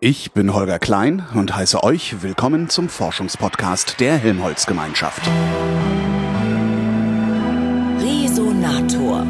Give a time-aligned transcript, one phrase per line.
[0.00, 5.20] Ich bin Holger Klein und heiße euch willkommen zum Forschungspodcast der Helmholtz Gemeinschaft.
[8.00, 9.26] Resonator.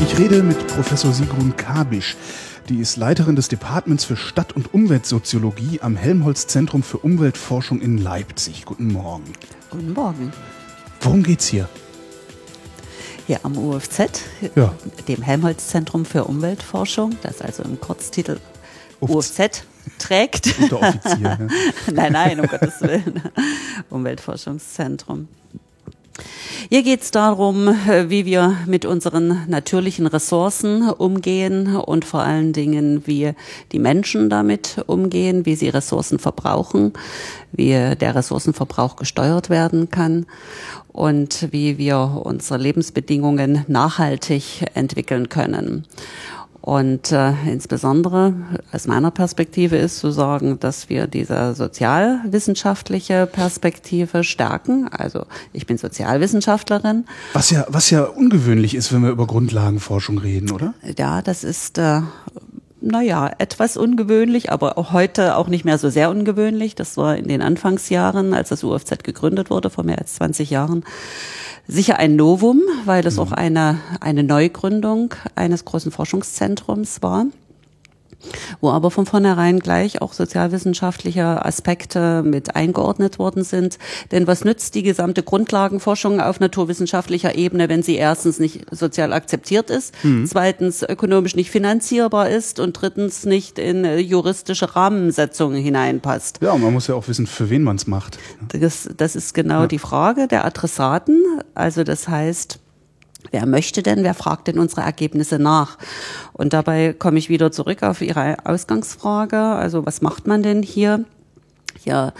[0.00, 2.16] Ich rede mit Professor Sigrun Kabisch.
[2.68, 7.98] Die ist Leiterin des Departments für Stadt- und Umweltsoziologie am Helmholtz Zentrum für Umweltforschung in
[7.98, 8.64] Leipzig.
[8.64, 9.24] Guten Morgen.
[9.70, 10.32] Guten Morgen.
[11.02, 11.68] Worum geht's hier?
[13.26, 14.22] Hier am UFZ,
[14.54, 14.74] Ja.
[15.08, 18.38] dem Helmholtz Zentrum für Umweltforschung, das also im Kurztitel
[19.00, 19.38] Ufz.
[19.38, 19.64] UFZ
[19.98, 20.58] trägt.
[20.58, 21.20] Unteroffizier.
[21.20, 21.38] ja.
[21.92, 23.22] nein, nein, um Gottes Willen.
[23.90, 25.28] Umweltforschungszentrum.
[26.68, 27.66] Hier geht es darum,
[28.06, 33.32] wie wir mit unseren natürlichen Ressourcen umgehen und vor allen Dingen, wie
[33.72, 36.92] die Menschen damit umgehen, wie sie Ressourcen verbrauchen,
[37.52, 40.26] wie der Ressourcenverbrauch gesteuert werden kann
[40.92, 45.84] und wie wir unsere Lebensbedingungen nachhaltig entwickeln können.
[46.64, 48.32] Und äh, insbesondere
[48.72, 54.88] aus meiner Perspektive ist zu sagen, dass wir diese sozialwissenschaftliche Perspektive stärken.
[54.88, 57.04] Also ich bin Sozialwissenschaftlerin.
[57.34, 60.72] Was ja, was ja ungewöhnlich ist, wenn wir über Grundlagenforschung reden, oder?
[60.96, 62.00] Ja, das ist, äh,
[62.80, 66.74] naja, etwas ungewöhnlich, aber auch heute auch nicht mehr so sehr ungewöhnlich.
[66.74, 70.82] Das war in den Anfangsjahren, als das UFZ gegründet wurde, vor mehr als 20 Jahren,
[71.66, 77.26] sicher ein Novum, weil das auch eine, eine Neugründung eines großen Forschungszentrums war
[78.60, 83.78] wo aber von vornherein gleich auch sozialwissenschaftliche Aspekte mit eingeordnet worden sind.
[84.12, 89.70] Denn was nützt die gesamte Grundlagenforschung auf naturwissenschaftlicher Ebene, wenn sie erstens nicht sozial akzeptiert
[89.70, 89.94] ist,
[90.26, 96.38] zweitens ökonomisch nicht finanzierbar ist und drittens nicht in äh, juristische Rahmensetzungen hineinpasst?
[96.40, 98.18] Ja, und man muss ja auch wissen, für wen man es macht.
[98.48, 101.22] Das, das ist genau die Frage der Adressaten.
[101.54, 102.58] Also das heißt,
[103.30, 105.78] Wer möchte denn, wer fragt denn unsere Ergebnisse nach?
[106.32, 109.38] Und dabei komme ich wieder zurück auf Ihre Ausgangsfrage.
[109.38, 111.04] Also was macht man denn hier?
[111.82, 112.12] Hier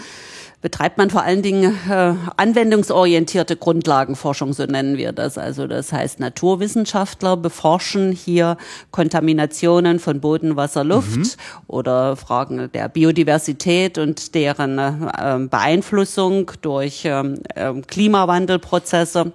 [0.65, 5.37] betreibt man vor allen Dingen äh, anwendungsorientierte Grundlagenforschung, so nennen wir das.
[5.37, 8.57] Also das heißt, Naturwissenschaftler beforschen hier
[8.89, 11.37] Kontaminationen von Boden, Wasser, Luft
[11.67, 17.37] oder Fragen der Biodiversität und deren äh, Beeinflussung durch ähm,
[17.85, 19.33] Klimawandelprozesse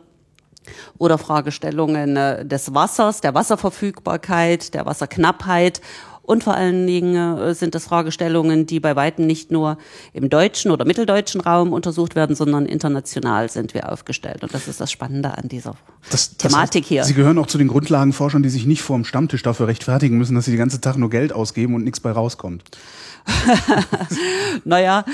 [0.99, 5.81] oder Fragestellungen äh, des Wassers, der Wasserverfügbarkeit, der Wasserknappheit.
[6.23, 9.79] Und vor allen Dingen äh, sind das Fragestellungen, die bei weitem nicht nur
[10.13, 14.45] im deutschen oder mitteldeutschen Raum untersucht werden, sondern international sind wir aufgestellt.
[14.45, 15.75] Und das ist das Spannende an dieser
[16.09, 17.05] Das, das Thematik heißt, hier.
[17.05, 20.37] Sie gehören auch zu den Grundlagenforschern, die sich nicht vor dem Stammtisch dafür rechtfertigen müssen,
[20.37, 22.63] dass sie den ganzen Tag nur Geld ausgeben und nichts bei rauskommt.
[24.65, 25.05] Naja,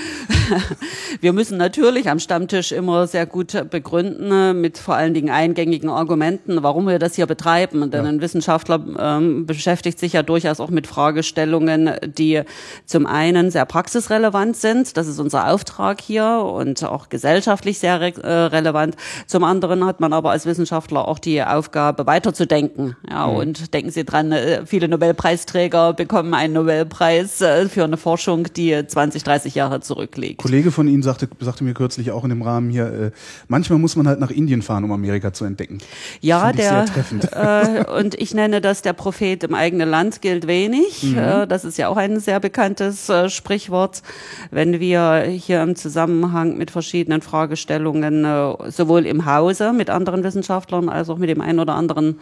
[1.21, 5.89] wir müssen natürlich am Stammtisch immer sehr gut begründen, äh, mit vor allen Dingen eingängigen
[5.89, 7.91] Argumenten, warum wir das hier betreiben.
[7.91, 8.11] Denn Ja.
[8.11, 12.43] ein Wissenschaftler ähm, beschäftigt sich ja durchaus auch mit Fragestellungen, die
[12.85, 18.13] zum einen sehr praxisrelevant sind, das ist unser Auftrag hier und auch gesellschaftlich sehr re
[18.23, 18.97] äh, relevant.
[19.27, 22.97] Zum anderen hat man aber als Wissenschaftler auch die Aufgabe, weiterzudenken.
[23.09, 28.87] Ja, und denken Sie dran, äh, viele Nobelpreisträger bekommen einen Nobelpreis für eine Forschung, die
[28.87, 30.39] 20, 30 Jahre zurückliegt.
[30.39, 33.11] Kollege von Ihnen sagte, sagte mir kürzlich auch in dem Rahmen hier, äh,
[33.49, 35.79] manchmal muss man halt nach Indien fahren, um Amerika zu entdecken.
[36.21, 36.85] Ja, der
[37.33, 41.03] äh, und ich nenne das der Prophet im eigenen Land gilt wenig.
[41.03, 41.19] Mhm.
[41.19, 44.05] Äh, das ist ja auch ein sehr bekanntes äh, Sprichwort.
[44.53, 50.89] Wenn wir hier im Zusammenhang mit verschiedenen Fragestellungen äh, sowohl im Hause mit anderen Wissenschaftlern
[50.89, 52.21] als auch mit dem einen oder anderen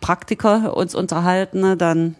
[0.00, 2.14] Praktiker uns unterhalten, dann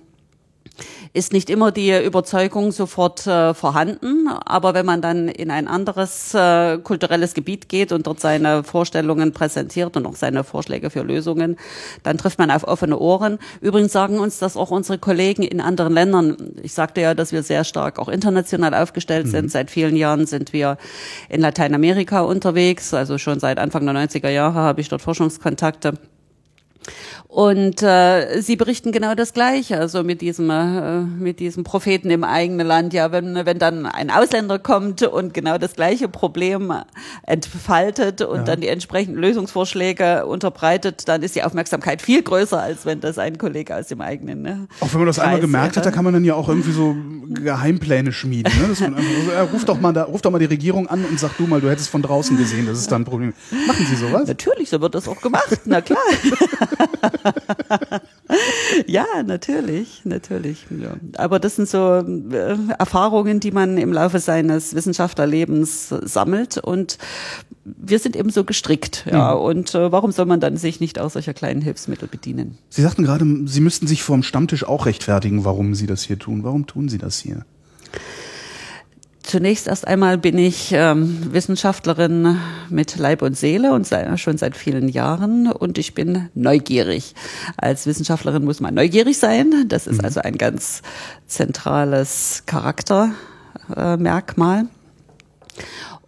[1.12, 6.34] ist nicht immer die Überzeugung sofort äh, vorhanden, aber wenn man dann in ein anderes
[6.34, 11.56] äh, kulturelles Gebiet geht und dort seine Vorstellungen präsentiert und auch seine Vorschläge für Lösungen,
[12.02, 13.38] dann trifft man auf offene Ohren.
[13.60, 16.36] Übrigens sagen uns das auch unsere Kollegen in anderen Ländern.
[16.62, 19.50] Ich sagte ja, dass wir sehr stark auch international aufgestellt sind.
[19.50, 20.76] Seit vielen Jahren sind wir
[21.28, 25.94] in Lateinamerika unterwegs, also schon seit Anfang der 90er Jahre habe ich dort Forschungskontakte.
[27.28, 32.24] Und äh, sie berichten genau das Gleiche, also mit diesem äh, mit diesem Propheten im
[32.24, 32.94] eigenen Land.
[32.94, 36.72] Ja, wenn wenn dann ein Ausländer kommt und genau das gleiche Problem
[37.24, 43.00] entfaltet und dann die entsprechenden Lösungsvorschläge unterbreitet, dann ist die Aufmerksamkeit viel größer, als wenn
[43.00, 44.42] das ein Kollege aus dem eigenen.
[44.42, 46.48] Ne, Auch wenn man das einmal Kreis gemerkt hat, da kann man dann ja auch
[46.48, 46.96] irgendwie so
[47.28, 48.52] Geheimpläne schmieden.
[48.60, 48.68] Ne?
[48.68, 51.18] Dass man einfach ja, ruf, doch mal da, ruf doch mal die Regierung an und
[51.18, 53.34] sag du mal, du hättest von draußen gesehen, das ist dann ein Problem.
[53.66, 54.26] Machen Sie sowas?
[54.26, 55.98] Natürlich, so wird das auch gemacht, na klar.
[58.86, 60.66] ja, natürlich, natürlich.
[60.70, 60.94] Ja.
[61.16, 66.98] Aber das sind so äh, Erfahrungen, die man im Laufe seines Wissenschaftlerlebens sammelt und
[67.64, 69.34] wir sind eben so gestrickt, ja.
[69.34, 69.40] Mhm.
[69.40, 72.58] Und äh, warum soll man dann sich nicht auch solcher kleinen Hilfsmittel bedienen?
[72.68, 76.18] Sie sagten gerade, Sie müssten sich vor dem Stammtisch auch rechtfertigen, warum Sie das hier
[76.18, 76.44] tun.
[76.44, 77.44] Warum tun Sie das hier?
[79.26, 82.38] Zunächst erst einmal bin ich ähm, Wissenschaftlerin
[82.70, 87.16] mit Leib und Seele und sei, schon seit vielen Jahren und ich bin neugierig.
[87.56, 89.64] Als Wissenschaftlerin muss man neugierig sein.
[89.66, 90.04] Das ist mhm.
[90.04, 90.82] also ein ganz
[91.26, 94.60] zentrales Charaktermerkmal.
[94.60, 94.66] Äh,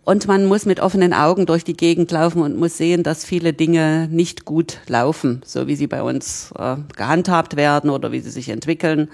[0.05, 3.53] und man muss mit offenen Augen durch die Gegend laufen und muss sehen, dass viele
[3.53, 8.31] Dinge nicht gut laufen, so wie sie bei uns äh, gehandhabt werden oder wie sie
[8.31, 9.09] sich entwickeln.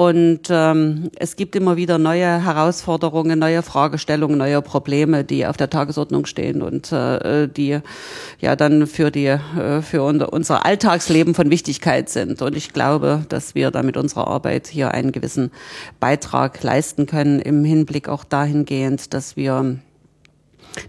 [0.00, 5.68] Und ähm, es gibt immer wieder neue Herausforderungen, neue Fragestellungen, neue Probleme, die auf der
[5.68, 7.80] Tagesordnung stehen und äh, die
[8.40, 12.40] ja dann für die äh, für unser Alltagsleben von Wichtigkeit sind.
[12.40, 15.50] Und ich glaube, dass wir da mit unserer Arbeit hier einen gewissen
[16.00, 19.80] Beitrag leisten können im Hinblick auch dahingehend, dass wir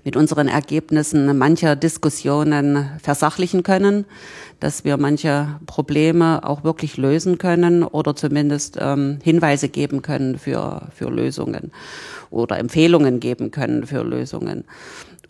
[0.06, 4.06] mit unseren Ergebnissen mancher Diskussionen versachlichen können,
[4.62, 10.88] dass wir manche Probleme auch wirklich lösen können oder zumindest ähm, Hinweise geben können für,
[10.96, 11.72] für Lösungen
[12.30, 14.64] oder Empfehlungen geben können für Lösungen.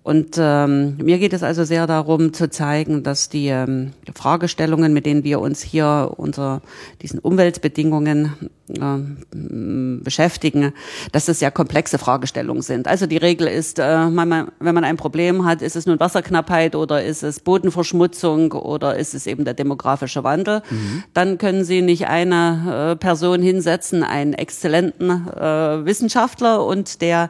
[0.03, 5.05] Und ähm, mir geht es also sehr darum zu zeigen, dass die ähm, Fragestellungen, mit
[5.05, 6.61] denen wir uns hier unter
[7.03, 8.33] diesen Umweltbedingungen
[8.69, 10.73] äh, beschäftigen,
[11.11, 12.87] dass es ja komplexe Fragestellungen sind.
[12.87, 16.75] Also die Regel ist, äh, man, wenn man ein Problem hat, ist es nun Wasserknappheit
[16.75, 21.03] oder ist es Bodenverschmutzung oder ist es eben der demografische Wandel, mhm.
[21.13, 27.29] dann können Sie nicht eine äh, Person hinsetzen, einen exzellenten äh, Wissenschaftler und der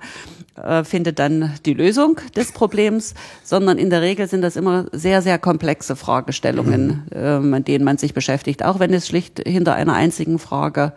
[0.55, 2.60] äh, findet dann die Lösung des Problems,
[3.43, 7.17] sondern in der Regel sind das immer sehr, sehr komplexe Fragestellungen, mhm.
[7.17, 10.93] äh, mit denen man sich beschäftigt, auch wenn es schlicht hinter einer einzigen Frage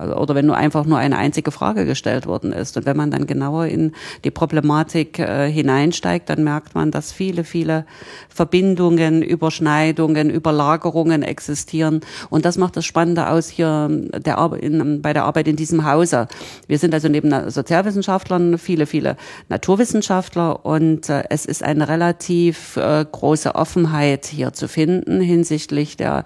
[0.00, 2.76] also, oder wenn nur einfach nur eine einzige Frage gestellt worden ist.
[2.76, 3.92] Und wenn man dann genauer in
[4.24, 7.84] die Problematik äh, hineinsteigt, dann merkt man, dass viele, viele
[8.28, 12.00] Verbindungen, Überschneidungen, Überlagerungen existieren.
[12.30, 15.84] Und das macht das Spannende aus hier der Arbeit in, bei der Arbeit in diesem
[15.84, 16.28] Hause.
[16.66, 19.16] Wir sind also neben Sozialwissenschaftlern viele, viele
[19.48, 26.24] Naturwissenschaftler und äh, es ist eine relativ äh, große Offenheit hier zu finden hinsichtlich der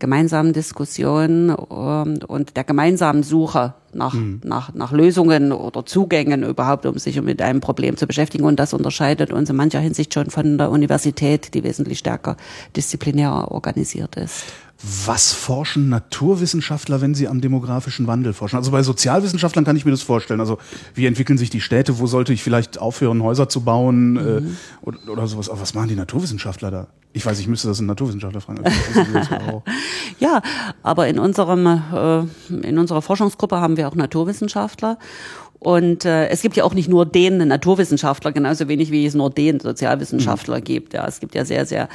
[0.00, 4.40] gemeinsamen Diskussion ähm, und der gemeinsamen Suche nach, mhm.
[4.44, 8.44] nach, nach Lösungen oder Zugängen überhaupt, um sich mit einem Problem zu beschäftigen.
[8.44, 12.36] Und das unterscheidet uns in mancher Hinsicht schon von der Universität, die wesentlich stärker
[12.74, 14.44] disziplinär organisiert ist.
[14.82, 18.56] Was forschen Naturwissenschaftler, wenn sie am demografischen Wandel forschen?
[18.56, 20.40] Also bei Sozialwissenschaftlern kann ich mir das vorstellen.
[20.40, 20.56] Also
[20.94, 21.98] wie entwickeln sich die Städte?
[21.98, 24.46] Wo sollte ich vielleicht aufhören, Häuser zu bauen äh, mhm.
[24.46, 25.50] äh, oder, oder sowas?
[25.50, 26.86] Aber was machen die Naturwissenschaftler da?
[27.12, 28.62] Ich weiß, ich müsste das einen Naturwissenschaftler fragen.
[30.18, 30.40] ja,
[30.82, 32.20] aber in unserem äh,
[32.66, 34.96] in unserer Forschungsgruppe haben wir auch Naturwissenschaftler
[35.60, 39.28] und äh, es gibt ja auch nicht nur den Naturwissenschaftler, genauso wenig wie es nur
[39.28, 40.64] den Sozialwissenschaftler mhm.
[40.64, 40.94] gibt.
[40.94, 41.90] Ja, es gibt ja sehr, sehr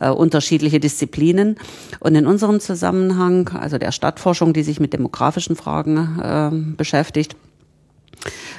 [0.00, 1.56] äh, unterschiedliche Disziplinen.
[1.98, 7.34] Und in unserem Zusammenhang, also der Stadtforschung, die sich mit demografischen Fragen äh, beschäftigt,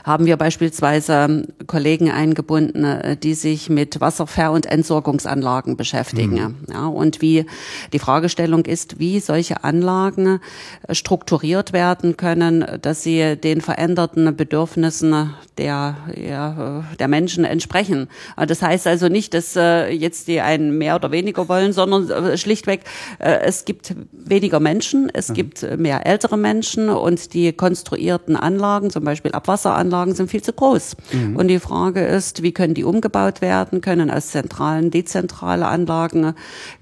[0.10, 6.34] haben wir beispielsweise Kollegen eingebunden, äh, die sich mit Wasserver- und Entsorgungsanlagen beschäftigen.
[6.34, 6.74] Mhm.
[6.74, 7.46] Ja, und wie
[7.94, 10.40] die Fragestellung ist, wie solche Anlagen
[10.88, 18.08] äh, strukturiert werden können, dass sie den veränderten Bedürfnissen der, ja, äh, der Menschen entsprechen.
[18.36, 22.82] Das heißt also nicht, dass jetzt die einen mehr oder weniger wollen, sondern schlichtweg,
[23.20, 25.34] es gibt weniger Menschen, es mhm.
[25.34, 30.54] gibt mehr ältere Menschen und die konstruierten Anlagen, zum Beispiel Abwasseranlagen, Anlagen sind viel zu
[30.54, 30.96] groß.
[31.12, 31.36] Mhm.
[31.36, 36.34] Und die Frage ist, wie können die umgebaut werden, können als zentralen, dezentrale Anlagen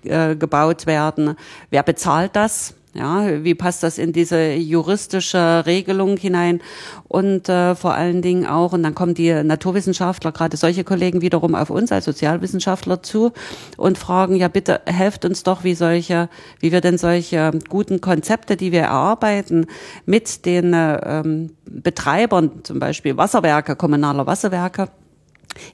[0.03, 1.35] äh, gebaut werden?
[1.69, 2.75] Wer bezahlt das?
[2.97, 6.61] Ja, wie passt das in diese juristische Regelung hinein?
[7.07, 11.53] Und äh, vor allen Dingen auch, und dann kommen die Naturwissenschaftler, gerade solche Kollegen wiederum
[11.53, 13.33] auf uns als Sozialwissenschaftler zu
[13.77, 16.27] und fragen, ja bitte helft uns doch, wie solche,
[16.59, 19.67] wie wir denn solche guten Konzepte, die wir erarbeiten,
[20.07, 24.89] mit den äh, ähm, Betreibern, zum Beispiel Wasserwerke, kommunaler Wasserwerke,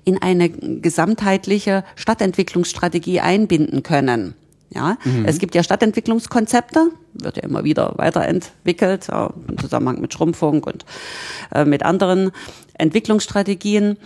[0.04, 4.36] in eine gesamtheitliche Stadtentwicklungsstrategie einbinden können.
[4.76, 5.26] Ja, mhm.
[5.26, 10.86] es gibt ja Stadtentwicklungskonzepte, wird ja immer wieder weiterentwickelt, ja, im Zusammenhang mit Schrumpfung und
[11.54, 12.32] äh, mit anderen
[12.74, 13.98] Entwicklungsstrategien.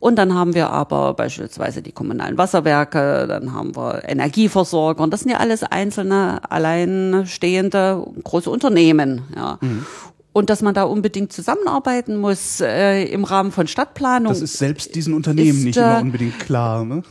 [0.00, 5.20] Und dann haben wir aber beispielsweise die kommunalen Wasserwerke, dann haben wir Energieversorger und das
[5.20, 9.22] sind ja alles einzelne, alleinstehende große Unternehmen.
[9.36, 9.58] Ja.
[9.60, 9.84] Mhm.
[10.34, 14.32] Und dass man da unbedingt zusammenarbeiten muss äh, im Rahmen von Stadtplanung.
[14.32, 16.84] Das ist selbst diesen Unternehmen ist, nicht immer unbedingt klar.
[16.84, 17.02] Ne?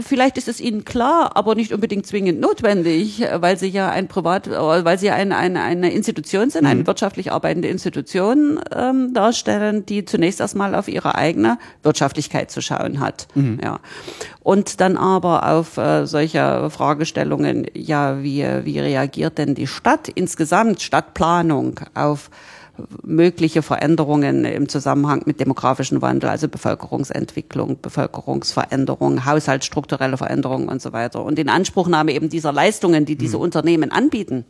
[0.00, 4.50] vielleicht ist es ihnen klar, aber nicht unbedingt zwingend notwendig, weil sie ja ein Privat,
[4.50, 10.40] weil sie ein, ein, eine Institution sind, eine wirtschaftlich arbeitende Institution ähm, darstellen, die zunächst
[10.40, 13.28] erstmal auf ihre eigene Wirtschaftlichkeit zu schauen hat.
[13.62, 13.80] Ja.
[14.40, 20.82] Und dann aber auf äh, solche Fragestellungen, ja, wie, wie reagiert denn die Stadt insgesamt,
[20.82, 22.30] Stadtplanung auf
[23.02, 31.24] mögliche Veränderungen im Zusammenhang mit demografischem Wandel, also Bevölkerungsentwicklung, Bevölkerungsveränderung, haushaltsstrukturelle Veränderungen und so weiter.
[31.24, 34.44] Und in Anspruchnahme eben dieser Leistungen, die diese Unternehmen anbieten,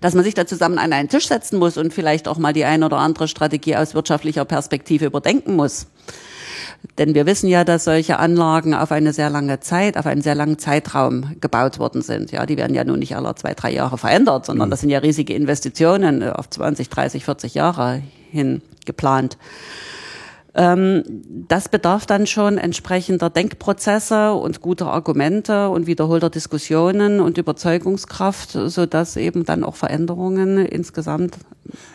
[0.00, 2.64] dass man sich da zusammen an einen Tisch setzen muss und vielleicht auch mal die
[2.64, 5.86] eine oder andere Strategie aus wirtschaftlicher Perspektive überdenken muss.
[6.98, 10.34] Denn wir wissen ja, dass solche Anlagen auf eine sehr lange Zeit, auf einen sehr
[10.34, 12.32] langen Zeitraum gebaut worden sind.
[12.32, 14.98] Ja, die werden ja nun nicht alle zwei, drei Jahre verändert, sondern das sind ja
[14.98, 19.38] riesige Investitionen auf 20, 30, 40 Jahre hin geplant.
[20.54, 21.04] Ähm,
[21.48, 28.86] das bedarf dann schon entsprechender Denkprozesse und guter Argumente und wiederholter Diskussionen und Überzeugungskraft, so
[28.86, 31.38] dass eben dann auch Veränderungen insgesamt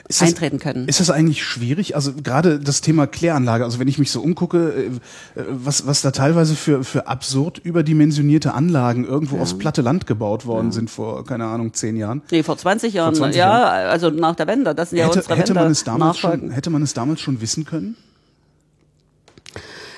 [0.07, 0.87] das- eintreten können.
[0.87, 1.95] Ist das eigentlich schwierig?
[1.95, 4.71] Also gerade das Thema Kläranlage, also wenn ich mich so umgucke,
[5.35, 10.45] äh, was, was da teilweise für, für absurd überdimensionierte Anlagen irgendwo aufs platte Land gebaut
[10.45, 12.21] worden sind vor, keine Ahnung, zehn Jahren.
[12.31, 14.73] Nee, vor 20 Jahren, 20 ja, also nach der Wende.
[14.73, 17.19] Das sind ja Hätte, unsere hätte, man es Wende damals schon, hätte man es damals
[17.19, 17.97] schon wissen können?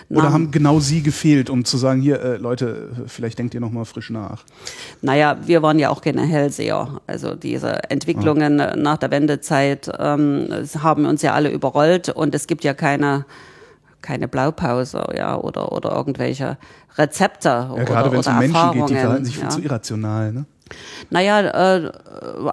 [0.10, 3.60] Oder Na, haben genau Sie gefehlt, um zu sagen, hier, äh, Leute, vielleicht denkt ihr
[3.60, 4.44] noch mal frisch nach.
[5.02, 7.02] Naja, wir waren ja auch keine Hellseher.
[7.08, 10.48] Also diese Entwicklungen nach der Wendezeit ähm,
[10.82, 13.26] haben uns ja alle überrollt und es gibt ja keine
[14.02, 16.58] keine Blaupause, ja, oder oder irgendwelche
[16.98, 19.50] Rezepte Ja, oder, gerade wenn es oder um Menschen geht, die verhalten sich viel ja.
[19.50, 20.32] zu irrational.
[20.32, 20.46] Ne?
[21.10, 21.92] Naja, äh,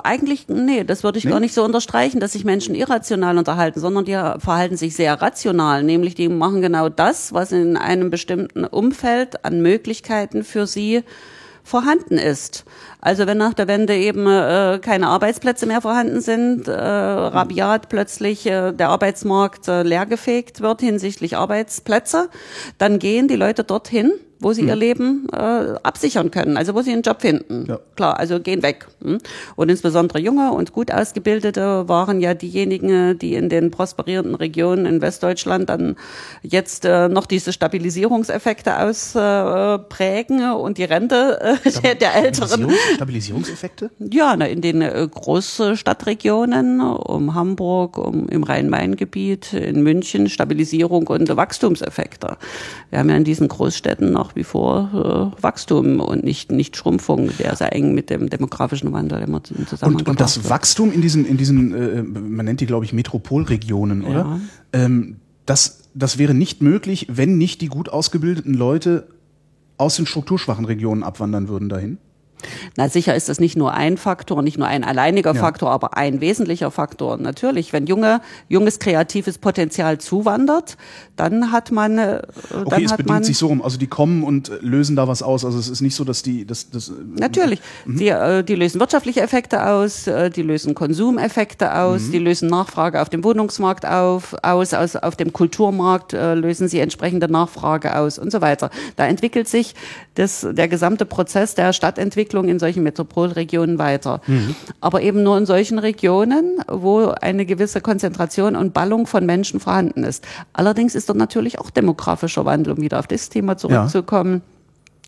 [0.02, 1.30] eigentlich, nee, das würde ich Nee?
[1.30, 5.82] gar nicht so unterstreichen, dass sich Menschen irrational unterhalten, sondern die verhalten sich sehr rational,
[5.82, 11.02] nämlich die machen genau das, was in einem bestimmten Umfeld an Möglichkeiten für sie
[11.64, 12.64] vorhanden ist.
[13.00, 18.46] Also wenn nach der Wende eben äh, keine Arbeitsplätze mehr vorhanden sind, äh, rabiat plötzlich
[18.46, 22.28] äh, der Arbeitsmarkt äh, leergefegt wird hinsichtlich Arbeitsplätze,
[22.76, 24.12] dann gehen die Leute dorthin,
[24.44, 25.36] wo sie ihr Leben äh,
[25.82, 27.64] absichern können, also wo sie einen Job finden.
[27.66, 27.80] Ja.
[27.96, 28.86] Klar, also gehen weg.
[29.02, 29.18] hm.
[29.56, 35.00] Und insbesondere junge und gut ausgebildete waren ja diejenigen, die in den prosperierenden Regionen in
[35.00, 35.96] Westdeutschland dann
[36.42, 42.48] jetzt äh, noch diese Stabilisierungseffekte ausprägen und die Rente äh, der, der Älteren.
[42.48, 43.90] Stabilisierungs Stabilisierungseffekte?
[43.98, 51.34] Ja, na, in den äh, Großstadtregionen, um Hamburg, um im Rhein-Main-Gebiet, in München, Stabilisierung und
[51.34, 52.36] Wachstumseffekte.
[52.90, 57.30] Wir haben ja in diesen Großstädten nach wie vor äh, Wachstum und nicht, nicht Schrumpfung,
[57.38, 60.50] der sehr eng mit dem demografischen Wandel immer in Zusammenhang Und, und das wird.
[60.50, 64.40] Wachstum in diesen, in diesen äh, man nennt die, glaube ich, Metropolregionen, oder?
[64.72, 69.06] Ähm, das, das wäre nicht möglich, wenn nicht die gut ausgebildeten Leute
[69.76, 71.98] aus den strukturschwachen Regionen abwandern würden dahin.
[72.76, 75.40] Na sicher ist das nicht nur ein Faktor, nicht nur ein alleiniger Ja.
[75.40, 77.16] Faktor, aber ein wesentlicher Faktor.
[77.16, 80.76] Natürlich, wenn junge, junges kreatives Potenzial zuwandert,
[81.16, 83.62] dann hat man, äh, dann Okay, es hat bedingt man sich so rum.
[83.62, 85.44] Also die kommen und äh, lösen da was aus.
[85.44, 87.60] Also es ist nicht so, dass die, das, das, Natürlich.
[87.84, 87.96] Mhm.
[87.98, 91.70] Die, äh, die lösen wirtschaftliche Effekte aus, äh, die lösen Konsumeffekte Mhm.
[91.70, 96.68] aus, die lösen Nachfrage auf dem Wohnungsmarkt auf, aus, aus, auf dem Kulturmarkt äh, lösen
[96.68, 98.70] sie entsprechende Nachfrage aus und so weiter.
[98.96, 99.74] Da entwickelt sich
[100.14, 104.20] das, der gesamte Prozess der Stadtentwicklung in solchen Metropolregionen weiter.
[104.26, 104.54] Mhm.
[104.80, 110.04] Aber eben nur in solchen Regionen, wo eine gewisse Konzentration und Ballung von Menschen vorhanden
[110.04, 110.24] ist.
[110.52, 114.42] Allerdings ist dort natürlich auch demografischer Wandel, um wieder auf das Thema zurückzukommen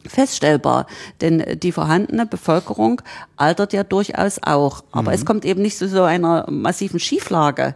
[0.08, 0.86] feststellbar,
[1.20, 3.02] denn die vorhandene Bevölkerung
[3.36, 7.74] altert ja durchaus auch, aber es kommt eben nicht zu so einer massiven Schieflage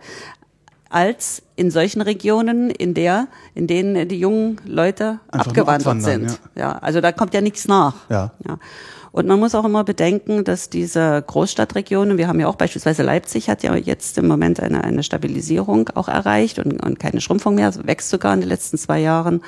[0.91, 6.41] als in solchen Regionen, in der, in denen die jungen Leute Einfach abgewandert sind.
[6.57, 6.73] Ja.
[6.79, 7.95] also da kommt ja nichts nach.
[8.09, 8.33] Ja.
[8.47, 8.59] Ja.
[9.13, 13.49] Und man muss auch immer bedenken, dass diese Großstadtregionen, wir haben ja auch beispielsweise Leipzig
[13.49, 17.73] hat ja jetzt im Moment eine, eine Stabilisierung auch erreicht und, und keine Schrumpfung mehr,
[17.85, 19.43] wächst sogar in den letzten zwei Jahren.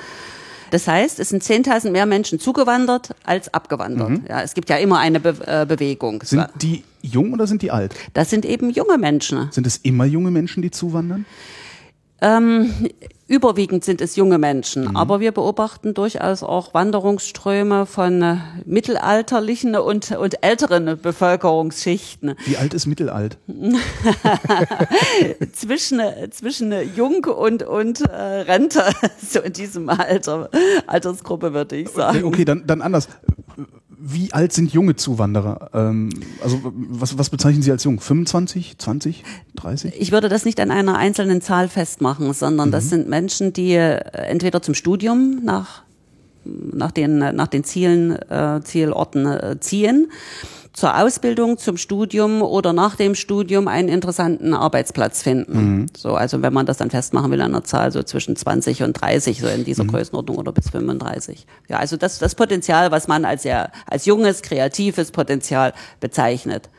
[0.71, 4.27] Das heißt, es sind 10.000 mehr Menschen zugewandert als abgewandert.
[4.27, 6.23] Ja, es gibt ja immer eine Be äh, Bewegung.
[6.23, 7.93] sind die jung oder sind die alt?
[8.13, 9.49] Das sind eben junge Menschen.
[9.51, 11.25] Sind es immer junge Menschen, die zuwandern?
[12.21, 12.89] Ähm,
[13.27, 20.11] überwiegend sind es junge Menschen, aber wir beobachten durchaus auch Wanderungsströme von äh, mittelalterlichen und,
[20.11, 22.35] und älteren Bevölkerungsschichten.
[22.45, 23.37] Wie alt ist mittelalt?
[25.53, 26.01] zwischen,
[26.31, 28.83] zwischen jung und, und äh, Rente,
[29.21, 30.49] so in diesem Alter,
[30.87, 32.23] Altersgruppe würde ich sagen.
[32.23, 33.09] Okay, dann, dann anders.
[34.05, 35.69] Wie alt sind junge Zuwanderer?
[35.73, 36.09] Ähm,
[36.43, 38.01] also was, was bezeichnen Sie als jung?
[38.01, 39.23] 25, 20,
[39.55, 39.93] 30?
[39.97, 43.99] Ich würde das nicht an einer einzelnen Zahl festmachen, sondern das sind Menschen, die äh,
[44.11, 45.83] entweder zum Studium nach
[46.45, 50.11] nach den, nach den Zielen, äh, Zielorten äh, ziehen
[50.73, 55.57] zur Ausbildung, zum Studium oder nach dem Studium einen interessanten Arbeitsplatz finden.
[55.57, 55.85] Mhm.
[55.95, 58.93] So, also wenn man das dann festmachen will an einer Zahl so zwischen 20 und
[58.93, 59.89] 30, so in dieser mhm.
[59.89, 61.45] Größenordnung oder bis 35.
[61.69, 66.69] Ja, also das, das Potenzial, was man als ja, als junges, kreatives Potenzial bezeichnet.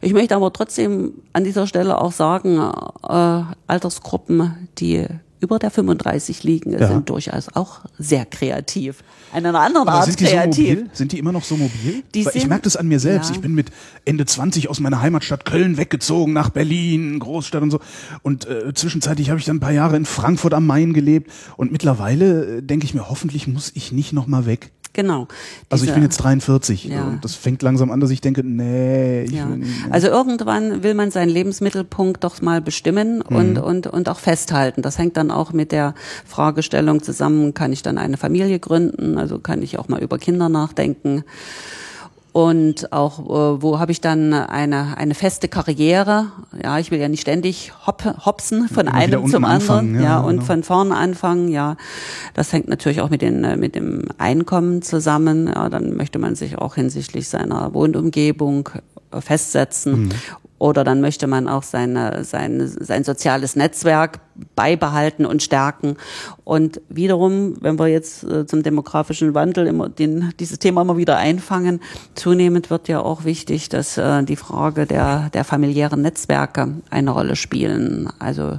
[0.00, 5.06] Ich möchte aber trotzdem an dieser Stelle auch sagen, äh, Altersgruppen, die
[5.40, 6.88] über der 35 liegen, ja.
[6.88, 9.02] sind durchaus auch sehr kreativ.
[9.32, 10.68] Eine andere Art sind die kreativ.
[10.68, 10.90] So mobil?
[10.92, 12.02] Sind die immer noch so mobil?
[12.14, 13.30] Die Weil ich merke das an mir selbst.
[13.30, 13.34] Ja.
[13.34, 13.70] Ich bin mit
[14.04, 17.80] Ende 20 aus meiner Heimatstadt Köln weggezogen nach Berlin, Großstadt und so.
[18.22, 21.30] Und äh, zwischenzeitlich habe ich dann ein paar Jahre in Frankfurt am Main gelebt.
[21.56, 24.70] Und mittlerweile äh, denke ich mir, hoffentlich muss ich nicht noch mal weg.
[24.96, 25.28] Genau.
[25.68, 27.04] also ich bin jetzt 43 ja.
[27.04, 29.24] und das fängt langsam an, dass ich denke, nee.
[29.24, 29.44] Ich ja.
[29.44, 33.36] nicht, Also irgendwann will man seinen Lebensmittelpunkt doch mal bestimmen mhm.
[33.36, 34.80] und, und, und auch festhalten.
[34.80, 39.18] Das hängt dann auch mit der Fragestellung zusammen, kann ich dann eine Familie gründen?
[39.18, 41.24] Also kann ich auch mal über Kinder nachdenken?
[42.36, 46.26] Und auch äh, wo habe ich dann eine eine feste Karriere?
[46.62, 49.94] Ja ich will ja nicht ständig hop, hopsen von Immer einem zum anderen.
[49.94, 50.44] ja, ja und genau.
[50.44, 51.78] von vorne anfangen ja.
[52.34, 55.46] Das hängt natürlich auch mit den äh, mit dem Einkommen zusammen.
[55.46, 58.68] Ja dann möchte man sich auch hinsichtlich seiner Wohnumgebung
[59.18, 60.02] festsetzen.
[60.02, 60.10] Mhm.
[60.58, 64.20] Oder dann möchte man auch seine, sein, sein soziales Netzwerk
[64.54, 65.96] beibehalten und stärken.
[66.44, 71.18] Und wiederum, wenn wir jetzt äh, zum demografischen Wandel immer den, dieses Thema immer wieder
[71.18, 71.80] einfangen,
[72.14, 77.36] zunehmend wird ja auch wichtig, dass äh, die Frage der, der familiären Netzwerke eine Rolle
[77.36, 78.08] spielen.
[78.18, 78.58] Also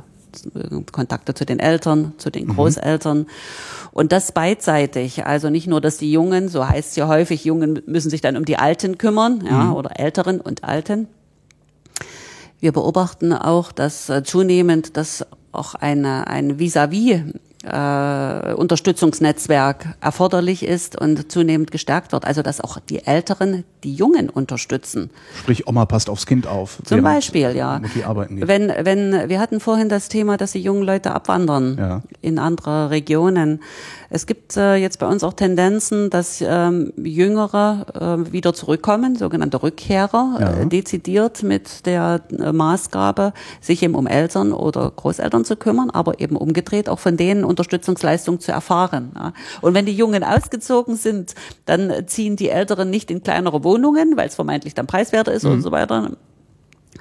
[0.53, 2.55] äh, Kontakte zu den Eltern, zu den mhm.
[2.55, 3.19] Großeltern.
[3.19, 3.27] Mhm.
[3.91, 5.25] Und das beidseitig.
[5.25, 8.37] Also nicht nur, dass die Jungen, so heißt es ja häufig, Jungen müssen sich dann
[8.37, 9.73] um die Alten kümmern, ja, mhm.
[9.73, 11.07] oder Älteren und Alten
[12.59, 17.33] wir beobachten auch, dass äh, zunehmend das auch eine, ein Vis-à-vis
[17.63, 22.25] äh, Unterstützungsnetzwerk erforderlich ist und zunehmend gestärkt wird.
[22.25, 25.09] Also dass auch die Älteren die Jungen unterstützen.
[25.39, 26.79] Sprich, Oma passt aufs Kind auf.
[26.85, 27.81] Zum Beispiel, ja.
[28.29, 32.01] Wenn, wenn, wir hatten vorhin das Thema, dass die jungen Leute abwandern ja.
[32.21, 33.61] in andere Regionen.
[34.09, 37.85] Es gibt äh, jetzt bei uns auch Tendenzen, dass ähm, Jüngere
[38.27, 40.53] äh, wieder zurückkommen, sogenannte Rückkehrer, ja.
[40.61, 46.19] äh, dezidiert mit der äh, Maßgabe, sich eben um Eltern oder Großeltern zu kümmern, aber
[46.21, 49.11] eben umgedreht auch von denen Unterstützungsleistung zu erfahren.
[49.15, 49.33] Ja.
[49.61, 54.29] Und wenn die Jungen ausgezogen sind, dann ziehen die Älteren nicht in kleinere Wohnungen, weil
[54.29, 55.51] es vermeintlich dann preiswerter ist mhm.
[55.51, 56.11] und so weiter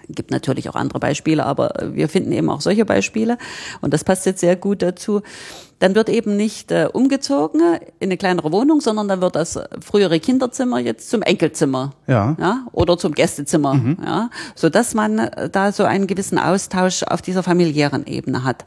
[0.09, 3.39] gibt natürlich auch andere Beispiele, aber wir finden eben auch solche Beispiele.
[3.81, 5.23] Und das passt jetzt sehr gut dazu
[5.79, 7.61] dann wird eben nicht äh, umgezogen
[8.01, 11.93] in eine kleinere Wohnung, sondern dann wird das frühere Kinderzimmer jetzt zum Enkelzimmer.
[12.07, 12.37] Ja.
[12.41, 13.75] ja oder zum Gästezimmer.
[13.75, 13.99] Mhm.
[14.05, 14.31] Ja.
[14.55, 18.65] So dass man äh, da so einen gewissen Austausch auf dieser familiären Ebene hat.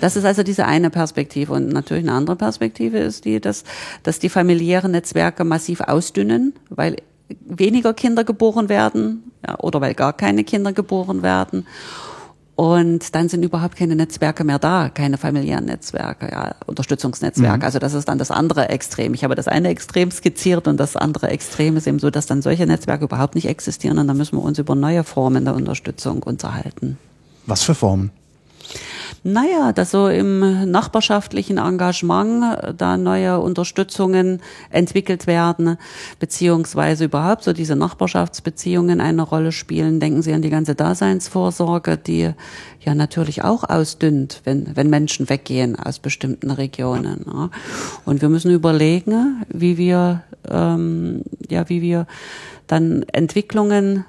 [0.00, 1.52] Das ist also diese eine Perspektive.
[1.52, 3.64] Und natürlich eine andere Perspektive ist die, dass,
[4.02, 6.96] dass die familiären Netzwerke massiv ausdünnen, weil
[7.40, 11.66] weniger Kinder geboren werden ja, oder weil gar keine Kinder geboren werden.
[12.56, 17.58] Und dann sind überhaupt keine Netzwerke mehr da, keine familiären Netzwerke, ja, Unterstützungsnetzwerke.
[17.58, 17.62] Mhm.
[17.62, 19.12] Also das ist dann das andere Extrem.
[19.12, 22.40] Ich habe das eine Extrem skizziert und das andere Extrem ist eben so, dass dann
[22.40, 26.22] solche Netzwerke überhaupt nicht existieren und dann müssen wir uns über neue Formen der Unterstützung
[26.22, 26.96] unterhalten.
[27.44, 28.10] Was für Formen?
[29.22, 34.40] Naja, dass so im nachbarschaftlichen Engagement äh, da neue Unterstützungen
[34.70, 35.76] entwickelt werden,
[36.20, 40.00] beziehungsweise überhaupt so diese Nachbarschaftsbeziehungen eine Rolle spielen.
[40.00, 42.32] Denken Sie an die ganze Daseinsvorsorge, die
[42.80, 47.24] ja natürlich auch ausdünnt, wenn, wenn Menschen weggehen aus bestimmten Regionen.
[47.26, 47.50] Ja.
[48.04, 52.06] Und wir müssen überlegen, wie wir, ähm, ja, wie wir
[52.66, 54.04] dann Entwicklungen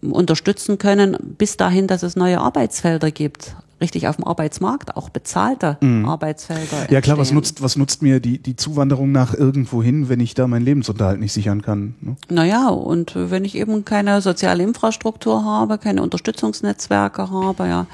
[0.00, 5.76] unterstützen können, bis dahin, dass es neue Arbeitsfelder gibt richtig auf dem Arbeitsmarkt, auch bezahlte
[5.80, 6.08] mhm.
[6.08, 6.90] Arbeitsfelder.
[6.90, 10.34] Ja klar, was nutzt, was nutzt mir die, die Zuwanderung nach irgendwo hin, wenn ich
[10.34, 11.94] da meinen Lebensunterhalt nicht sichern kann?
[12.00, 12.16] Ne?
[12.28, 17.86] Naja, und wenn ich eben keine soziale Infrastruktur habe, keine Unterstützungsnetzwerke habe, ja.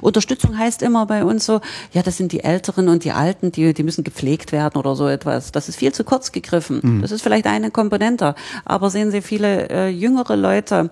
[0.00, 1.60] Unterstützung heißt immer bei uns so,
[1.92, 5.08] ja, das sind die Älteren und die Alten, die, die müssen gepflegt werden oder so
[5.08, 5.52] etwas.
[5.52, 6.80] Das ist viel zu kurz gegriffen.
[6.82, 7.02] Mhm.
[7.02, 8.34] Das ist vielleicht eine Komponente.
[8.64, 10.90] Aber sehen Sie viele äh, jüngere Leute,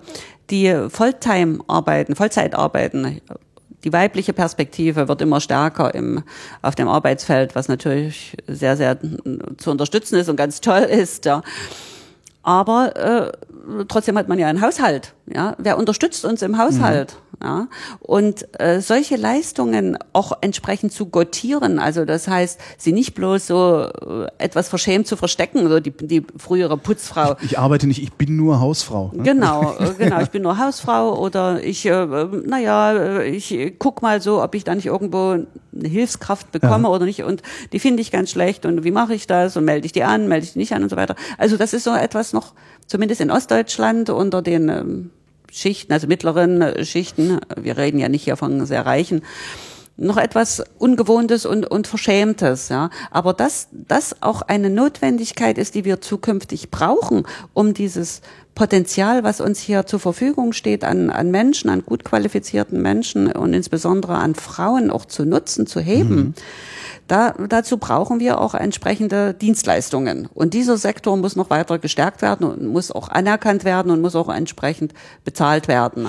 [0.49, 3.21] die Volltime arbeiten, Vollzeit arbeiten,
[3.85, 6.23] die weibliche Perspektive wird immer stärker im,
[6.63, 8.97] auf dem Arbeitsfeld, was natürlich sehr, sehr
[9.57, 11.25] zu unterstützen ist und ganz toll ist.
[11.25, 11.43] Ja.
[12.41, 13.31] Aber äh,
[13.87, 15.13] trotzdem hat man ja einen Haushalt.
[15.33, 17.13] Ja, wer unterstützt uns im Haushalt?
[17.13, 17.25] Mhm.
[17.43, 17.67] Ja,
[17.99, 23.89] und äh, solche Leistungen auch entsprechend zu gotieren, also das heißt, sie nicht bloß so
[23.89, 27.35] äh, etwas verschämt zu verstecken, so die, die frühere Putzfrau.
[27.41, 29.11] Ich, ich arbeite nicht, ich bin nur Hausfrau.
[29.13, 29.23] Ne?
[29.23, 32.05] Genau, äh, genau, ich bin nur Hausfrau oder ich, äh,
[32.45, 36.93] naja, äh, ich guck mal so, ob ich da nicht irgendwo eine Hilfskraft bekomme ja.
[36.93, 37.41] oder nicht und
[37.73, 40.27] die finde ich ganz schlecht und wie mache ich das und melde ich die an,
[40.27, 41.15] melde ich die nicht an und so weiter.
[41.37, 42.53] Also das ist so etwas noch,
[42.87, 45.09] zumindest in Ostdeutschland unter den ähm,
[45.51, 49.21] Schichten, also mittleren äh, Schichten, wir reden ja nicht hier von sehr reichen,
[49.97, 52.89] noch etwas Ungewohntes und, und Verschämtes, ja.
[53.11, 58.21] Aber dass das auch eine Notwendigkeit ist, die wir zukünftig brauchen, um dieses
[58.55, 63.53] Potenzial, was uns hier zur Verfügung steht, an, an Menschen, an gut qualifizierten Menschen und
[63.53, 66.15] insbesondere an Frauen auch zu nutzen, zu heben.
[66.15, 66.33] Mhm
[67.07, 70.27] da, dazu brauchen wir auch entsprechende Dienstleistungen.
[70.33, 74.15] Und dieser Sektor muss noch weiter gestärkt werden und muss auch anerkannt werden und muss
[74.15, 76.07] auch entsprechend bezahlt werden.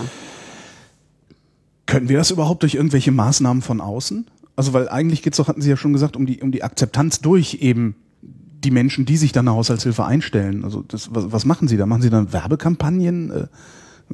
[1.86, 4.26] Können wir das überhaupt durch irgendwelche Maßnahmen von außen?
[4.56, 7.20] Also, weil eigentlich geht's doch, hatten Sie ja schon gesagt, um die, um die Akzeptanz
[7.20, 10.64] durch eben die Menschen, die sich dann eine Haushaltshilfe einstellen.
[10.64, 11.84] Also, das, was, was machen Sie da?
[11.84, 13.30] Machen Sie dann Werbekampagnen?
[13.30, 13.46] Äh,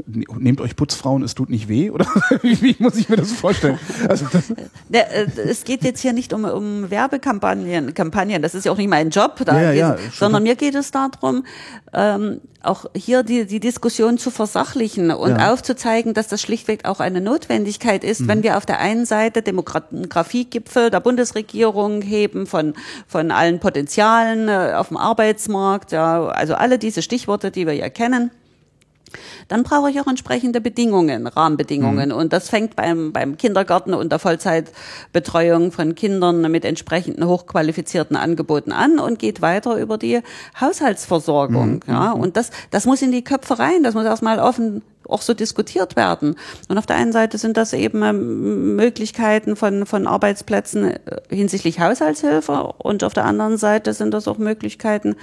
[0.07, 1.91] nehmt euch Putzfrauen, es tut nicht weh?
[1.91, 2.07] Oder
[2.43, 3.79] wie, muss ich mir das vorstellen?
[4.09, 4.51] Also das
[4.91, 8.89] äh, es geht jetzt hier nicht um, um Werbekampagnen, Kampagnen, das ist ja auch nicht
[8.89, 11.45] mein Job, da ja, ja, sondern mir geht es darum,
[11.93, 15.53] ähm, auch hier die, die Diskussion zu versachlichen und ja.
[15.53, 18.29] aufzuzeigen, dass das schlichtweg auch eine Notwendigkeit ist, mhm.
[18.29, 22.75] wenn wir auf der einen Seite Demografiegipfel der Bundesregierung heben von,
[23.07, 27.91] von allen Potenzialen äh, auf dem Arbeitsmarkt, ja, also alle diese Stichworte, die wir ja
[27.91, 28.31] kennen
[29.49, 32.11] dann brauche ich auch entsprechende Bedingungen, Rahmenbedingungen.
[32.11, 32.15] Mhm.
[32.15, 38.73] Und das fängt beim, beim Kindergarten und der Vollzeitbetreuung von Kindern mit entsprechenden hochqualifizierten Angeboten
[38.73, 40.21] an und geht weiter über die
[40.61, 41.81] Haushaltsversorgung.
[41.87, 41.93] Mhm.
[41.93, 43.83] Ja, und das, das muss in die Köpfe rein.
[43.83, 46.37] Das muss erstmal offen auch so diskutiert werden.
[46.69, 50.99] Und auf der einen Seite sind das eben ähm, Möglichkeiten von, von Arbeitsplätzen äh,
[51.29, 55.17] hinsichtlich Haushaltshilfe und auf der anderen Seite sind das auch Möglichkeiten,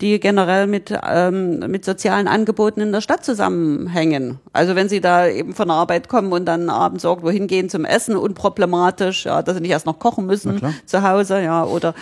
[0.00, 4.38] die generell mit, ähm, mit sozialen Angeboten in der Stadt zusammenhängen.
[4.52, 7.84] Also wenn Sie da eben von der Arbeit kommen und dann abends irgendwo hingehen zum
[7.84, 11.94] Essen, unproblematisch, ja, dass Sie nicht erst noch kochen müssen zu Hause, ja, oder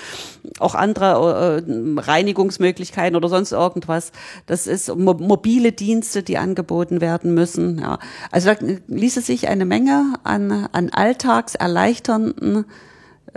[0.59, 4.13] auch andere äh, Reinigungsmöglichkeiten oder sonst irgendwas.
[4.47, 7.79] Das ist mo mobile Dienste, die angeboten werden werden müssen.
[7.79, 7.99] Ja.
[8.31, 8.57] Also da
[8.89, 12.65] ließe sich eine Menge an, an alltagserleichternden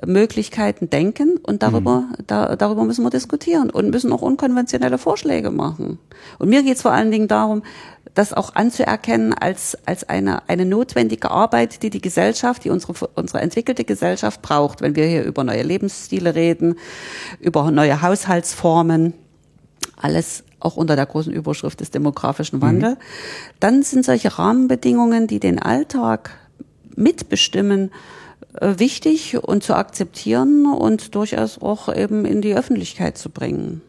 [0.05, 2.23] Möglichkeiten denken und darüber, mhm.
[2.27, 5.99] da, darüber müssen wir diskutieren und müssen auch unkonventionelle Vorschläge machen.
[6.37, 7.63] Und mir geht es vor allen Dingen darum,
[8.13, 13.41] das auch anzuerkennen als, als eine, eine notwendige Arbeit, die die Gesellschaft, die unsere, unsere
[13.41, 16.75] entwickelte Gesellschaft braucht, wenn wir hier über neue Lebensstile reden,
[17.39, 19.13] über neue Haushaltsformen,
[19.97, 22.95] alles auch unter der großen Überschrift des demografischen Wandels.
[22.95, 23.03] Mhm.
[23.59, 26.31] Dann sind solche Rahmenbedingungen, die den Alltag
[26.95, 27.91] mitbestimmen,
[28.53, 33.81] äh, wichtig und zu akzeptieren und durchaus auch eben in die Öffentlichkeit zu bringen.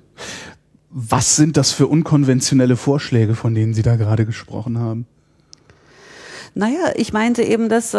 [0.90, 5.06] Was sind das für unkonventionelle Vorschläge, von denen Sie da gerade gesprochen haben?
[6.54, 7.98] Naja, ich meinte eben das, äh,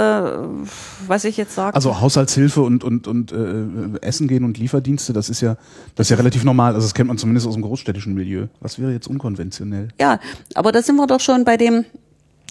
[1.08, 1.74] was ich jetzt sage.
[1.76, 5.56] Also Haushaltshilfe und, und, und äh, Essen gehen und Lieferdienste, das ist ja,
[5.96, 6.76] das ist ja relativ normal.
[6.76, 8.48] Also das kennt man zumindest aus dem großstädtischen Milieu.
[8.60, 9.90] Was wäre jetzt unkonventionell?
[10.00, 10.20] Ja,
[10.54, 11.86] aber da sind wir doch schon bei dem,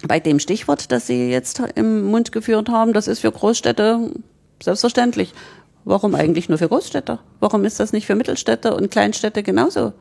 [0.07, 2.93] bei dem Stichwort, das Sie jetzt im Mund geführt haben.
[2.93, 4.11] Das ist für Großstädte
[4.63, 5.35] selbstverständlich.
[5.85, 7.19] Warum eigentlich nur für Großstädte?
[7.41, 9.93] Warum ist das nicht für Mittelstädte und Kleinstädte genauso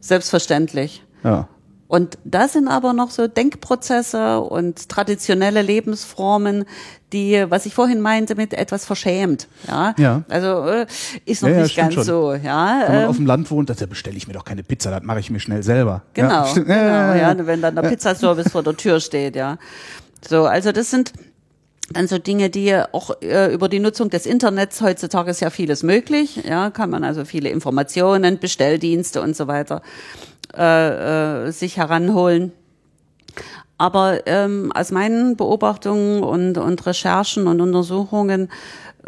[0.00, 1.02] selbstverständlich?
[1.24, 1.48] Ja.
[1.88, 6.64] Und da sind aber noch so Denkprozesse und traditionelle Lebensformen,
[7.12, 9.46] die, was ich vorhin meinte, mit etwas verschämt.
[9.68, 9.94] Ja.
[9.96, 10.22] ja.
[10.28, 10.86] Also äh,
[11.24, 12.04] ist noch ja, nicht ganz schon.
[12.04, 12.34] so.
[12.34, 12.82] Ja.
[12.86, 15.02] Wenn man ähm, auf dem Land wohnt, da bestelle ich mir doch keine Pizza, das
[15.04, 16.02] mache ich mir schnell selber.
[16.14, 16.46] Genau.
[16.46, 16.54] Ja.
[16.54, 19.36] genau ja, wenn dann der Pizzaservice vor der Tür steht.
[19.36, 19.58] Ja.
[20.26, 21.12] So, also das sind
[21.92, 25.82] dann so Dinge, die auch äh, über die Nutzung des Internets heutzutage ist ja vieles
[25.82, 26.42] möglich.
[26.48, 29.82] Ja, kann man also viele Informationen, Bestelldienste und so weiter
[30.56, 32.52] äh, äh, sich heranholen.
[33.78, 38.48] Aber ähm, aus meinen Beobachtungen und, und Recherchen und Untersuchungen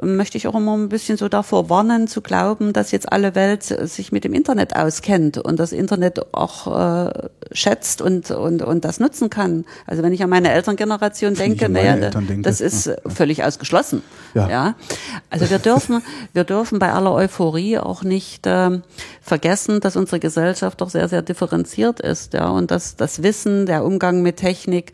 [0.02, 3.62] möchte ich auch immer ein bisschen so davor warnen, zu glauben, dass jetzt alle Welt
[3.62, 9.00] sich mit dem Internet auskennt und das Internet auch äh, schätzt und, und, und das
[9.00, 9.64] nutzen kann.
[9.86, 12.42] Also wenn ich an meine Elterngeneration denke, naja, denke.
[12.42, 12.94] das ist ja.
[13.06, 14.02] völlig ausgeschlossen.
[14.34, 14.48] Ja.
[14.48, 14.74] ja.
[15.30, 18.80] Also wir dürfen, wir dürfen bei aller Euphorie auch nicht äh,
[19.20, 23.84] vergessen, dass unsere Gesellschaft doch sehr, sehr differenziert ist, ja, und dass das Wissen, der
[23.84, 24.92] Umgang mit Technik,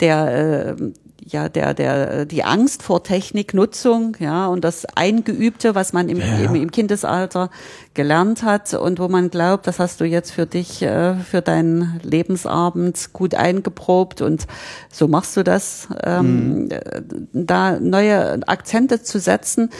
[0.00, 0.92] der äh,
[1.26, 6.26] ja der der die Angst vor Techniknutzung, ja und das Eingeübte, was man im, Ja,
[6.38, 6.50] ja.
[6.50, 7.50] im, im Kindesalter
[7.94, 12.00] gelernt hat und wo man glaubt, das hast du jetzt für dich äh, für deinen
[12.02, 14.46] Lebensabend gut eingeprobt und
[14.90, 15.88] so machst du das.
[16.02, 19.70] Ähm, äh, Da neue Akzente zu setzen,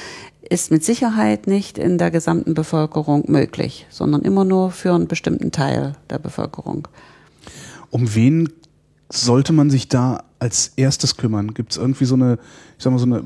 [0.49, 5.53] ist mit Sicherheit nicht in der gesamten Bevölkerung möglich, sondern immer nur für einen bestimmten
[5.53, 6.89] Teil der Bevölkerung.
[7.91, 8.51] Um wen
[9.17, 11.55] sollte man sich da als erstes kümmern?
[11.55, 12.39] Gibt es irgendwie so eine,
[12.77, 13.25] ich sag mal, so eine,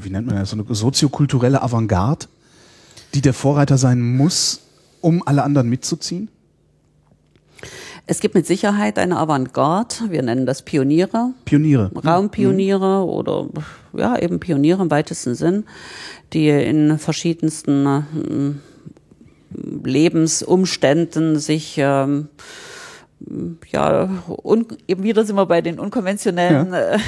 [0.00, 2.26] wie nennt man das, so eine soziokulturelle Avantgarde,
[3.14, 4.60] die der Vorreiter sein muss,
[5.00, 6.28] um alle anderen mitzuziehen?
[8.06, 11.90] Es gibt mit Sicherheit eine Avantgarde, wir nennen das Pioniere, Pioniere.
[11.94, 13.48] Raumpioniere oder
[13.92, 15.64] ja, eben Pioniere im weitesten Sinn,
[16.32, 18.60] die in verschiedensten ähm,
[19.84, 22.28] Lebensumständen sich ähm,
[23.70, 24.08] ja,
[24.42, 26.98] un, eben wieder sind wir bei den unkonventionellen äh,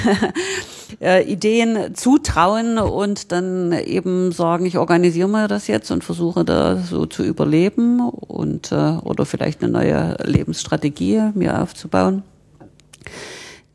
[1.01, 6.77] äh, Ideen zutrauen und dann eben sagen, ich organisiere mir das jetzt und versuche da
[6.77, 12.23] so zu überleben und äh, oder vielleicht eine neue Lebensstrategie mir aufzubauen,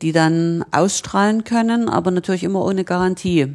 [0.01, 3.47] die dann ausstrahlen können, aber natürlich immer ohne Garantie.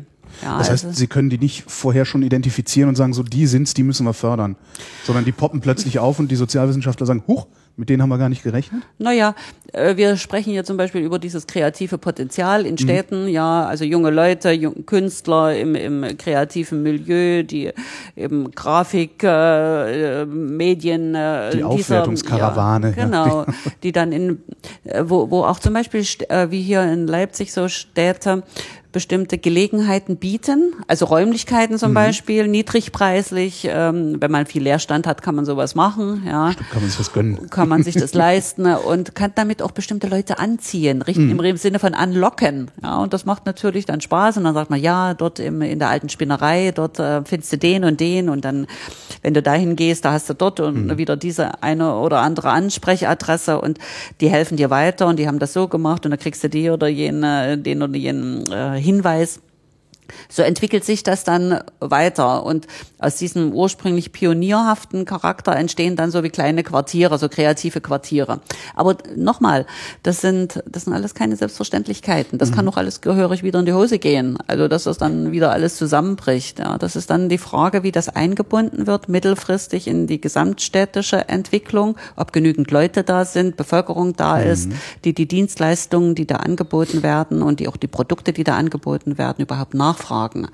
[0.42, 3.46] Ja, Das heißt, also- Sie können die nicht vorher schon identifizieren und sagen, so die
[3.46, 4.56] sind's, die müssen wir fördern.
[5.04, 7.46] Sondern die poppen plötzlich auf und die Sozialwissenschaftler sagen, huch,
[7.76, 8.82] mit denen haben wir gar nicht gerechnet.
[8.98, 9.34] Naja,
[9.72, 14.10] äh, wir sprechen hier zum Beispiel über dieses kreative Potenzial in Städten, ja, also junge
[14.10, 17.70] Leute, jung, Künstler im, im kreativen Milieu, die
[18.16, 23.04] eben Grafik, äh, äh, Medien, äh, Die dieser- Aufwertungskarawane, ja, ja.
[23.04, 23.46] genau,
[23.82, 24.42] die dann in,
[24.84, 28.42] äh, wo, wo auch zum Beispiel, wie hier in Leipzig so Städte,
[28.96, 31.78] bestimmte Gelegenheiten bieten, also Räumlichkeiten Mhm.
[31.78, 36.80] zum Beispiel, niedrigpreislich, ähm, wenn man viel Leerstand hat, kann man sowas machen, ja Kann
[36.80, 37.50] man sich das gönnen.
[37.50, 41.78] kann man sich das leisten und kann damit auch bestimmte Leute anziehen, richten im Sinne
[41.78, 42.70] von anlocken.
[42.82, 45.78] Ja, und das macht natürlich dann Spaß und dann sagt man, ja, dort im, in
[45.78, 48.66] der alten Spinnerei, dort äh, findest du den und den und dann,
[49.20, 53.60] wenn du dahin gehst, da hast du dort und wieder diese eine oder andere Ansprechadresse
[53.60, 53.78] und
[54.22, 56.70] die helfen dir weiter und die haben das so gemacht und da kriegst du die
[56.70, 59.40] oder jene, den oder jenen äh, Hinweis.
[60.28, 62.66] So entwickelt sich das dann weiter und
[62.98, 68.40] aus diesem ursprünglich pionierhaften Charakter entstehen dann so wie kleine Quartiere, so kreative Quartiere.
[68.74, 69.66] Aber nochmal,
[70.02, 72.38] das sind, das sind alles keine Selbstverständlichkeiten.
[72.38, 74.38] Das kann auch alles gehörig wieder in die Hose gehen.
[74.46, 76.58] Also, dass das dann wieder alles zusammenbricht.
[76.58, 81.96] Ja, das ist dann die Frage, wie das eingebunden wird, mittelfristig in die gesamtstädtische Entwicklung,
[82.16, 84.70] ob genügend Leute da sind, Bevölkerung da ist,
[85.04, 89.18] die die Dienstleistungen, die da angeboten werden und die auch die Produkte, die da angeboten
[89.18, 90.48] werden, überhaupt nachfragen.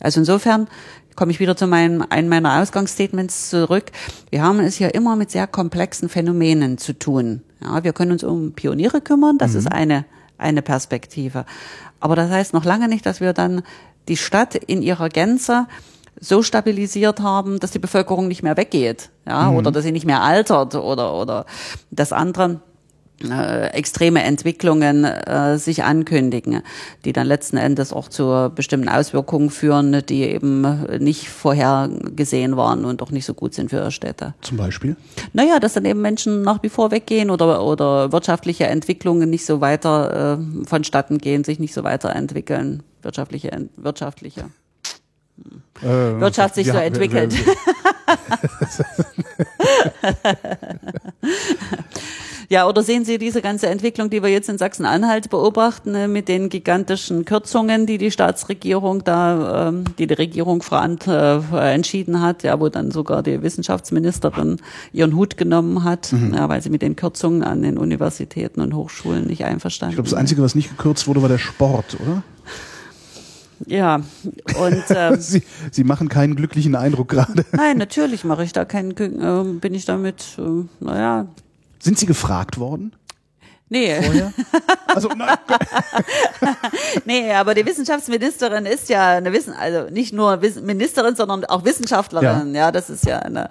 [0.00, 0.68] Also insofern
[1.16, 3.86] komme ich wieder zu meinem, einem meiner Ausgangsstatements zurück.
[4.30, 7.42] Wir haben es hier immer mit sehr komplexen Phänomenen zu tun.
[7.60, 10.04] Ja, wir können uns um Pioniere kümmern, das ist eine,
[10.36, 11.44] eine Perspektive.
[11.98, 13.62] Aber das heißt noch lange nicht, dass wir dann
[14.06, 15.66] die Stadt in ihrer Gänze
[16.20, 20.22] so stabilisiert haben, dass die Bevölkerung nicht mehr weggeht, ja, oder dass sie nicht mehr
[20.22, 21.46] altert oder oder
[21.90, 22.60] das andere
[23.24, 26.62] äh, extreme Entwicklungen äh, sich ankündigen,
[27.04, 33.02] die dann letzten Endes auch zu bestimmten Auswirkungen führen, die eben nicht vorhergesehen waren und
[33.02, 34.34] auch nicht so gut sind für Städte.
[34.42, 34.94] Zum Beispiel.
[35.32, 39.60] Naja, dass dann eben Menschen nach wie vor weggehen oder, oder wirtschaftliche Entwicklungen nicht so
[39.60, 44.44] weiter äh, vonstatten gehen, sich nicht so weiterentwickeln, wirtschaftliche, wirtschaftliche.
[45.82, 45.86] Äh,
[46.20, 47.32] Wirtschaft sich wir- so wir- entwickelt.
[47.32, 47.54] wir-
[52.50, 56.28] Ja, oder sehen Sie diese ganze Entwicklung, die wir jetzt in Sachsen-Anhalt beobachten, äh, mit
[56.28, 61.40] den gigantischen Kürzungen, die die Staatsregierung da, ähm, die die Regierung verant, äh,
[61.74, 64.56] entschieden hat, ja, wo dann sogar die Wissenschaftsministerin
[64.94, 66.32] ihren Hut genommen hat, Mhm.
[66.34, 70.08] ja, weil sie mit den Kürzungen an den Universitäten und Hochschulen nicht einverstanden Ich glaube,
[70.08, 72.22] das Einzige, was nicht gekürzt wurde, war der Sport, oder?
[73.66, 77.44] Ja, und ähm, Sie, Sie machen keinen glücklichen Eindruck gerade.
[77.52, 81.26] nein, natürlich mache ich da keinen, äh, bin ich damit, äh, naja,
[81.78, 82.92] Sind Sie gefragt worden?
[83.68, 84.02] nee.
[84.02, 84.32] Vorher?
[84.86, 85.36] Also, nein,
[87.04, 92.54] Nee, aber die Wissenschaftsministerin ist ja eine Wissen, also nicht nur Ministerin, sondern auch Wissenschaftlerin.
[92.54, 93.50] Ja, das ist ja eine,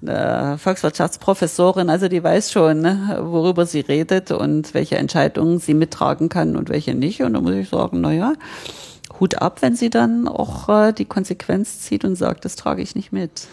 [0.00, 6.28] eine Volkswirtschaftsprofessorin, also die weiß schon, ne, worüber sie redet und welche Entscheidungen sie mittragen
[6.28, 7.22] kann und welche nicht.
[7.22, 8.32] Und da muss ich sagen, na ja,
[9.20, 12.94] Hut ab, wenn sie dann auch äh, die Konsequenz zieht und sagt, das trage ich
[12.94, 13.46] nicht mit.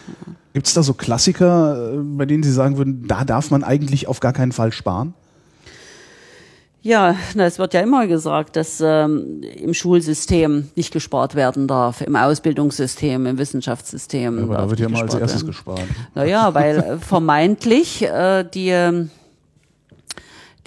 [0.53, 4.07] Gibt es da so Klassiker, äh, bei denen Sie sagen würden, da darf man eigentlich
[4.07, 5.13] auf gar keinen Fall sparen?
[6.87, 11.99] Ja, na, es wird ja immer gesagt, dass ähm, im Schulsystem nicht gespart werden darf,
[11.99, 14.43] im Ausbildungssystem, im Wissenschaftssystem.
[14.43, 15.47] Aber da wird ja mal als erstes werden.
[15.47, 15.81] gespart.
[16.15, 19.09] Naja, weil äh, vermeintlich äh, die, ähm,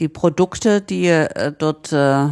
[0.01, 2.27] die Produkte, die äh, dort äh,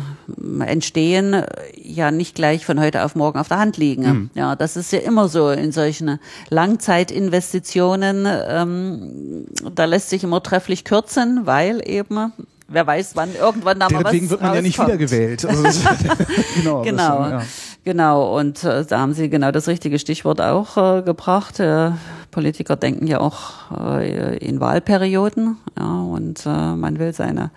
[0.61, 1.45] entstehen, äh,
[1.77, 4.03] ja nicht gleich von heute auf morgen auf der Hand liegen.
[4.03, 4.31] Mhm.
[4.35, 8.27] Ja, das ist ja immer so in solchen Langzeitinvestitionen.
[8.27, 12.33] Ähm, da lässt sich immer trefflich kürzen, weil eben
[12.69, 14.77] wer weiß, wann irgendwann da mal Deswegen was wird man rauskommt.
[14.77, 15.45] ja nicht wiedergewählt.
[15.45, 15.65] Also
[16.55, 17.43] genau, genau, ja.
[17.85, 18.39] genau.
[18.39, 21.59] Und äh, da haben Sie genau das richtige Stichwort auch äh, gebracht.
[21.61, 21.93] Äh,
[22.31, 27.51] Politiker denken ja auch äh, in Wahlperioden, ja, und äh, man will seine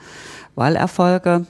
[0.56, 1.46] Wahlerfolge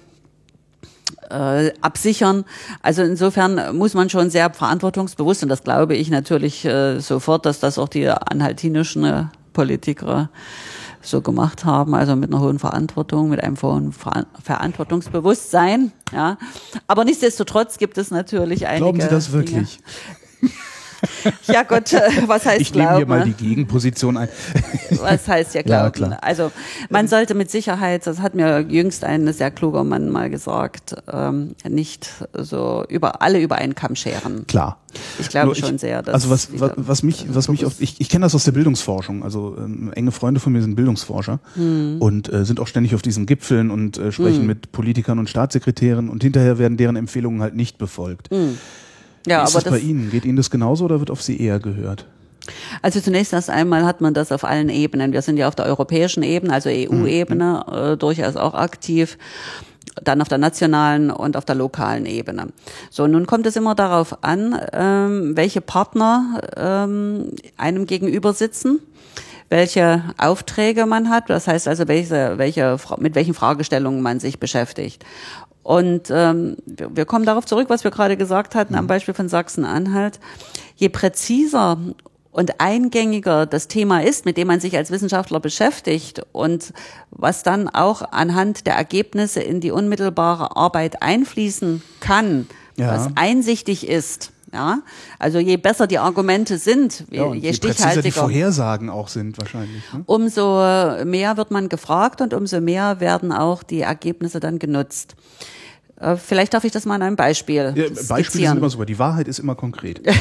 [1.29, 2.45] äh, absichern.
[2.81, 7.59] Also insofern muss man schon sehr verantwortungsbewusst, und das glaube ich natürlich äh, sofort, dass
[7.59, 10.29] das auch die anhaltinischen äh, Politiker
[11.01, 15.91] so gemacht haben, also mit einer hohen Verantwortung, mit einem hohen Ver Verantwortungsbewusstsein.
[16.11, 16.37] Ja.
[16.87, 18.83] Aber nichtsdestotrotz gibt es natürlich einige.
[18.83, 19.79] Glauben Sie das wirklich?
[20.41, 20.51] Dinge.
[21.45, 23.01] Ja Gott, äh, was heißt ich glauben?
[23.01, 24.29] Ich nehme hier mal die Gegenposition ein.
[24.91, 25.83] was heißt ja glauben?
[25.85, 26.17] Ja, klar.
[26.21, 26.51] Also
[26.89, 31.55] man sollte mit Sicherheit, das hat mir jüngst ein sehr kluger Mann mal gesagt, ähm,
[31.67, 34.45] nicht so über alle über einen Kamm scheren.
[34.47, 34.77] Klar.
[35.19, 36.01] Ich glaube ich, schon sehr.
[36.01, 38.51] Dass also was, was, was mich, was mich oft, ich, ich kenne das aus der
[38.51, 39.23] Bildungsforschung.
[39.23, 41.97] Also ähm, enge Freunde von mir sind Bildungsforscher hm.
[41.99, 44.47] und äh, sind auch ständig auf diesen Gipfeln und äh, sprechen hm.
[44.47, 48.29] mit Politikern und Staatssekretären und hinterher werden deren Empfehlungen halt nicht befolgt.
[48.31, 48.57] Hm.
[49.27, 50.09] Ja, Wie ist aber das bei Ihnen?
[50.09, 52.05] Geht Ihnen das genauso oder wird auf Sie eher gehört?
[52.81, 55.13] Also zunächst erst einmal hat man das auf allen Ebenen.
[55.13, 57.73] Wir sind ja auf der europäischen Ebene, also EU-Ebene, mhm.
[57.73, 59.17] äh, durchaus auch aktiv
[60.03, 62.47] dann auf der nationalen und auf der lokalen Ebene.
[62.89, 68.79] So, nun kommt es immer darauf an, ähm, welche Partner ähm, einem gegenüber sitzen
[69.51, 75.03] welche Aufträge man hat, das heißt also, welche, welche, mit welchen Fragestellungen man sich beschäftigt.
[75.63, 78.89] Und ähm, wir kommen darauf zurück, was wir gerade gesagt hatten, am mhm.
[78.89, 80.19] Beispiel von Sachsen-Anhalt.
[80.75, 81.77] Je präziser
[82.31, 86.73] und eingängiger das Thema ist, mit dem man sich als Wissenschaftler beschäftigt und
[87.11, 92.47] was dann auch anhand der Ergebnisse in die unmittelbare Arbeit einfließen kann,
[92.77, 92.87] ja.
[92.87, 94.79] was einsichtig ist, ja,
[95.19, 98.01] also je besser die Argumente sind, ja, je, je stichhaltiger.
[98.01, 99.81] die Vorhersagen auch sind wahrscheinlich.
[99.93, 100.03] Ne?
[100.05, 100.59] Umso
[101.05, 105.15] mehr wird man gefragt und umso mehr werden auch die Ergebnisse dann genutzt.
[106.01, 107.73] Äh, vielleicht darf ich das mal an einem Beispiel.
[107.75, 108.85] Ja, Beispiele sind immer super.
[108.85, 110.01] Die Wahrheit ist immer konkret.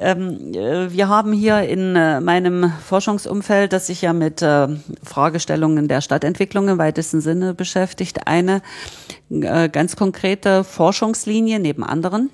[0.00, 4.40] Ähm, äh, wir haben hier in äh, meinem Forschungsumfeld, das sich ja mit
[5.02, 8.62] Fragestellungen der Stadtentwicklung im weitesten Sinne beschäftigt, eine
[9.28, 12.30] ganz konkrete Forschungslinie neben anderen.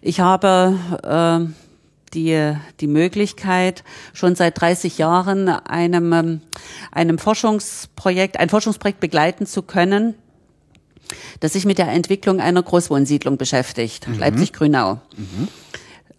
[0.00, 1.48] Ich habe
[2.14, 6.40] die, die Möglichkeit, schon seit 30 Jahren einem, ähm,
[6.92, 10.14] einem Forschungsprojekt, ein Forschungsprojekt begleiten zu können,
[11.40, 14.18] das sich mit der Entwicklung einer Großwohnsiedlung beschäftigt, mhm.
[14.18, 15.00] Leipzig-Grünau.
[15.16, 15.48] Mhm.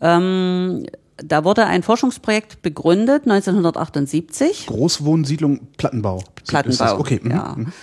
[0.02, 0.86] Ähm,
[1.18, 4.68] da wurde ein Forschungsprojekt begründet, 1978.
[4.68, 6.24] Großwohnsiedlung Plattenbau.
[6.48, 7.20] Plattenbau, okay.
[7.22, 7.32] Mhm.
[7.32, 7.56] ja.
[7.58, 7.74] Mhm.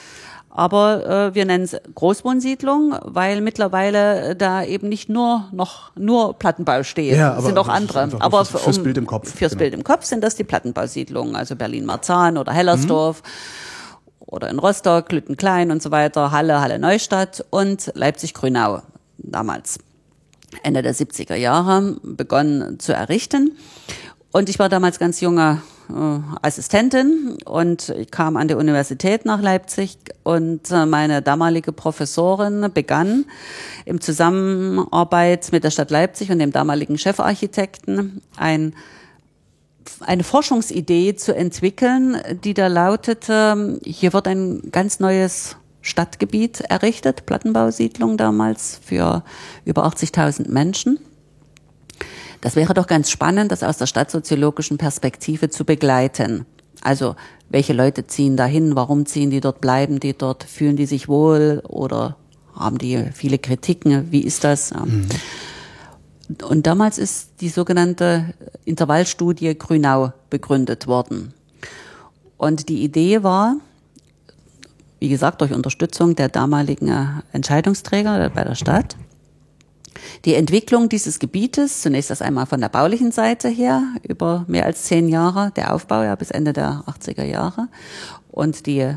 [0.56, 6.38] Aber äh, wir nennen es Großwohnsiedlung, weil mittlerweile äh, da eben nicht nur noch nur
[6.38, 7.14] Plattenbau steht.
[7.14, 8.08] Ja, aber sind auch andere.
[8.20, 9.34] Aber fürs, fürs um, Bild im Kopf.
[9.34, 9.58] Fürs genau.
[9.58, 13.22] Bild im Kopf sind das die Plattenbausiedlungen, also Berlin-Marzahn oder Hellersdorf.
[13.22, 13.28] Mhm.
[14.28, 18.80] Oder in Rostock, Lüttenklein und so weiter, Halle, Halle Neustadt und Leipzig-Grünau
[19.18, 19.78] damals.
[20.62, 23.56] Ende der 70er Jahre begonnen zu errichten.
[24.32, 29.40] Und ich war damals ganz junger äh, Assistentin und ich kam an die Universität nach
[29.40, 33.24] Leipzig und äh, meine damalige Professorin begann
[33.84, 38.74] im Zusammenarbeit mit der Stadt Leipzig und dem damaligen Chefarchitekten ein
[40.00, 48.16] eine Forschungsidee zu entwickeln, die da lautete, hier wird ein ganz neues Stadtgebiet errichtet, Plattenbausiedlung
[48.16, 49.22] damals für
[49.64, 50.98] über 80.000 Menschen.
[52.40, 56.44] Das wäre doch ganz spannend, das aus der stadtsoziologischen Perspektive zu begleiten.
[56.82, 57.16] Also,
[57.48, 58.74] welche Leute ziehen dahin?
[58.74, 59.60] Warum ziehen die dort?
[59.60, 60.44] Bleiben die dort?
[60.44, 61.62] Fühlen die sich wohl?
[61.66, 62.16] Oder
[62.54, 64.10] haben die viele Kritiken?
[64.10, 64.74] Wie ist das?
[64.74, 65.06] Mhm.
[66.48, 71.32] Und damals ist die sogenannte Intervallstudie Grünau begründet worden.
[72.36, 73.56] Und die Idee war,
[74.98, 78.96] wie gesagt, durch Unterstützung der damaligen Entscheidungsträger bei der Stadt,
[80.24, 84.84] die Entwicklung dieses Gebietes, zunächst erst einmal von der baulichen Seite her, über mehr als
[84.84, 87.68] zehn Jahre, der Aufbau ja bis Ende der 80er Jahre.
[88.30, 88.94] Und die,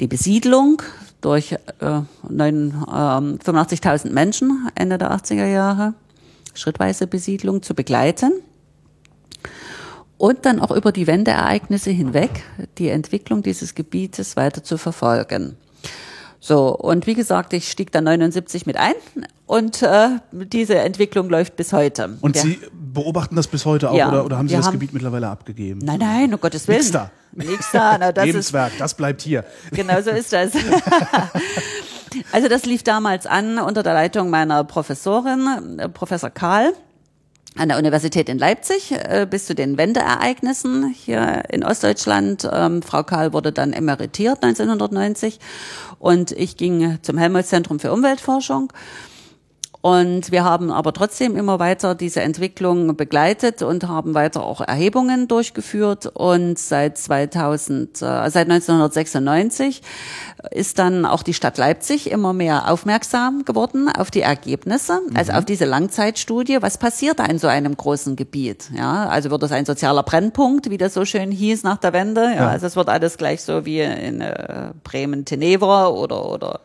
[0.00, 0.82] die Besiedlung
[1.20, 5.94] durch äh, 85.000 ähm, Menschen Ende der 80er Jahre,
[6.54, 8.32] schrittweise Besiedlung zu begleiten
[10.24, 12.30] und dann auch über die Wendeereignisse hinweg
[12.78, 15.58] die Entwicklung dieses Gebietes weiter zu verfolgen.
[16.40, 18.94] So, und wie gesagt, ich stieg dann 79 mit ein
[19.44, 22.16] und äh, diese Entwicklung läuft bis heute.
[22.22, 22.42] Und ja.
[22.42, 24.94] Sie beobachten das bis heute auch Ja, oder, oder haben Sie wir das haben- Gebiet
[24.94, 25.80] mittlerweile abgegeben?
[25.84, 26.78] Nein, nein, um Gottes Willen.
[26.78, 27.10] Nix da.
[27.32, 27.98] Nix da.
[27.98, 29.44] Na, das ist, Lebenswerk, das bleibt hier.
[29.72, 30.52] Genau so ist das.
[32.32, 36.72] also das lief damals an unter der Leitung meiner Professorin, äh, Professor Karl
[37.56, 42.48] an der Universität in Leipzig äh, bis zu den Wendeereignissen hier in Ostdeutschland.
[42.52, 45.38] Ähm, Frau Karl wurde dann emeritiert 1990
[45.98, 48.72] und ich ging zum Helmholtz-Zentrum für Umweltforschung.
[49.84, 55.28] Und wir haben aber trotzdem immer weiter diese Entwicklung begleitet und haben weiter auch Erhebungen
[55.28, 56.06] durchgeführt.
[56.06, 59.82] Und seit 2000, äh, seit 1996
[60.52, 65.44] ist dann auch die Stadt Leipzig immer mehr aufmerksam geworden auf die Ergebnisse, also auf
[65.44, 66.62] diese Langzeitstudie.
[66.62, 68.70] Was passiert da in so einem großen Gebiet?
[68.74, 72.22] Ja, also wird es ein sozialer Brennpunkt, wie das so schön hieß nach der Wende?
[72.22, 72.48] Ja, Ja.
[72.48, 76.60] also es wird alles gleich so wie in äh, Bremen-Tenevra oder, oder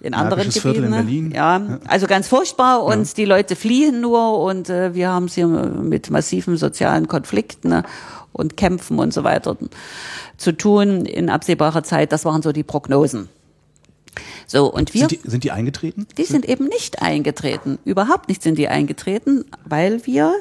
[0.00, 0.98] in anderen Märkisches Viertel Gebieten.
[0.98, 1.30] in Berlin.
[1.32, 5.46] Ja, also ganz furchtbar und die Leute fliehen nur und äh, wir haben es hier
[5.46, 7.84] mit massiven sozialen Konflikten ne,
[8.32, 9.56] und Kämpfen und so weiter
[10.36, 12.12] zu tun in absehbarer Zeit.
[12.12, 13.28] Das waren so die Prognosen.
[14.46, 16.06] So, und wir, Sind die, sind die eingetreten?
[16.18, 17.78] die sind eben nicht eingetreten.
[17.84, 20.34] Überhaupt nicht sind die eingetreten, weil wir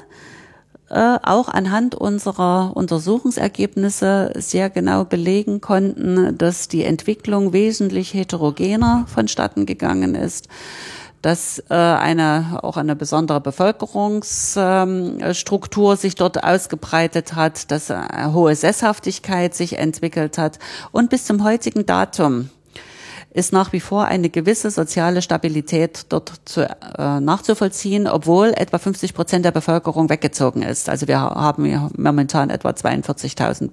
[0.90, 9.66] äh, auch anhand unserer Untersuchungsergebnisse sehr genau belegen konnten, dass die Entwicklung wesentlich heterogener vonstatten
[9.66, 10.50] gegangen ist
[11.22, 19.54] dass äh, eine auch eine besondere Bevölkerungsstruktur sich dort ausgebreitet hat, dass eine hohe Sesshaftigkeit
[19.54, 20.60] sich entwickelt hat.
[20.92, 22.50] Und bis zum heutigen Datum
[23.32, 29.14] ist nach wie vor eine gewisse soziale Stabilität dort zu, äh, nachzuvollziehen, obwohl etwa 50
[29.14, 30.90] Prozent der Bevölkerung weggezogen ist.
[30.90, 33.70] Also wir haben ja momentan etwa 42.000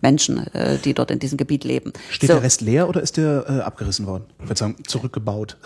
[0.00, 1.92] Menschen, äh, die dort in diesem Gebiet leben.
[2.10, 2.34] Steht So.
[2.34, 4.24] der Rest leer oder ist der äh, abgerissen worden?
[4.44, 5.56] Verzeihung, zurückgebaut.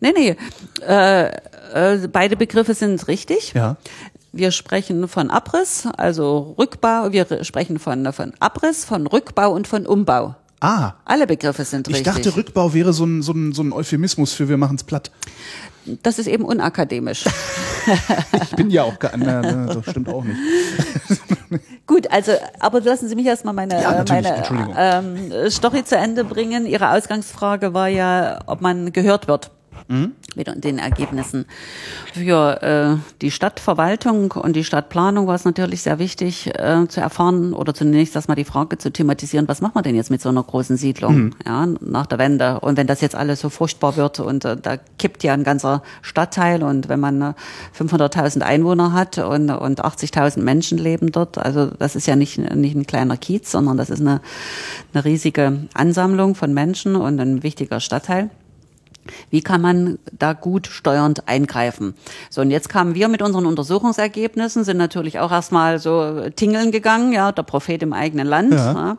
[0.00, 0.36] Nee, nee.
[0.86, 1.28] Äh,
[1.72, 3.54] äh, beide Begriffe sind richtig.
[3.54, 3.76] Ja.
[4.32, 7.10] Wir sprechen von Abriss, also Rückbau.
[7.12, 10.34] Wir sprechen von, von Abriss, von Rückbau und von Umbau.
[10.60, 12.14] Ah, Alle Begriffe sind ich richtig.
[12.24, 15.10] dachte, Rückbau wäre so ein, so ein, so ein Euphemismus für wir machen's platt.
[16.02, 17.24] das ist eben unakademisch.
[18.42, 20.36] Ich bin ja auch, ge- na, na, das stimmt auch nicht.
[21.86, 26.66] Gut, also, aber lassen Sie mich erstmal meine, Ja, meine ähm, Story zu Ende bringen.
[26.66, 29.52] Ihre Ausgangsfrage war ja, ob man gehört wird.
[29.88, 30.12] Mhm.
[30.34, 31.46] Mit den Ergebnissen.
[32.12, 37.52] Für äh, die Stadtverwaltung und die Stadtplanung war es natürlich sehr wichtig äh, zu erfahren
[37.52, 40.42] oder zunächst erstmal die Frage zu thematisieren, was macht man denn jetzt mit so einer
[40.42, 41.34] großen Siedlung Mhm.
[41.46, 42.60] ja, nach der Wende?
[42.60, 45.82] Und wenn das jetzt alles so furchtbar wird und äh, da kippt ja ein ganzer
[46.02, 47.34] Stadtteil und wenn man äh,
[47.78, 52.74] 500.000 Einwohner hat und, und 80.000 Menschen leben dort, also das ist ja nicht, nicht
[52.74, 54.20] ein kleiner Kiez, sondern das ist eine,
[54.92, 58.30] eine riesige Ansammlung von Menschen und ein wichtiger Stadtteil.
[59.30, 61.94] Wie kann man da gut steuernd eingreifen?
[62.30, 67.12] So, und jetzt kamen wir mit unseren Untersuchungsergebnissen, sind natürlich auch erstmal so tingeln gegangen,
[67.12, 68.54] ja, der Prophet im eigenen Land.
[68.54, 68.72] Ja.
[68.72, 68.96] Ja.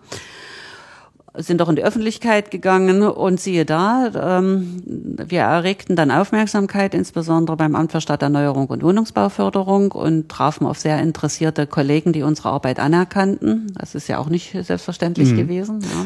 [1.40, 7.56] Sind doch in die Öffentlichkeit gegangen und siehe da, ähm, wir erregten dann Aufmerksamkeit, insbesondere
[7.56, 12.80] beim Amt für Stadterneuerung und Wohnungsbauförderung und trafen auf sehr interessierte Kollegen, die unsere Arbeit
[12.80, 13.72] anerkannten.
[13.78, 15.82] Das ist ja auch nicht selbstverständlich gewesen.
[15.82, 16.06] Ja.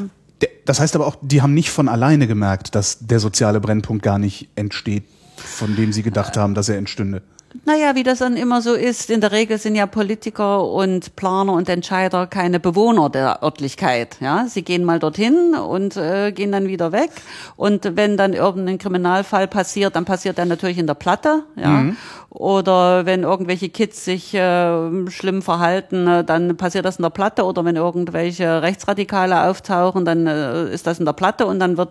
[0.66, 4.20] Das heißt aber auch, die haben nicht von alleine gemerkt, dass der soziale Brennpunkt gar
[4.20, 5.04] nicht entsteht,
[5.36, 7.24] von dem sie gedacht haben, dass er entstünde.
[7.66, 11.54] Naja, wie das dann immer so ist, in der Regel sind ja Politiker und Planer
[11.54, 14.18] und Entscheider keine Bewohner der Örtlichkeit.
[14.22, 17.12] Ja, sie gehen mal dorthin und äh, gehen dann wieder weg.
[17.58, 21.44] Und wenn dann irgendein Kriminalfall passiert, dann passiert er natürlich in der Platte.
[21.56, 21.92] Ja,
[22.32, 27.44] oder wenn irgendwelche Kids sich äh, schlimm verhalten, äh, dann passiert das in der Platte.
[27.44, 31.90] Oder wenn irgendwelche Rechtsradikale auftauchen, dann äh, ist das in der Platte und dann wird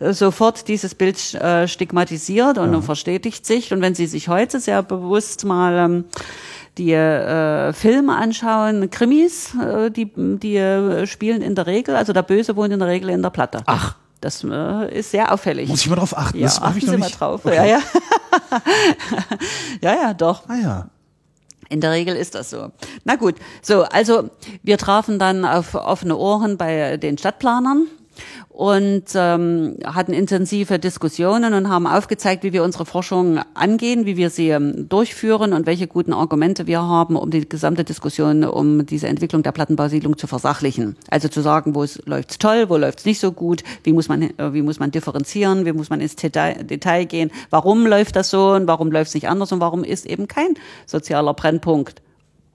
[0.00, 3.72] äh, sofort dieses Bild äh, stigmatisiert und verstetigt sich.
[3.72, 6.04] Und wenn Sie sich heute sehr bewusst mal ähm,
[6.78, 12.22] die äh, Filme anschauen, Krimis, äh, die, die äh, spielen in der Regel, also der
[12.22, 13.62] Böse wohnt in der Regel in der Platte.
[13.66, 13.96] Ach.
[14.20, 15.68] Das äh, ist sehr auffällig.
[15.68, 16.38] Muss ich mal drauf achten?
[16.38, 17.20] ja, das achten ich noch Sie mal nicht.
[17.20, 17.44] drauf.
[17.44, 17.54] Okay.
[17.54, 17.80] Ja, ja.
[19.82, 20.48] ja, ja, doch.
[20.48, 20.88] Ah ja.
[21.68, 22.70] In der Regel ist das so.
[23.04, 24.30] Na gut, so, also
[24.62, 27.88] wir trafen dann auf offene Ohren bei den Stadtplanern
[28.48, 34.30] und ähm, hatten intensive Diskussionen und haben aufgezeigt, wie wir unsere Forschung angehen, wie wir
[34.30, 39.08] sie ähm, durchführen und welche guten Argumente wir haben, um die gesamte Diskussion um diese
[39.08, 40.96] Entwicklung der Plattenbausiedlung zu versachlichen.
[41.10, 44.22] Also zu sagen, wo es läuft's toll, wo läuft's nicht so gut, wie muss man
[44.22, 48.30] äh, wie muss man differenzieren, wie muss man ins Detail, Detail gehen, warum läuft das
[48.30, 50.54] so und warum läuft's nicht anders und warum ist eben kein
[50.86, 52.02] sozialer Brennpunkt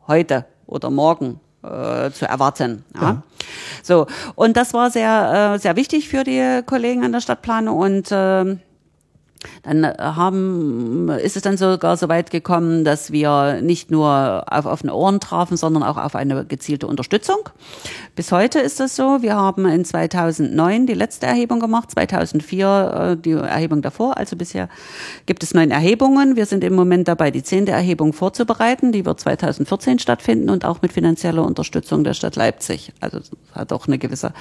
[0.07, 2.83] heute oder morgen äh, zu erwarten.
[2.95, 3.01] Ja.
[3.01, 3.23] Ja.
[3.83, 8.09] So und das war sehr äh, sehr wichtig für die Kollegen an der Stadtplanung und
[8.11, 8.59] ähm,
[9.63, 14.65] Dann äh, haben, ist es dann sogar so weit gekommen, dass wir nicht nur auf
[14.65, 17.37] offene Ohren trafen, sondern auch auf eine gezielte Unterstützung.
[18.15, 19.21] Bis heute ist das so.
[19.21, 24.17] Wir haben in 2009 die letzte Erhebung gemacht, 2004 äh, die Erhebung davor.
[24.17, 24.69] Also bisher
[25.25, 26.35] gibt es neun Erhebungen.
[26.35, 28.91] Wir sind im Moment dabei, die zehnte Erhebung vorzubereiten.
[28.91, 32.93] Die wird 2014 stattfinden und auch mit finanzieller Unterstützung der Stadt Leipzig.
[32.99, 34.33] Also es hat auch eine gewisse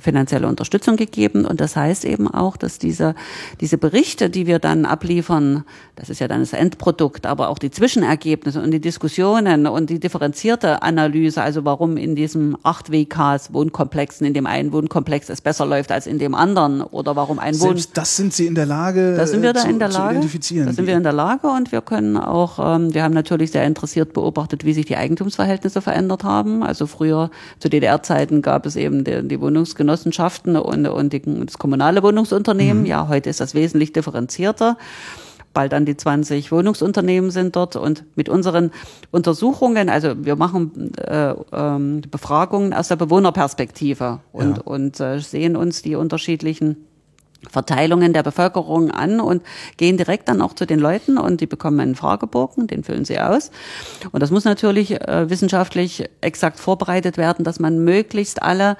[0.00, 1.44] finanzielle Unterstützung gegeben.
[1.44, 3.14] Und das heißt eben auch, dass diese,
[3.60, 5.64] diese Berichte, die wir dann abliefern,
[5.96, 9.98] das ist ja dann das Endprodukt, aber auch die Zwischenergebnisse und die Diskussionen und die
[9.98, 15.66] differenzierte Analyse, also warum in diesem acht WKs Wohnkomplexen, in dem einen Wohnkomplex es besser
[15.66, 17.68] läuft als in dem anderen oder warum ein Wohn...
[17.68, 19.98] Selbst das sind Sie in der Lage, da sind wir da zu, in der zu
[19.98, 20.14] Lage.
[20.14, 20.66] identifizieren.
[20.66, 23.64] Da sind wir in der Lage und wir können auch, ähm, wir haben natürlich sehr
[23.66, 26.62] interessiert beobachtet, wie sich die Eigentumsverhältnisse verändert haben.
[26.62, 32.02] Also früher zu DDR-Zeiten gab es eben die, die Wohnungsgenossenschaften und, und die, das kommunale
[32.02, 32.86] Wohnungsunternehmen.
[32.86, 33.92] Ja, heute ist das wesentlich
[34.28, 34.76] differenzierter
[35.54, 38.70] bald an die 20 Wohnungsunternehmen sind dort und mit unseren
[39.10, 44.62] Untersuchungen, also wir machen äh, ähm, Befragungen aus der Bewohnerperspektive und, Ja.
[44.62, 46.76] und äh, sehen uns die unterschiedlichen
[47.50, 49.42] Verteilungen der Bevölkerung an und
[49.78, 53.18] gehen direkt dann auch zu den Leuten und die bekommen einen Fragebogen, den füllen sie
[53.18, 53.50] aus.
[54.12, 58.76] Und das muss natürlich äh, wissenschaftlich exakt vorbereitet werden, dass man möglichst alle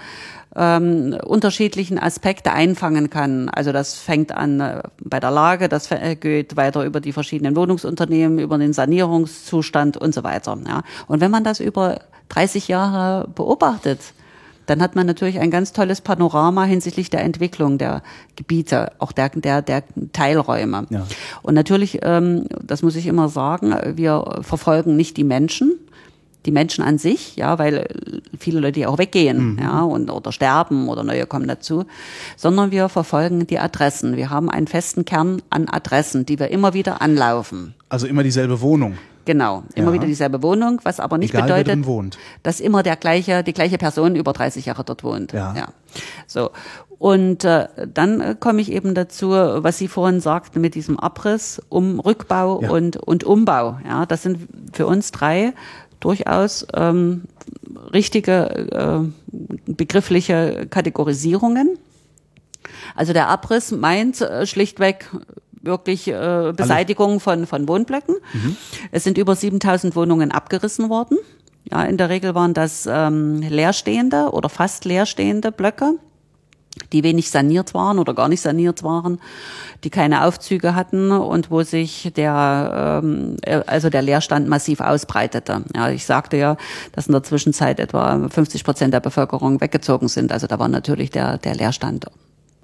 [0.56, 3.48] ähm, unterschiedlichen Aspekte einfangen kann.
[3.48, 7.56] Also das fängt an äh, bei der Lage, das äh, geht weiter über die verschiedenen
[7.56, 10.58] Wohnungsunternehmen, über den Sanierungszustand und so weiter.
[10.66, 10.82] Ja.
[11.06, 14.00] Und wenn man das über 30 Jahre beobachtet,
[14.66, 18.02] dann hat man natürlich ein ganz tolles Panorama hinsichtlich der Entwicklung der
[18.36, 19.82] Gebiete, auch der, der, der
[20.12, 20.86] Teilräume.
[20.90, 21.06] Ja.
[21.42, 25.72] Und natürlich, ähm, das muss ich immer sagen, wir verfolgen nicht die Menschen,
[26.48, 27.86] die Menschen an sich, ja, weil
[28.38, 31.84] viele Leute ja auch weggehen, ja, und oder sterben oder neue kommen dazu,
[32.38, 34.16] sondern wir verfolgen die Adressen.
[34.16, 37.74] Wir haben einen festen Kern an Adressen, die wir immer wieder anlaufen.
[37.90, 38.96] Also immer dieselbe Wohnung,
[39.26, 39.92] Genau, immer Ja.
[39.92, 44.16] wieder dieselbe Wohnung, was aber nicht egal bedeutet, dass immer der gleiche, die gleiche Person
[44.16, 45.34] über 30 Jahre dort wohnt.
[45.34, 45.68] Ja.
[46.26, 46.48] So.
[46.98, 51.60] Und äh, dann äh, komme ich eben dazu, was Sie vorhin sagten mit diesem Abriss,
[51.68, 52.70] um Rückbau Ja.
[52.70, 53.78] und, und Umbau.
[53.86, 55.52] Ja, das sind für uns drei
[56.00, 57.24] durchaus ähm,
[57.92, 61.78] richtige äh, begriffliche Kategorisierungen.
[62.94, 65.10] Also der Abriss meint äh, schlichtweg
[65.60, 68.16] wirklich äh, Beseitigung von, von Wohnblöcken.
[68.92, 71.18] Es sind über 7000 Wohnungen abgerissen worden.
[71.70, 75.94] Ja, in der Regel waren das ähm, leerstehende oder fast leerstehende Blöcke,
[76.92, 79.20] die wenig saniert waren oder gar nicht saniert waren,
[79.84, 85.62] die keine Aufzüge hatten und wo sich der ähm, äh, also der Leerstand massiv ausbreitete.
[85.74, 86.56] Ja, ich sagte ja,
[86.92, 90.32] dass in der Zwischenzeit etwa 50 Prozent der Bevölkerung weggezogen sind.
[90.32, 92.06] Also da war natürlich der der Leerstand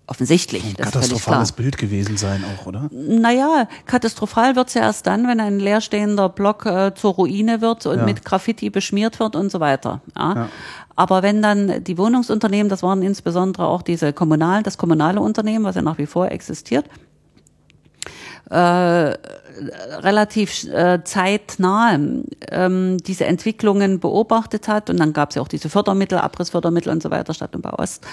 [0.06, 0.62] offensichtlich.
[0.64, 2.88] Ein das katastrophales Bild gewesen sein auch, oder?
[2.92, 7.98] Naja, katastrophal wird's ja erst dann, wenn ein leerstehender Block äh, zur Ruine wird und
[8.00, 8.04] Ja.
[8.04, 10.02] mit Graffiti beschmiert wird und so weiter.
[10.16, 10.34] Ja.
[10.34, 10.48] Ja.
[10.96, 15.74] Aber wenn dann die Wohnungsunternehmen, das waren insbesondere auch diese kommunalen, das kommunale Unternehmen, was
[15.74, 16.84] ja nach wie vor existiert,
[18.50, 21.98] äh, relativ äh, zeitnah
[22.50, 24.90] ähm, diese Entwicklungen beobachtet hat.
[24.90, 27.74] Und dann gab es ja auch diese Fördermittel, Abrissfördermittel und so weiter, Stadt und Bau
[27.78, 28.06] Ost,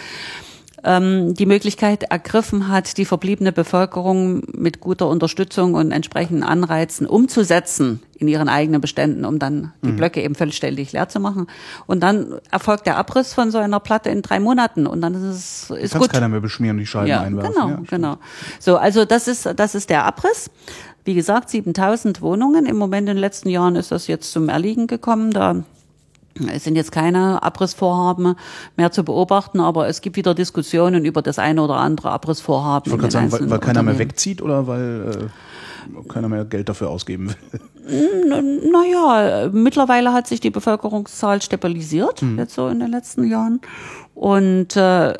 [0.84, 8.02] ähm, die Möglichkeit ergriffen hat, die verbliebene Bevölkerung mit guter Unterstützung und entsprechenden Anreizen umzusetzen
[8.18, 11.48] in ihren eigenen Beständen, um dann die Blöcke eben vollständig leer zu machen.
[11.88, 15.70] Und dann erfolgt der Abriss von so einer Platte in drei Monaten und dann ist
[15.72, 16.12] es ist gut.
[16.12, 17.54] keiner mehr beschmieren die Scheiben Ja, einwerfen.
[17.54, 18.18] genau, ja, genau.
[18.60, 20.52] So, also das ist, das ist der Abriss.
[21.04, 22.68] Wie gesagt, 7000 Wohnungen.
[22.68, 25.32] Im Moment in den letzten Jahren ist das jetzt zum Erliegen gekommen.
[25.32, 25.64] Da
[26.54, 28.36] es sind jetzt keine Abrissvorhaben
[28.78, 32.84] mehr zu beobachten, aber es gibt wieder Diskussionen über das eine oder andere Abrissvorhaben.
[32.86, 35.30] Ich wollte gerade sagen, weil, weil keiner mehr wegzieht oder weil
[35.98, 38.62] äh, keiner mehr Geld dafür ausgeben will.
[38.72, 42.38] Naja, mittlerweile hat sich die Bevölkerungszahl stabilisiert, Hm.
[42.38, 43.60] jetzt so in den letzten Jahren.
[44.14, 45.14] Und äh,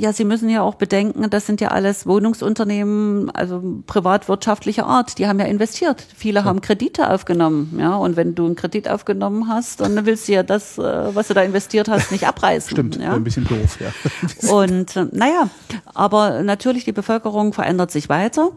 [0.00, 5.18] ja, Sie müssen ja auch bedenken, das sind ja alles Wohnungsunternehmen, also privatwirtschaftlicher Art.
[5.18, 6.06] Die haben ja investiert.
[6.16, 7.94] Viele haben Kredite aufgenommen, ja.
[7.96, 11.34] Und wenn du einen Kredit aufgenommen hast, dann willst du ja das, äh, was du
[11.34, 12.70] da investiert hast, nicht abreißen.
[12.72, 13.12] Stimmt, ja.
[13.12, 14.50] ein bisschen doof, ja.
[14.54, 15.50] Und äh, naja,
[15.92, 18.52] aber natürlich die Bevölkerung verändert sich weiter.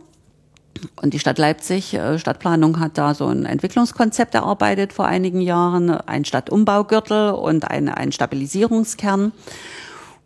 [1.01, 5.89] Und die Stadt Leipzig, äh, Stadtplanung hat da so ein Entwicklungskonzept erarbeitet vor einigen Jahren,
[5.89, 9.33] ein Stadtumbaugürtel und ein, ein Stabilisierungskern.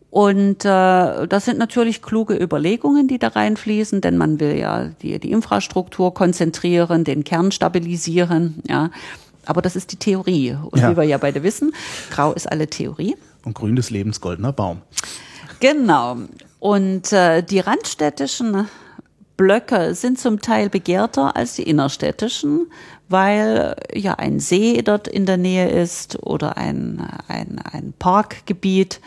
[0.10, 5.20] Und äh, das sind natürlich kluge Überlegungen, die da reinfließen, denn man will ja die,
[5.20, 8.90] die Infrastruktur konzentrieren, den Kern stabilisieren, ja.
[9.46, 10.58] Aber das ist die Theorie.
[10.72, 10.92] Und Ja.
[10.92, 11.74] wie wir ja beide wissen,
[12.10, 13.16] grau ist alle Theorie.
[13.46, 14.82] Und grün des Lebens goldener Baum.
[15.62, 16.18] Genau.
[16.60, 18.68] Und äh, die randstädtischen
[19.38, 22.68] Blöcke sind zum Teil begehrter als die innerstädtischen,
[23.08, 29.00] weil ja ein See dort in der Nähe ist oder ein, ein, ein Parkgebiet.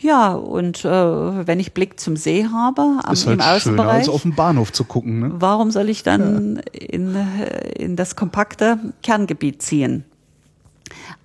[0.00, 3.94] Ja, und äh, wenn ich Blick zum See habe, am, ist halt im schöner, Außenbereich,
[3.94, 5.20] als auf dem Bahnhof zu gucken.
[5.20, 5.32] Ne?
[5.34, 10.04] warum soll ich dann in, äh, in das kompakte Kerngebiet ziehen?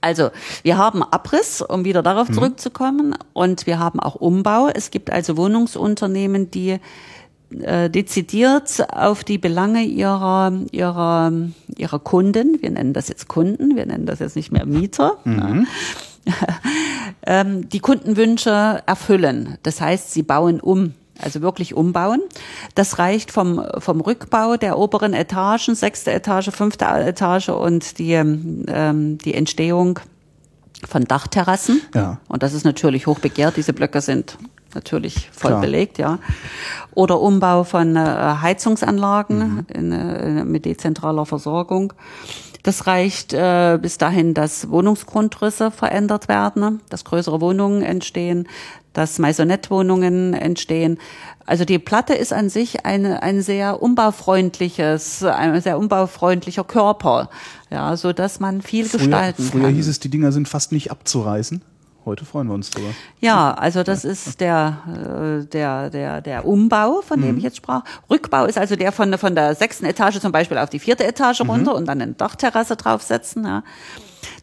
[0.01, 0.29] Also,
[0.61, 4.69] wir haben Abriss, um wieder darauf zurückzukommen, und wir haben auch Umbau.
[4.71, 6.79] Es gibt also Wohnungsunternehmen, die
[7.61, 11.31] äh, dezidiert auf die Belange ihrer, ihrer,
[11.77, 15.31] ihrer Kunden, wir nennen das jetzt Kunden, wir nennen das jetzt nicht mehr Mieter, ja,
[15.31, 15.67] ähm,
[17.27, 19.57] die Kundenwünsche erfüllen.
[19.63, 20.93] Das heißt, sie bauen um.
[21.21, 22.21] Also wirklich umbauen.
[22.75, 29.17] Das reicht vom, vom Rückbau der oberen Etagen, sechste Etage, fünfte Etage und die, ähm,
[29.19, 29.99] die Entstehung
[30.85, 31.81] von Dachterrassen.
[31.93, 32.19] Ja.
[32.27, 33.55] Und das ist natürlich hoch begehrt.
[33.55, 34.37] Diese Blöcke sind
[34.73, 35.61] natürlich voll Klar.
[35.61, 36.19] belegt, ja.
[36.93, 37.99] Oder Umbau von äh,
[38.41, 41.93] Heizungsanlagen in, äh, mit dezentraler Versorgung.
[42.65, 48.47] Das reicht äh, bis dahin, dass Wohnungsgrundrisse verändert werden, dass größere Wohnungen entstehen,
[48.93, 50.97] dass Maisonette-Wohnungen entstehen.
[51.45, 57.29] Also die Platte ist an sich eine, ein sehr umbaufreundliches, ein sehr umbaufreundlicher Körper,
[57.69, 59.75] ja, so dass man viel Früher, gestalten früher kann.
[59.75, 61.61] hieß es, die Dinger sind fast nicht abzureißen.
[62.05, 62.89] Heute freuen wir uns drüber.
[63.19, 67.83] Ja, also das ist der, äh, der, der, der Umbau, von dem ich jetzt sprach.
[68.11, 71.41] Rückbau ist also der von, von der sechsten Etage zum Beispiel auf die vierte Etage
[71.41, 73.43] runter und dann eine Dachterrasse draufsetzen.
[73.43, 73.63] Ja.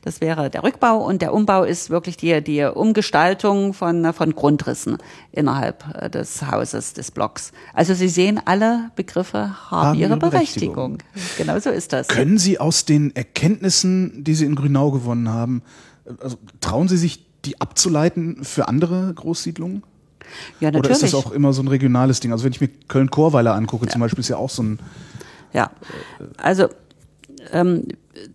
[0.02, 4.98] Das wäre der Rückbau und der Umbau ist wirklich die, die Umgestaltung von, von Grundrissen
[5.30, 7.52] innerhalb äh, des Hauses, des Blocks.
[7.74, 10.98] Also Sie sehen, alle Begriffe haben, Haben ihre ihre Berechtigung.
[10.98, 11.36] Berechtigung.
[11.38, 12.08] Genau so ist das.
[12.08, 15.62] Können Sie aus den Erkenntnissen, die Sie in Grünau gewonnen haben,
[16.20, 19.82] also trauen Sie sich, die abzuleiten für andere Großsiedlungen?
[20.60, 21.02] Ja, Oder natürlich.
[21.02, 22.32] ist das auch immer so ein regionales Ding?
[22.32, 24.78] Also wenn ich mir Köln-Chorweiler angucke, zum Beispiel, ist ja auch so ein
[25.52, 25.70] Ja,
[26.36, 26.68] also
[27.50, 27.88] ähm,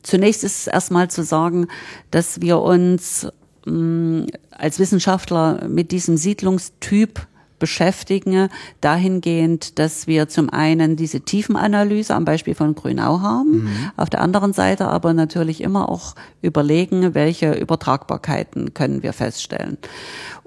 [0.03, 1.67] zunächst ist es erstmal zu sagen,
[2.11, 3.27] dass wir uns
[3.65, 7.25] mh, als Wissenschaftler mit diesem Siedlungstyp
[7.59, 8.49] beschäftigen,
[8.81, 14.53] dahingehend, dass wir zum einen diese Tiefenanalyse am Beispiel von Grünau haben, auf der anderen
[14.53, 19.77] Seite aber natürlich immer auch überlegen, welche Übertragbarkeiten können wir feststellen.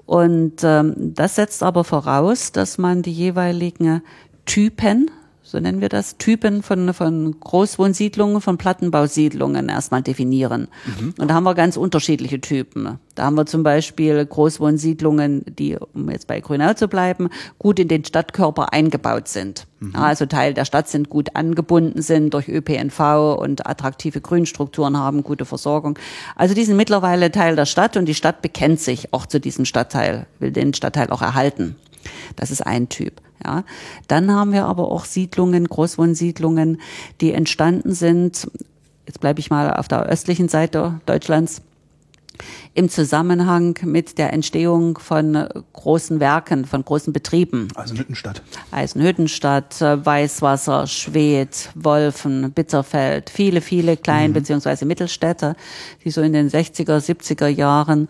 [0.05, 4.01] Und ähm, das setzt aber voraus, dass man die jeweiligen
[4.45, 5.09] Typen,
[5.51, 10.69] so nennen wir das, Typen von, von Großwohnsiedlungen, von Plattenbausiedlungen erstmal definieren.
[11.19, 12.99] Und da haben wir ganz unterschiedliche Typen.
[13.15, 17.27] Da haben wir zum Beispiel Großwohnsiedlungen, die, um jetzt bei Grünau zu bleiben,
[17.59, 19.67] gut in den Stadtkörper eingebaut sind.
[19.81, 25.21] Ja, Also Teil der Stadt sind, gut angebunden sind durch ÖPNV und attraktive Grünstrukturen haben,
[25.21, 25.99] gute Versorgung.
[26.37, 29.65] Also die sind mittlerweile Teil der Stadt und die Stadt bekennt sich auch zu diesem
[29.65, 31.75] Stadtteil, will den Stadtteil auch erhalten.
[32.35, 33.21] Das ist ein Typ.
[33.43, 33.63] Ja.
[34.07, 36.79] Dann haben wir aber auch Siedlungen, Großwohnsiedlungen,
[37.21, 38.47] die entstanden sind,
[39.07, 41.61] jetzt bleibe ich mal auf der östlichen Seite Deutschlands,
[42.73, 47.67] im Zusammenhang mit der Entstehung von großen Werken, von großen Betrieben.
[47.75, 48.41] Also Nüttenstadt.
[48.71, 55.55] Eisenhüttenstadt, äh, Weißwasser, Schwedt, Wolfen, Bitterfeld, viele, viele Klein- beziehungsweise Mittelstädte,
[56.03, 58.07] die so in den 60er, 70er Jahren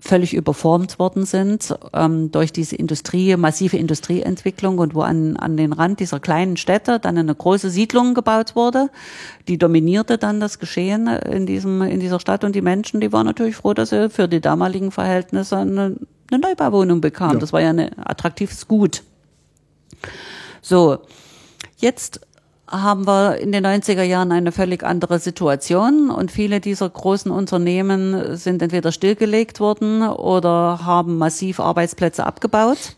[0.00, 5.72] völlig überformt worden sind ähm, durch diese Industrie, massive Industrieentwicklung und wo an, an den
[5.72, 8.88] Rand dieser kleinen Städte dann eine große Siedlung gebaut wurde.
[9.46, 13.26] Die dominierte dann das Geschehen in, diesem, in dieser Stadt und die Menschen, die waren
[13.26, 15.96] natürlich froh, dass sie für die damaligen Verhältnisse eine,
[16.30, 17.34] eine Neubauwohnung bekamen.
[17.34, 17.40] Ja.
[17.40, 19.02] Das war ja ein attraktives Gut.
[20.62, 20.98] So,
[21.78, 22.20] jetzt
[22.70, 28.36] haben wir in den 90er Jahren eine völlig andere Situation und viele dieser großen Unternehmen
[28.36, 32.96] sind entweder stillgelegt worden oder haben massiv Arbeitsplätze abgebaut.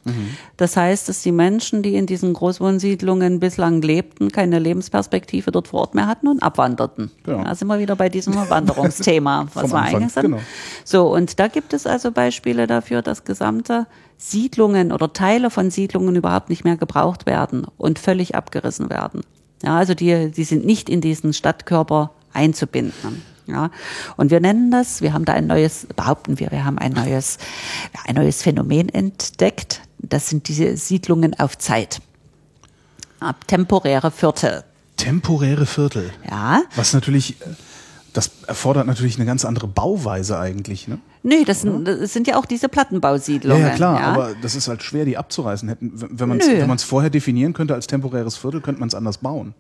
[0.59, 5.81] Das heißt, dass die Menschen, die in diesen Großwohnsiedlungen bislang lebten, keine Lebensperspektive dort vor
[5.81, 7.11] Ort mehr hatten und abwanderten.
[7.25, 7.43] Genau.
[7.43, 10.23] Da sind wir wieder bei diesem Wanderungsthema, was wir Anfang, eigentlich sind.
[10.25, 10.41] genau.
[10.85, 13.87] So, und da gibt es also Beispiele dafür, dass gesamte
[14.19, 19.23] Siedlungen oder Teile von Siedlungen überhaupt nicht mehr gebraucht werden und völlig abgerissen werden.
[19.63, 23.23] Ja, also die, die sind nicht in diesen Stadtkörper einzubinden.
[23.47, 23.71] Ja,
[24.17, 27.39] und wir nennen das, wir haben da ein neues, behaupten wir, wir haben ein neues,
[28.07, 29.83] ein neues Phänomen entdeckt.
[29.99, 32.01] Das sind diese Siedlungen auf Zeit.
[33.21, 34.65] Ab temporäre Viertel.
[34.97, 36.13] Temporäre Viertel.
[36.29, 37.47] Ja, Was natürlich, äh,
[38.13, 40.99] das erfordert natürlich eine ganz andere Bauweise eigentlich, ne?
[41.23, 43.63] Nee, das sind, das sind ja auch diese Ja, Plattenbausiedlungen.
[43.63, 45.69] ja, klar, aber das ist halt schwer, die abzureißen.
[45.69, 46.59] Hätten, wenn man es Nö.
[46.59, 49.55] wenn man's vorher definieren könnte als temporäres Viertel, könnte man es anders bauen.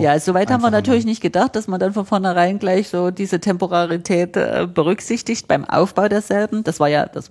[0.00, 1.10] Ja, soweit haben wir natürlich machen.
[1.10, 6.08] nicht gedacht, dass man dann von vornherein gleich so diese Temporarität äh, berücksichtigt beim Aufbau
[6.08, 6.64] derselben.
[6.64, 7.30] Das war ja, das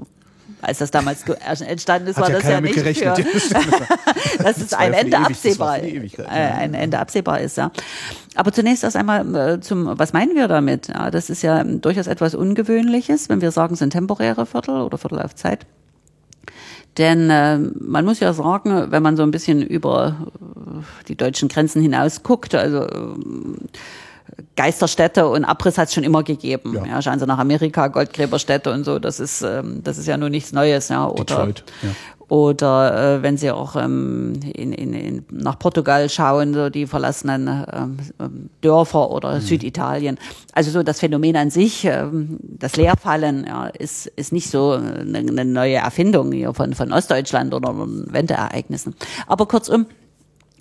[0.62, 1.24] als das damals
[1.62, 3.20] entstanden ist, Hat war ja das ja nicht gerechnet.
[3.20, 7.72] für, dass es ein Ende ewig, absehbar, Ewigkeit, äh, ein Ende absehbar ist, ja.
[8.36, 10.88] Aber zunächst erst einmal äh, zum, was meinen wir damit?
[10.90, 14.98] Ja, das ist ja durchaus etwas Ungewöhnliches, wenn wir sagen, es sind temporäre Viertel oder
[14.98, 15.66] Viertel auf Zeit.
[16.98, 21.48] Denn äh, man muss ja sagen, wenn man so ein bisschen über äh, die deutschen
[21.48, 23.16] Grenzen hinaus guckt, also äh,
[24.56, 26.74] Geisterstädte und Abriss hat es schon immer gegeben.
[26.76, 26.86] Ja.
[26.86, 27.02] Ja.
[27.02, 30.52] schauen Sie nach Amerika, Goldgräberstädte und so, das ist, ähm, das ist ja nur nichts
[30.52, 30.90] Neues.
[30.90, 31.08] Ja.
[31.08, 31.90] Oder, Detroit, ja.
[32.28, 37.66] oder äh, wenn Sie auch ähm, in, in, in, nach Portugal schauen, so die verlassenen
[37.72, 39.42] ähm, ähm, Dörfer oder Mhm.
[39.42, 40.18] Süditalien.
[40.54, 45.20] Also so das Phänomen an sich, ähm, das Leerfallen, ja, ist, ist nicht so eine,
[45.20, 48.96] eine neue Erfindung hier von, von Ostdeutschland oder von Wendeereignissen.
[49.28, 49.86] Aber kurzum,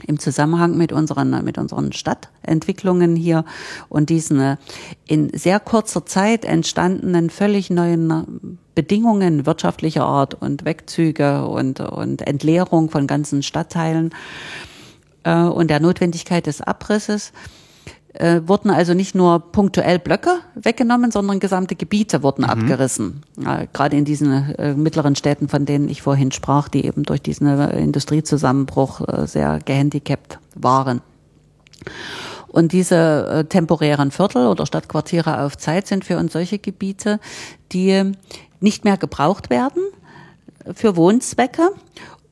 [0.07, 3.44] im Zusammenhang mit unseren, mit unseren Stadtentwicklungen hier
[3.88, 4.57] und diesen äh,
[5.07, 8.24] in sehr kurzer Zeit entstandenen völlig neuen äh,
[8.74, 14.14] Bedingungen wirtschaftlicher Art und Wegzüge und, und Entleerung von ganzen Stadtteilen
[15.24, 17.32] äh, und der Notwendigkeit des Abrisses
[18.21, 23.23] äh, wurden also nicht nur punktuell Blöcke weggenommen, sondern gesamte Gebiete wurden abgerissen.
[23.39, 27.23] Ja, gerade in diesen äh, mittleren Städten, von denen ich vorhin sprach, die eben durch
[27.23, 31.01] diesen äh, Industriezusammenbruch äh, sehr gehandicapt waren.
[32.49, 37.21] Und diese äh, temporären Viertel oder Stadtquartiere auf Zeit sind für uns solche Gebiete,
[37.73, 38.12] die
[38.61, 39.83] nicht mehr gebraucht werden
[40.75, 41.71] für Wohnzwecke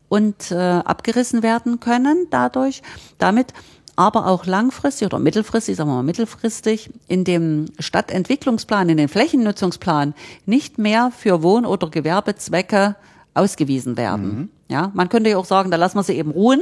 [0.09, 2.83] und äh, abgerissen werden können dadurch,
[3.19, 3.53] damit
[3.97, 10.15] aber auch langfristig oder mittelfristig, sagen wir mal mittelfristig, in dem Stadtentwicklungsplan, in den Flächennutzungsplan
[10.47, 12.97] nicht mehr für Wohn- oder Gewerbezwecke
[13.35, 14.51] ausgewiesen werden.
[14.69, 16.61] Ja, man könnte ja auch sagen, da lassen wir sie eben ruhen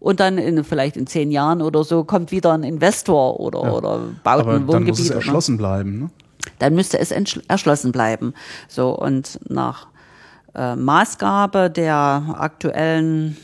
[0.00, 4.00] und dann in, vielleicht in zehn Jahren oder so kommt wieder ein Investor oder, oder
[4.22, 5.06] baut Aber ein dann muss es Wohngebiet.
[5.06, 5.98] oder- erschlossen bleiben.
[6.00, 6.10] Ne?
[6.60, 8.32] dann müsste es erschlossen bleiben.
[8.68, 9.86] So und nach
[10.54, 13.36] äh, Maßgabe der aktuellen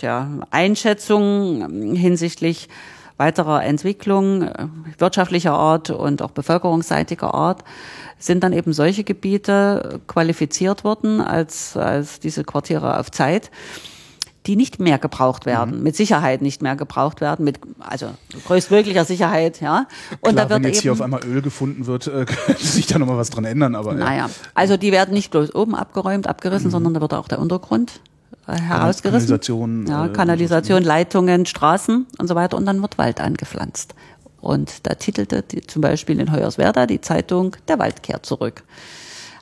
[0.00, 2.68] tja, Einschätzung ähm, hinsichtlich
[3.16, 4.66] weiterer Entwicklung äh,
[4.98, 7.64] wirtschaftlicher Art und auch bevölkerungsseitiger Art
[8.18, 13.50] sind dann eben solche Gebiete qualifiziert worden als, als diese Quartiere auf Zeit
[14.46, 18.06] die nicht mehr gebraucht werden, mit Sicherheit nicht mehr gebraucht werden, mit also
[18.46, 19.86] größtmöglicher Sicherheit, ja.
[20.20, 22.64] Und Klar, da wird wenn jetzt eben hier auf einmal Öl gefunden wird, äh, könnte
[22.64, 23.74] sich da nochmal was dran ändern.
[23.74, 27.38] Aber naja, also die werden nicht bloß oben abgeräumt, abgerissen, sondern da wird auch der
[27.38, 28.00] Untergrund
[28.54, 29.28] herausgerissen.
[29.28, 32.56] Kanalisation, Ja, äh, Kanalisation, Leitungen, Straßen und so weiter.
[32.56, 33.94] Und dann wird Wald angepflanzt.
[34.40, 38.62] Und da titelte die, zum Beispiel in Hoyerswerda die Zeitung Der Wald kehrt zurück.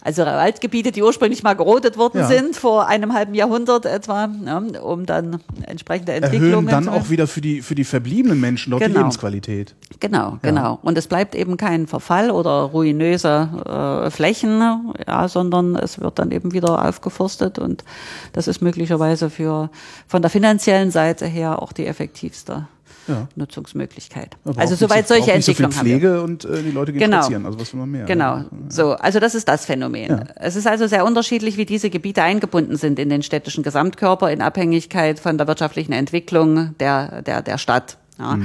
[0.09, 2.27] Also Waldgebiete, die ursprünglich mal gerodet worden Ja.
[2.29, 7.27] sind, vor einem halben Jahrhundert etwa, ja, um dann entsprechende Entwicklungen erhöhen dann auch wieder
[7.27, 9.01] für die, für die verbliebenen Menschen dort die Genau.
[9.01, 9.75] Lebensqualität.
[10.01, 10.79] Genau, genau.
[10.81, 14.63] Und es bleibt eben kein Verfall oder ruinöse äh, Flächen,
[15.07, 17.85] ja, sondern es wird dann eben wieder aufgeforstet und
[18.33, 19.69] das ist möglicherweise für
[20.07, 22.67] von der finanziellen Seite her auch die effektivste
[23.09, 23.27] Ja.
[23.37, 24.37] Nutzungsmöglichkeit.
[24.45, 26.01] Braucht Also nicht so- soweit solche nicht so viel Entwicklungen haben.
[26.01, 27.17] Pflege und äh, die Leute gehen Genau.
[27.19, 27.47] spazieren.
[27.47, 28.05] Also was will man mehr?
[28.05, 28.45] Genau.
[28.69, 30.09] So, also das ist das Phänomen.
[30.11, 30.25] Ja.
[30.37, 34.43] Es ist also sehr unterschiedlich, wie diese Gebiete eingebunden sind in den städtischen Gesamtkörper in
[34.43, 37.97] Abhängigkeit von der wirtschaftlichen Entwicklung der, der, der Stadt.
[38.19, 38.39] Ja.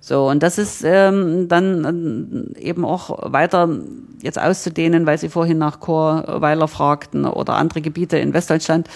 [0.00, 3.70] So, und das ist ähm, dann ähm, eben auch weiter
[4.22, 8.86] jetzt auszudehnen, weil Sie vorhin nach Chorweiler fragten oder andere Gebiete in Westdeutschland.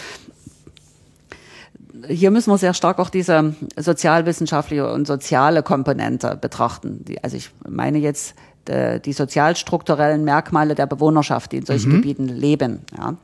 [2.09, 7.05] Hier müssen wir sehr stark auch diese sozialwissenschaftliche und soziale Komponente betrachten.
[7.07, 8.34] Die, also ich meine jetzt
[8.66, 12.80] äh, die sozialstrukturellen Merkmale der Bewohnerschaft, die in solchen Gebieten leben.
[12.97, 13.16] Ja.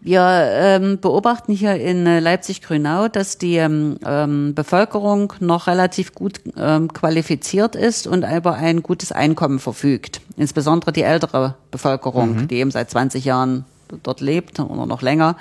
[0.00, 6.40] Wir ähm, beobachten hier in äh, Leipzig-Grünau, dass die ähm, ähm, Bevölkerung noch relativ gut
[6.56, 10.20] ähm, qualifiziert ist und über ein gutes Einkommen verfügt.
[10.36, 13.64] Insbesondere die ältere Bevölkerung, die eben seit 20 Jahren
[14.02, 15.36] dort lebt oder noch länger.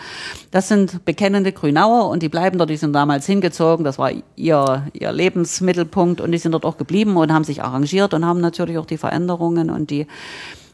[0.51, 4.87] Das sind bekennende Grünauer und die bleiben dort, die sind damals hingezogen, das war ihr,
[4.93, 8.77] ihr Lebensmittelpunkt und die sind dort auch geblieben und haben sich arrangiert und haben natürlich
[8.77, 10.07] auch die Veränderungen und die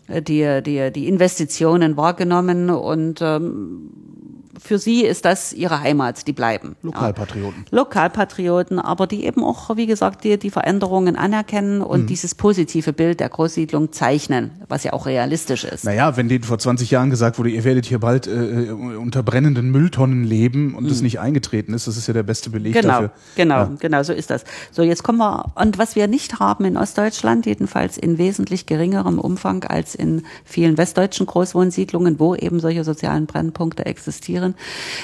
[0.10, 3.90] die, die, die Investitionen wahrgenommen und ähm,
[4.64, 6.76] für sie ist das ihre Heimat, die bleiben.
[6.84, 7.66] Lokalpatrioten.
[7.72, 7.78] Ja.
[7.78, 13.20] Lokalpatrioten, aber die eben auch, wie gesagt, die, die Veränderungen anerkennen und dieses positive Bild
[13.20, 15.84] der Großsiedlung zeichnen, was ja auch realistisch ist.
[15.84, 19.72] Naja, wenn denen vor 20 Jahren gesagt wurde, ihr werdet hier bald äh, unter brennenden
[19.72, 23.12] Mülltonnen leben und das nicht eingetreten ist, das ist ja der beste Beleg Genau, dafür.
[23.36, 23.72] genau, Ja.
[23.80, 24.44] genau, so ist das.
[24.72, 29.18] So, jetzt kommen wir, und was wir nicht haben in Ostdeutschland, jedenfalls in wesentlich geringerem
[29.20, 34.51] Umfang als in vielen westdeutschen Großwohnsiedlungen, wo eben solche sozialen Brennpunkte existieren,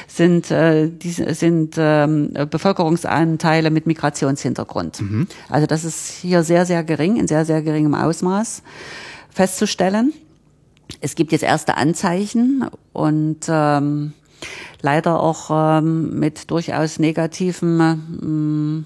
[0.07, 5.01] sind, äh, diese, sind ähm, Bevölkerungsanteile mit Migrationshintergrund.
[5.49, 8.63] Also das ist hier sehr, sehr gering, in sehr, sehr geringem Ausmaß
[9.29, 10.13] festzustellen.
[11.01, 14.13] es gibt jetzt erste Anzeichen und ähm,
[14.81, 18.85] leider auch ähm, mit durchaus negativen ähm,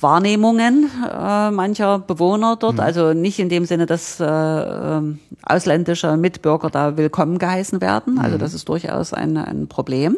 [0.00, 2.74] Wahrnehmungen äh, mancher Bewohner dort.
[2.74, 2.80] Mhm.
[2.80, 8.18] Also nicht in dem Sinne, dass äh, ähm, ausländische Mitbürger da willkommen geheißen werden.
[8.18, 8.40] Also mhm.
[8.40, 10.16] das ist durchaus ein, ein Problem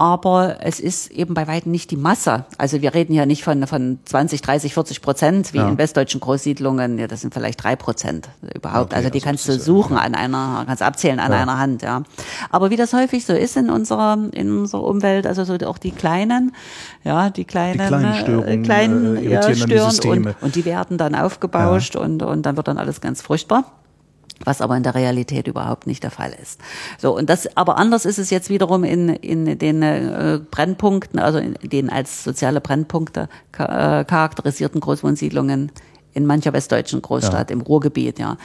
[0.00, 2.46] aber es ist eben bei weitem nicht die Masse.
[2.56, 5.68] Also wir reden ja nicht von, von 20, 30, 40 Prozent wie ja.
[5.68, 6.98] in westdeutschen Großsiedlungen.
[6.98, 8.92] Ja, das sind vielleicht drei Prozent überhaupt.
[8.92, 10.02] Okay, also die also kannst du suchen ja.
[10.02, 11.42] an einer, kannst abzählen an ja.
[11.42, 12.02] einer Hand, ja.
[12.48, 15.90] Aber wie das häufig so ist in unserer, in unserer Umwelt, also so auch die
[15.90, 16.52] kleinen,
[17.04, 20.96] ja, die kleinen, die kleinen äh, Störungen, kleinen, äh, ja, stören und, und die werden
[20.96, 23.70] dann aufgebauscht und, und dann wird dann alles ganz furchtbar
[24.44, 26.60] was aber in der Realität überhaupt nicht der Fall ist.
[26.98, 31.38] So und das, aber anders ist es jetzt wiederum in in den äh, Brennpunkten, also
[31.38, 33.28] in den als soziale Brennpunkte
[33.58, 35.72] äh, charakterisierten Großwohnsiedlungen
[36.12, 37.56] in mancher westdeutschen Großstadt ja.
[37.56, 38.36] im Ruhrgebiet, ja.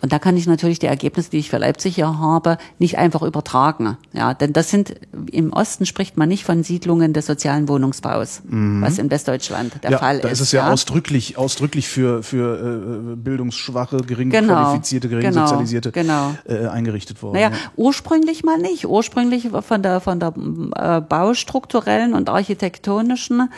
[0.00, 3.22] Und da kann ich natürlich die Ergebnisse, die ich für Leipzig hier habe, nicht einfach
[3.22, 3.96] übertragen.
[4.12, 4.94] Ja, denn das sind,
[5.30, 8.82] im Osten spricht man nicht von Siedlungen des sozialen Wohnungsbaus, mhm.
[8.82, 10.24] was in Westdeutschland der ja, Fall ist.
[10.24, 15.30] Da ist es ja, ja, ausdrücklich, ausdrücklich für, für äh, bildungsschwache, gering genau, qualifizierte, gering
[15.30, 16.34] genau, sozialisierte genau.
[16.48, 17.34] Äh, eingerichtet worden.
[17.34, 17.56] Naja, ja.
[17.76, 18.86] ursprünglich mal nicht.
[18.86, 20.34] Ursprünglich von der, von der
[20.76, 23.50] äh, baustrukturellen und architektonischen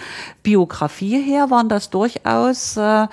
[0.43, 3.07] Biografie her waren das durchaus äh,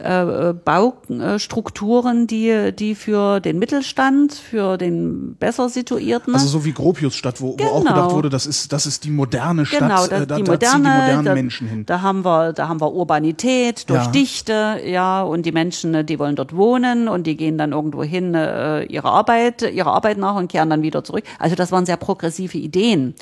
[0.00, 6.34] äh, Baustrukturen, die, die für den Mittelstand, für den besser situierten.
[6.34, 7.70] Also so wie Gropiusstadt, wo, genau.
[7.70, 8.12] wo auch gedacht genau.
[8.12, 10.70] wurde, das ist, das ist die moderne Stadt, genau, das, äh, da, die moderne, da
[10.70, 11.86] ziehen die modernen da, Menschen hin.
[11.86, 14.10] Da haben wir, da haben wir Urbanität durch ja.
[14.10, 18.34] Dichte, ja, und die Menschen, die wollen dort wohnen und die gehen dann irgendwo hin,
[18.34, 21.24] äh, ihre Arbeit, ihre Arbeit nach und kehren dann wieder zurück.
[21.38, 23.14] Also das waren sehr progressive Ideen.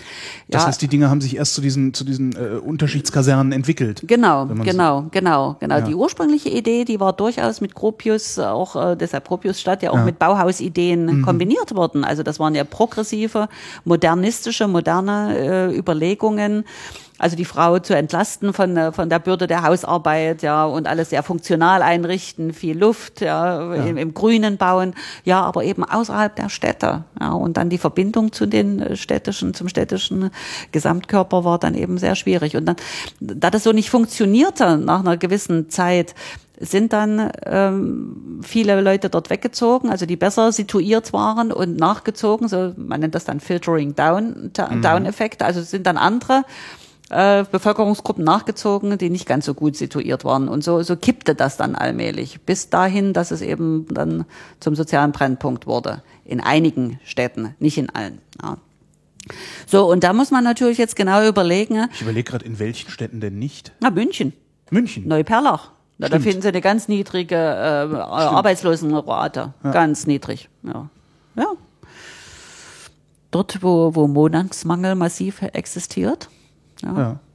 [0.48, 4.02] Das heißt, die Dinge haben sich erst zu diesen, zu diesen äh, Unterschiedskasernen entwickelt.
[4.06, 5.74] Genau, genau, so genau, genau.
[5.76, 5.80] Ja.
[5.80, 9.96] Die ursprüngliche Idee Idee, die war durchaus mit Gropius, auch äh, deshalb Gropiusstadt ja auch
[9.96, 10.04] ja.
[10.04, 11.22] mit Bauhausideen mhm.
[11.24, 12.04] kombiniert worden.
[12.04, 13.48] Also das waren ja progressive,
[13.84, 16.64] modernistische, moderne äh, Überlegungen
[17.18, 21.10] also die Frau zu entlasten von, äh, von der Bürde der Hausarbeit, ja, und alles
[21.10, 23.84] sehr funktional einrichten, viel Luft, ja, ja.
[23.84, 24.94] Im, Im, Grünen bauen,
[25.24, 29.52] ja, aber eben außerhalb der Städte, ja, und dann die Verbindung zu den äh, städtischen,
[29.52, 30.30] zum städtischen
[30.72, 32.56] Gesamtkörper war dann eben sehr schwierig.
[32.56, 32.76] Und dann,
[33.20, 36.14] da das so nicht funktionierte nach einer gewissen Zeit,
[36.60, 42.72] sind dann ähm, viele Leute dort weggezogen, also die besser situiert waren und nachgezogen, so
[42.76, 44.82] man nennt das dann Filtering Down, mhm.
[44.82, 46.44] Down-Effekt, also sind dann andere
[47.10, 50.48] äh, Bevölkerungsgruppen nachgezogen, die nicht ganz so gut situiert waren.
[50.48, 54.24] Und so, so kippte das dann allmählich, bis dahin, dass es eben dann
[54.60, 56.02] zum sozialen Brennpunkt wurde.
[56.24, 58.18] In einigen Städten, nicht in allen.
[58.42, 58.58] Ja.
[59.66, 61.88] So, und da muss man natürlich jetzt genau überlegen.
[61.92, 63.72] Ich überlege gerade, in welchen Städten denn nicht?
[63.80, 64.32] Na, München.
[64.70, 65.06] München.
[65.08, 65.72] Neuperlach.
[65.98, 69.52] Da, da finden Sie eine ganz niedrige äh, Arbeitslosenrate.
[69.64, 69.70] Ja.
[69.72, 70.48] Ganz niedrig.
[70.62, 70.88] Ja.
[71.36, 71.46] ja.
[73.30, 76.28] Dort, wo, wo Wohnungsmangel massiv existiert.
[76.82, 76.92] Ja.
[77.00, 77.27] ja.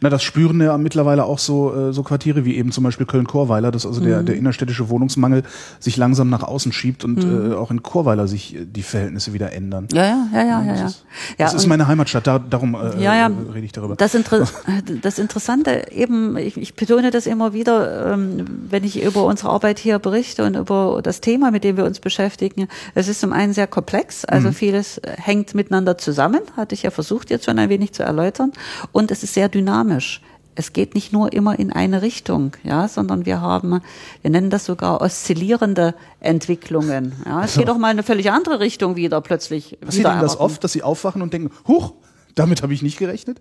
[0.00, 3.70] Na, das spüren ja mittlerweile auch so, äh, so Quartiere wie eben zum Beispiel Köln-Korweiler,
[3.70, 4.06] dass also mhm.
[4.06, 5.42] der, der innerstädtische Wohnungsmangel
[5.80, 7.52] sich langsam nach außen schiebt und mhm.
[7.52, 9.88] äh, auch in Korweiler sich äh, die Verhältnisse wieder ändern.
[9.92, 10.82] Ja, ja, ja, ja, ja.
[10.82, 11.04] Das, ist,
[11.38, 13.96] ja, das ist meine Heimatstadt, da, darum äh, ja, ja, rede ich darüber.
[13.96, 14.46] Das, Inter
[15.02, 19.78] das Interessante eben, ich, ich betone das immer wieder, ähm, wenn ich über unsere Arbeit
[19.78, 22.68] hier berichte und über das Thema, mit dem wir uns beschäftigen.
[22.94, 24.52] Es ist zum einen sehr komplex, also mhm.
[24.52, 28.52] vieles hängt miteinander zusammen, hatte ich ja versucht jetzt schon ein wenig zu erläutern,
[28.92, 30.20] und es ist sehr dynamisch.
[30.56, 33.80] Es geht nicht nur immer in eine Richtung, ja, sondern wir haben,
[34.22, 37.12] wir nennen das sogar oszillierende Entwicklungen.
[37.24, 39.78] Ja, es also, geht auch mal in eine völlig andere Richtung wieder plötzlich.
[39.80, 41.94] Passiert Ihnen das oft, dass Sie aufwachen und denken, huch,
[42.36, 43.40] damit habe ich nicht gerechnet?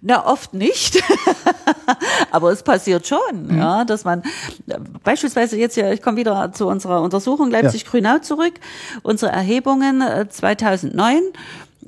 [0.00, 1.02] Na, oft nicht.
[2.30, 3.58] Aber es passiert schon, mhm.
[3.58, 4.22] ja, dass man
[5.02, 8.54] beispielsweise jetzt ja, ich komme wieder zu unserer Untersuchung Leipzig-Grünau zurück,
[9.02, 11.20] unsere Erhebungen 2009 äh,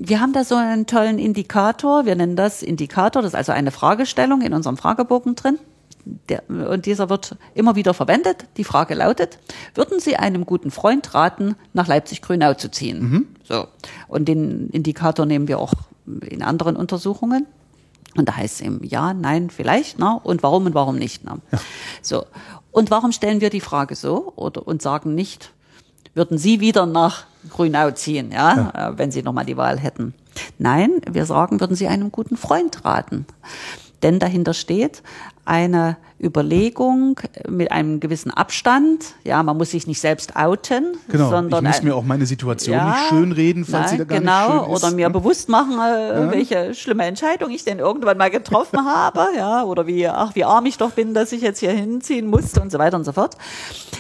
[0.03, 2.07] wir haben da so einen tollen Indikator.
[2.07, 3.21] Wir nennen das Indikator.
[3.21, 5.59] Das ist also eine Fragestellung in unserem Fragebogen drin.
[6.31, 8.47] Der, und dieser wird immer wieder verwendet.
[8.57, 9.39] Die Frage lautet,
[9.75, 13.01] würden Sie einem guten Freund raten, nach Leipzig-Grünau zu ziehen?
[13.01, 13.29] Mhm.
[13.45, 13.67] So.
[14.09, 15.75] Und den Indikator nehmen wir auch
[16.07, 17.47] in anderen Untersuchungen.
[18.17, 21.25] Und da heißt es eben ja, nein, vielleicht, na, und warum und warum nicht.
[21.25, 21.37] Na.
[21.53, 21.59] Ja.
[22.01, 22.25] So.
[22.73, 25.53] Und warum stellen wir die Frage so oder, und sagen nicht,
[26.15, 28.89] würden Sie wieder nach Grünau ziehen, ja, ja.
[28.91, 30.15] Äh, wenn Sie nochmal die Wahl hätten.
[30.59, 33.27] Nein, wir sagen, würden Sie einem guten Freund raten.
[34.03, 35.03] denn dahinter steht
[35.45, 37.19] eine Überlegung
[37.49, 39.15] mit einem gewissen Abstand.
[39.25, 42.77] Ja, man muss sich nicht selbst outen, Genau, sondern ich muss mir auch meine Situation
[42.77, 44.85] Ja, nicht schönreden, falls nein, sie da gar genau, nicht schön ist.
[44.85, 45.13] oder mir ne?
[45.13, 50.07] bewusst machen, äh, welche schlimme Entscheidung ich denn irgendwann mal getroffen habe, ja, oder wie,
[50.07, 52.97] ach, wie arm ich doch bin, dass ich jetzt hier hinziehen musste und so weiter
[52.97, 53.37] und so fort.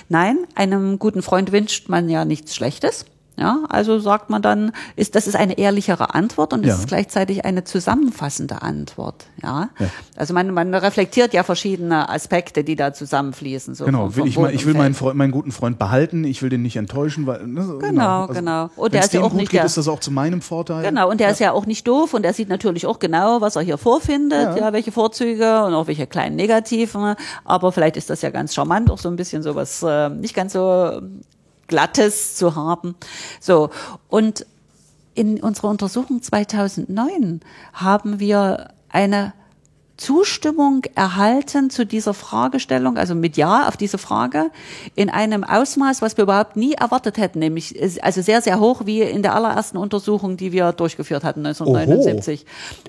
[0.08, 3.06] Nein, einem guten Freund wünscht man ja nichts Schlechtes.
[3.40, 6.74] Ja, also sagt man dann, ist, das ist eine ehrlichere Antwort und es Ja.
[6.74, 9.24] ist gleichzeitig eine zusammenfassende Antwort.
[9.42, 9.86] Ja, Ja.
[10.14, 13.74] also man, man reflektiert ja verschiedene Aspekte, die da zusammenfließen.
[13.74, 14.94] So Genau, vom- will vom ich, Boden ich will und meinen.
[14.94, 18.68] Freund, meinen guten Freund behalten, ich will den nicht enttäuschen, weil ne, so, Genau, genau.
[18.76, 20.10] Und der Wenn es ist ja auch gut nicht geht, der- ist das auch zu
[20.10, 20.82] meinem Vorteil.
[20.84, 23.56] Genau, und der ist ja auch nicht doof und er sieht natürlich auch genau, was
[23.56, 24.72] er hier vorfindet, ja, Ja.
[24.74, 27.14] welche Vorzüge und auch welche kleinen Negativen.
[27.46, 30.52] Aber vielleicht ist das ja ganz charmant, auch so ein bisschen sowas äh, nicht ganz
[30.52, 31.00] so
[31.70, 32.96] Glattes zu haben.
[33.40, 33.70] So,
[34.08, 34.44] und
[35.14, 37.40] in unserer Untersuchung 2009
[37.72, 39.32] haben wir eine
[40.00, 44.50] Zustimmung erhalten zu dieser Fragestellung, also mit Ja auf diese Frage,
[44.94, 49.02] in einem Ausmaß, was wir überhaupt nie erwartet hätten, nämlich also sehr, sehr hoch wie
[49.02, 52.46] in der allerersten Untersuchung, die wir durchgeführt hatten 1979.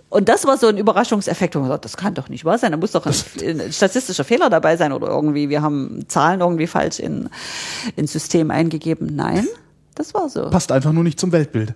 [0.09, 2.71] Und das war so ein Überraschungseffekt, wo man sagt, das kann doch nicht wahr sein,
[2.71, 3.13] da muss doch ein,
[3.59, 7.29] ein statistischer Fehler dabei sein oder irgendwie, wir haben Zahlen irgendwie falsch in,
[7.97, 9.13] ins System eingegeben.
[9.13, 9.47] Nein,
[9.95, 10.49] das war so.
[10.49, 11.75] Passt einfach nur nicht zum Weltbild.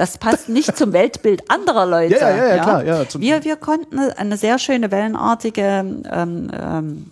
[0.00, 2.14] Das passt nicht zum Weltbild anderer Leute.
[2.14, 5.62] Ja, ja, ja, klar, ja, wir, wir konnten eine sehr schöne wellenartige
[6.10, 7.10] ähm, ähm,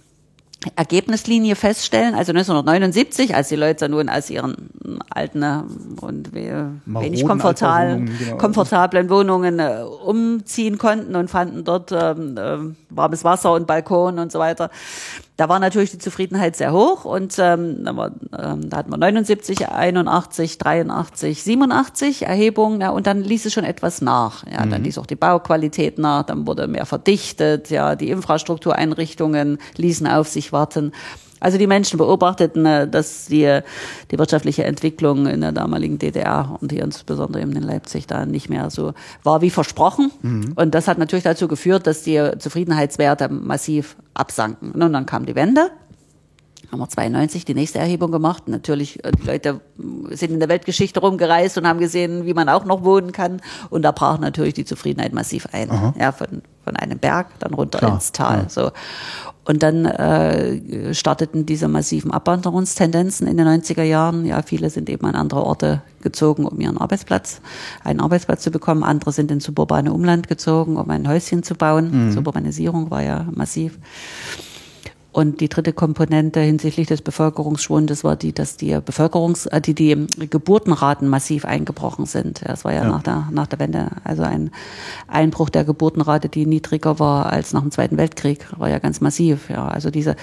[0.74, 2.14] Ergebnislinie feststellen.
[2.14, 4.70] Also 1979, als die Leute nun aus ihren
[5.11, 5.61] alten äh,
[6.01, 8.36] und we- wenig komfortablen, Altbauwohnungen, genau.
[8.39, 14.32] komfortablen Wohnungen äh, umziehen konnten und fanden dort ähm, ähm, warmes Wasser und Balkon und
[14.32, 14.70] so weiter.
[15.39, 20.59] Da war natürlich die Zufriedenheit sehr hoch und ähm, da, ähm, hatten wir 79, 81,
[20.59, 24.45] 83, 87 Erhebungen ja, und dann ließ es schon etwas nach.
[24.53, 24.70] Ja, Mhm.
[24.70, 30.26] dann ließ auch die Bauqualität nach, dann wurde mehr verdichtet, ja, die Infrastruktureinrichtungen ließen auf
[30.26, 30.93] sich warten.
[31.41, 33.61] Also die Menschen beobachteten, äh, dass die,
[34.11, 38.49] die wirtschaftliche Entwicklung in der damaligen DDR und hier insbesondere eben in Leipzig da nicht
[38.49, 40.11] mehr so war wie versprochen.
[40.57, 44.70] Und das hat natürlich dazu geführt, dass die Zufriedenheitswerte massiv absanken.
[44.72, 45.70] Und dann kam die Wende.
[46.71, 48.47] Haben wir 92 die nächste Erhebung gemacht.
[48.47, 52.49] Natürlich, äh, die Leute äh, sind in der Weltgeschichte rumgereist und haben gesehen, wie man
[52.49, 53.41] auch noch wohnen kann.
[53.71, 55.95] Und da brach natürlich die Zufriedenheit massiv ein.
[55.99, 58.43] Ja, von, von einem Berg dann runter Klar, ins Tal.
[58.43, 58.49] ja.
[58.49, 58.71] So.
[59.49, 64.27] Und dann äh, starteten diese massiven Abwanderungstendenzen in den 90er Jahren.
[64.27, 67.41] Ja, viele sind eben an andere Orte gezogen, um ihren Arbeitsplatz,
[67.83, 68.85] einen Arbeitsplatz zu bekommen.
[68.85, 72.12] Andere sind ins suburbane Umland gezogen, um ein Häuschen zu bauen.
[72.12, 73.79] Suburbanisierung war ja massiv.
[75.11, 80.07] Und die dritte Komponente hinsichtlich des Bevölkerungsschwundes war die, dass die Bevölkerungs, äh, die, die
[80.29, 82.41] Geburtenraten massiv eingebrochen sind.
[82.41, 82.91] Ja, Das war ja, Ja.
[82.91, 84.51] Nach, der, nach der Wende, also ein
[85.07, 89.49] Einbruch der Geburtenrate, die niedriger war als nach dem Zweiten Weltkrieg, war ja ganz massiv.
[89.49, 90.15] Ja, also diese,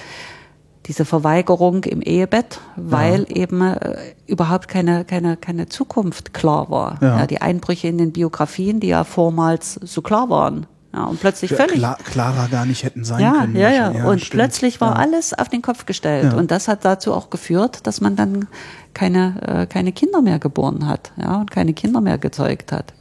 [0.86, 7.00] diese Verweigerung im Ehebett, weil eben äh, überhaupt keine, keine, keine Zukunft klar war.
[7.02, 7.20] Ja.
[7.20, 7.28] Ja.
[7.28, 10.68] die Einbrüche in den Biografien, die ja vormals so klar waren.
[10.96, 13.56] Ja, und plötzlich völlig Klar, klarer gar nicht hätten sein ja, können.
[13.58, 14.32] ja, ja, Und stimmt.
[14.32, 14.96] plötzlich war ja.
[14.96, 16.32] alles auf den Kopf gestellt.
[16.32, 16.38] Ja.
[16.38, 18.48] Und das hat dazu auch geführt, dass man dann
[18.93, 22.93] keine, äh, keine Kinder mehr geboren hat, ja, und keine Kinder mehr gezeugt hat.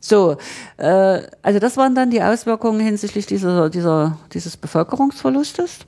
[0.00, 0.36] So,
[0.76, 5.80] äh, also das waren dann die Auswirkungen hinsichtlich dieser, dieser, dieses Bevölkerungsverlustes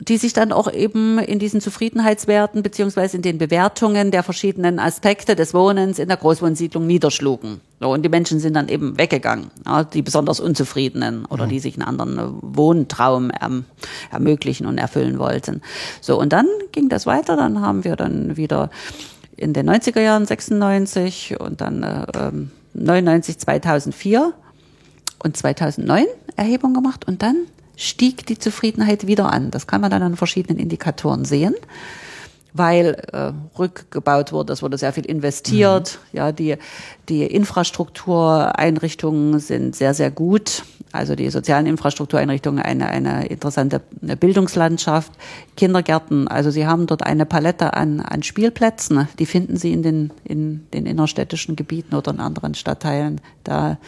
[0.00, 5.36] die sich dann auch eben in diesen Zufriedenheitswerten beziehungsweise in den Bewertungen der verschiedenen Aspekte
[5.36, 7.60] des Wohnens in der Großwohnsiedlung niederschlugen.
[7.80, 11.74] So, und die Menschen sind dann eben weggegangen, ja, die besonders Unzufriedenen oder die sich
[11.74, 13.66] einen anderen Wohntraum erm,
[14.10, 15.62] ermöglichen und erfüllen wollten.
[16.00, 18.70] So, und dann ging das weiter, dann haben wir dann wieder
[19.36, 24.32] in den 90er Jahren 96 und dann äh, ähm, 99, 2004
[25.22, 27.36] und 2009 Erhebung gemacht und dann
[27.76, 29.50] stieg die Zufriedenheit wieder an.
[29.50, 31.54] Das kann man dann an verschiedenen Indikatoren sehen,
[32.52, 35.98] weil äh, rückgebaut wurde, es wurde sehr viel investiert.
[36.12, 36.56] Ja, die,
[37.08, 40.64] die Infrastruktureinrichtungen sind sehr, sehr gut.
[40.94, 45.10] Also die sozialen Infrastruktureinrichtungen, eine, eine interessante Bildungslandschaft,
[45.56, 46.28] Kindergärten.
[46.28, 49.08] Also Sie haben dort eine Palette an, an Spielplätzen.
[49.18, 53.20] Die finden Sie in den, in den innerstädtischen Gebieten oder in anderen Stadtteilen.
[53.42, 53.78] Da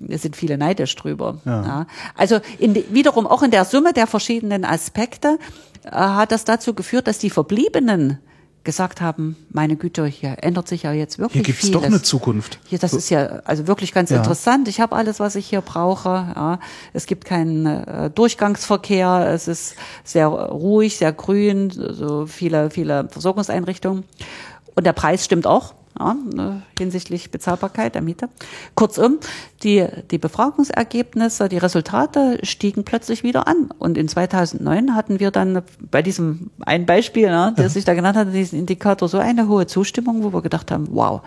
[0.00, 1.40] sind viele neidisch drüber.
[1.44, 1.62] Ja.
[1.62, 1.86] Ja.
[2.16, 5.38] Also in, wiederum auch in der Summe der verschiedenen Aspekte
[5.84, 8.18] äh, hat das dazu geführt, dass die Verbliebenen
[8.62, 11.72] gesagt haben, meine Güte, hier ändert sich ja jetzt wirklich Hier gibt's vieles.
[11.72, 12.58] doch eine Zukunft.
[12.66, 14.18] Hier, das ist ja also wirklich ganz Ja.
[14.18, 14.68] interessant.
[14.68, 16.08] Ich habe alles, was ich hier brauche.
[16.08, 16.58] Ja.
[16.92, 19.30] Es gibt keinen äh, Durchgangsverkehr.
[19.32, 24.04] Es ist sehr ruhig, sehr grün, so viele, viele Versorgungseinrichtungen.
[24.74, 25.74] Und der Preis stimmt auch.
[25.98, 28.28] Ja, ne, hinsichtlich Bezahlbarkeit der Miete.
[28.74, 29.18] Kurzum,
[29.62, 33.70] die, die Befragungsergebnisse, die Resultate stiegen plötzlich wieder an.
[33.78, 38.16] Und in 2009 hatten wir dann bei diesem ein Beispiel, ne, der sich da genannt
[38.16, 41.22] hat, diesen Indikator, so eine hohe Zustimmung, wo wir gedacht haben, wow.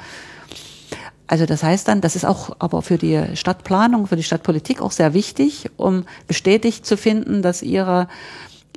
[1.27, 4.91] Also das heißt dann, das ist auch aber für die Stadtplanung, für die Stadtpolitik auch
[4.91, 8.07] sehr wichtig, um bestätigt zu finden, dass ihre,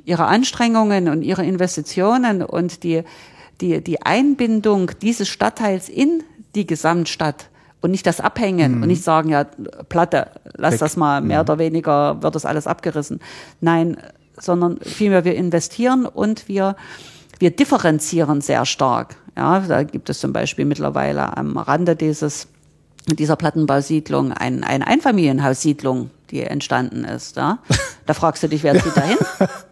[0.05, 3.03] ihre Anstrengungen und ihre Investitionen und die
[3.61, 6.23] die, die Einbindung dieses Stadtteils in
[6.55, 7.49] die Gesamtstadt
[7.81, 8.83] und nicht das Abhängen mhm.
[8.83, 9.45] und nicht sagen, ja,
[9.89, 10.79] Platte, lass Weg.
[10.79, 11.49] das mal, mehr mhm.
[11.49, 13.19] oder weniger wird das alles abgerissen.
[13.61, 13.97] Nein,
[14.39, 16.75] sondern vielmehr wir investieren und wir,
[17.39, 19.15] wir differenzieren sehr stark.
[19.35, 22.47] Ja, da gibt es zum Beispiel mittlerweile am Rande dieses,
[23.07, 27.37] dieser Plattenbausiedlung ein, eine Einfamilienhaussiedlung, die entstanden ist.
[27.37, 27.59] Ja?
[28.07, 29.17] Da fragst du dich, wer zieht da hin?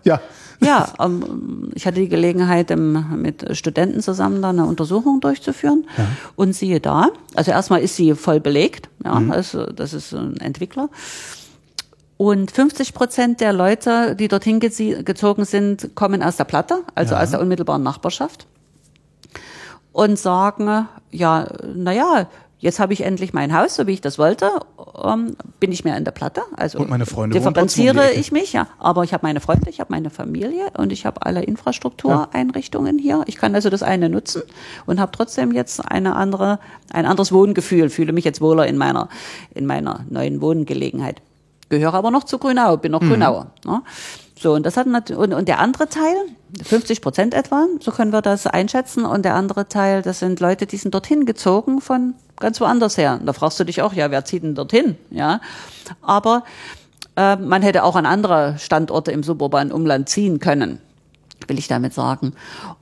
[0.03, 0.19] ja.
[0.61, 5.85] Ja, ähm, ich hatte die Gelegenheit, ähm, mit Studenten zusammen da eine Untersuchung durchzuführen.
[5.97, 6.07] Ja.
[6.35, 9.31] Und siehe da, also erstmal ist sie voll belegt, ja, mhm.
[9.31, 10.89] also das ist ein Entwickler.
[12.17, 17.21] Und 50 Prozent der Leute, die dorthin gezogen sind, kommen aus der Platte, also ja.
[17.21, 18.47] aus der unmittelbaren Nachbarschaft.
[19.91, 22.27] Und sagen, ja, naja,
[22.65, 24.49] Jetzt habe ich endlich mein Haus, so wie ich das wollte.
[25.03, 26.41] Ähm, bin ich mehr in der Platte.
[26.55, 28.65] Also und meine Freunde differenziere ich mich, ja.
[28.79, 33.21] Aber ich habe meine Freunde, ich habe meine Familie und ich habe alle Infrastruktureinrichtungen hier.
[33.27, 34.41] Ich kann also das eine nutzen
[34.87, 36.57] und habe trotzdem jetzt eine andere,
[36.91, 37.91] ein anderes Wohngefühl.
[37.91, 39.09] Fühle mich jetzt wohler in meiner,
[39.53, 41.21] in meiner neuen Wohngelegenheit.
[41.69, 43.09] Gehöre aber noch zu Grünau, bin noch mhm.
[43.09, 43.51] Grünauer.
[43.63, 43.83] Ne?
[44.39, 46.15] So, und das hat und, und der andere Teil,
[46.63, 49.05] 50 Prozent etwa, so können wir das einschätzen.
[49.05, 53.17] Und der andere Teil, das sind Leute, die sind dorthin gezogen von ganz woanders her.
[53.19, 54.97] Und da fragst du dich auch, ja, wer zieht denn dorthin?
[55.09, 55.41] Ja,
[56.01, 56.43] aber
[57.15, 60.79] äh, man hätte auch an andere Standorte im suburbanen Umland ziehen können
[61.47, 62.33] will ich damit sagen.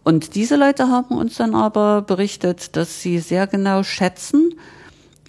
[0.03, 4.53] Und diese Leute haben uns dann aber berichtet, dass sie sehr genau schätzen,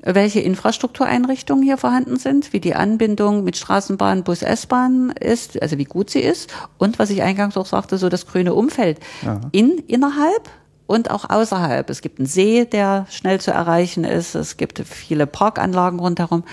[0.05, 5.85] welche Infrastruktureinrichtungen hier vorhanden sind, wie die Anbindung mit Straßenbahn, Bus, S-Bahn ist, also wie
[5.85, 9.41] gut sie ist und was ich eingangs auch sagte, so das grüne Umfeld ja.
[9.53, 10.51] in innerhalb
[10.87, 11.89] und auch außerhalb.
[11.91, 14.35] Es gibt einen See, der schnell zu erreichen ist.
[14.35, 16.45] Es gibt viele Parkanlagen rundherum.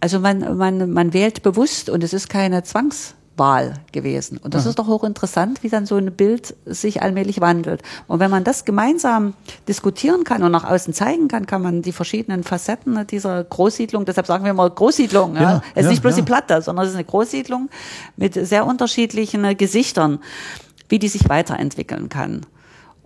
[0.00, 4.38] Also man, man, man wählt bewusst und es ist keine Zwangs Wahl gewesen.
[4.38, 4.70] Und das Aha.
[4.70, 7.82] ist doch hochinteressant, wie dann so ein Bild sich allmählich wandelt.
[8.06, 9.34] Und wenn man das gemeinsam
[9.66, 14.26] diskutieren kann und nach außen zeigen kann, kann man die verschiedenen Facetten dieser Großsiedlung, deshalb
[14.26, 15.62] sagen wir mal Großsiedlung, ja, ja.
[15.74, 17.70] es ist ja, nicht bloß die Platte, sondern es ist eine Großsiedlung
[18.16, 20.18] mit sehr unterschiedlichen Gesichtern,
[20.88, 22.44] wie die sich weiterentwickeln kann.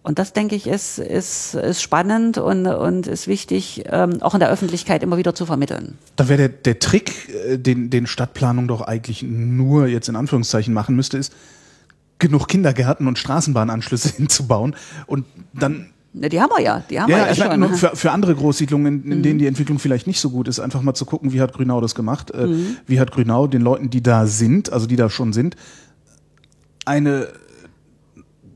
[0.06, 4.40] Und das, denke ich, ist, ist, ist spannend und, und ist wichtig, ähm, auch in
[4.40, 5.98] der Öffentlichkeit immer wieder zu vermitteln.
[6.14, 10.72] Da wäre der, der Trick, äh, den, den Stadtplanung doch eigentlich nur jetzt in Anführungszeichen
[10.72, 11.34] machen müsste, ist,
[12.20, 14.76] genug Kindergärten und Straßenbahnanschlüsse hinzubauen
[15.08, 17.48] und dann Ne, die haben wir ja, die haben ja, wir ja ich schon.
[17.48, 19.22] Meine, für, für andere Großsiedlungen, in, in mhm.
[19.22, 21.78] denen die Entwicklung vielleicht nicht so gut ist, einfach mal zu gucken, wie hat Grünau
[21.82, 22.76] das gemacht, äh, mhm.
[22.86, 25.56] wie hat Grünau den Leuten, die da sind, also die da schon sind,
[26.86, 27.28] eine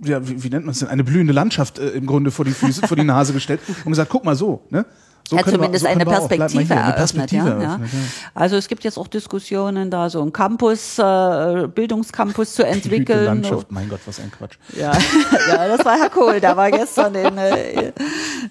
[0.05, 2.53] ja, wie, wie nennt man es denn, eine blühende Landschaft äh, im Grunde vor die
[2.53, 4.87] Füße, vor die Nase gestellt und gesagt, guck mal so, ne?
[5.29, 8.31] So ja, zumindest wir, so eine, Perspektive eine, Perspektive eröffnet, ja, eröffnet, ja.
[8.35, 13.27] Also es gibt jetzt auch Diskussionen, da so ein Campus, äh, Bildungscampus zu entwickeln.
[13.27, 14.57] Landschaft, mein Gott, was ein Quatsch.
[14.77, 14.91] Ja,
[15.49, 17.93] ja das war Herr Kohl, der war gestern in, äh,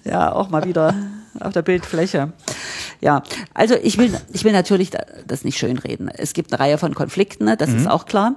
[0.04, 0.94] ja auch mal wieder
[1.38, 2.32] auf der Bildfläche.
[3.00, 3.22] Ja,
[3.54, 4.90] also ich will, ich will natürlich
[5.26, 6.08] das nicht schönreden.
[6.08, 7.78] Es gibt eine Reihe von Konflikten, ne, das mhm.
[7.78, 8.34] ist auch klar.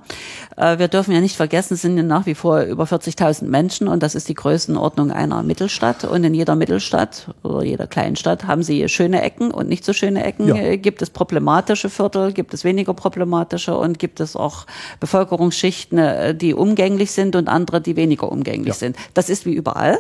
[0.56, 3.88] Äh, wir dürfen ja nicht vergessen, es sind ja nach wie vor über 40.000 Menschen
[3.88, 6.04] und das ist die Größenordnung einer Mittelstadt.
[6.04, 10.24] Und in jeder Mittelstadt oder jeder Kleinstadt haben sie schöne Ecken und nicht so schöne
[10.24, 10.48] Ecken.
[10.48, 10.56] Ja.
[10.56, 14.66] Äh, gibt es problematische Viertel, gibt es weniger problematische und gibt es auch
[15.00, 18.74] Bevölkerungsschichten, äh, die umgänglich sind und andere, die weniger umgänglich ja.
[18.74, 18.96] sind.
[19.14, 20.00] Das ist wie überall.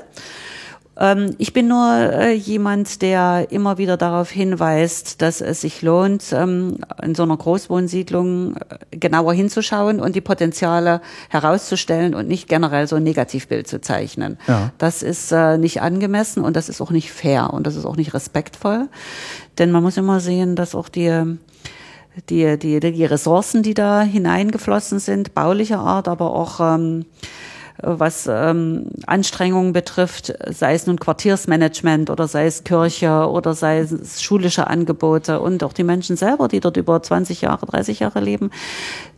[0.98, 6.32] Ähm, ich bin nur äh, jemand, der immer wieder darauf hinweist, dass es sich lohnt,
[6.34, 12.88] ähm, in so einer Großwohnsiedlung äh, genauer hinzuschauen und die Potenziale herauszustellen und nicht generell
[12.88, 14.38] so ein Negativbild zu zeichnen.
[14.48, 14.72] Ja.
[14.78, 17.96] Das ist äh, nicht angemessen und das ist auch nicht fair und das ist auch
[17.96, 18.88] nicht respektvoll.
[19.58, 21.38] Denn man muss immer sehen, dass auch die
[22.30, 27.06] die, die, die Ressourcen, die da hineingeflossen sind, baulicher Art, aber auch ähm,
[27.84, 34.22] was ähm, Anstrengungen betrifft, sei es nun Quartiersmanagement oder sei es Kirche oder sei es
[34.22, 38.52] schulische Angebote und auch die Menschen selber, die dort über 20 Jahre, 30 Jahre leben,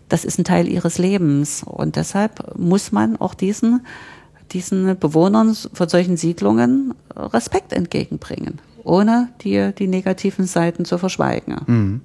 [0.09, 1.63] das ist ein Teil ihres Lebens.
[1.63, 3.85] Und deshalb muss man auch diesen,
[4.51, 11.55] diesen Bewohnern von solchen Siedlungen Respekt entgegenbringen, ohne die, die negativen Seiten zu verschweigen.
[11.65, 12.01] Mhm.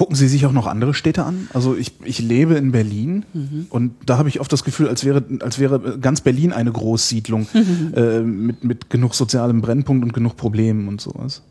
[0.00, 1.50] Gucken Sie sich auch noch andere Städte an?
[1.52, 3.66] Also ich, ich lebe in Berlin mhm.
[3.68, 7.46] und da habe ich oft das Gefühl, als wäre, als wäre ganz Berlin eine Großsiedlung
[7.52, 7.92] mhm.
[7.94, 11.42] äh, mit, mit genug sozialem Brennpunkt und genug Problemen und sowas.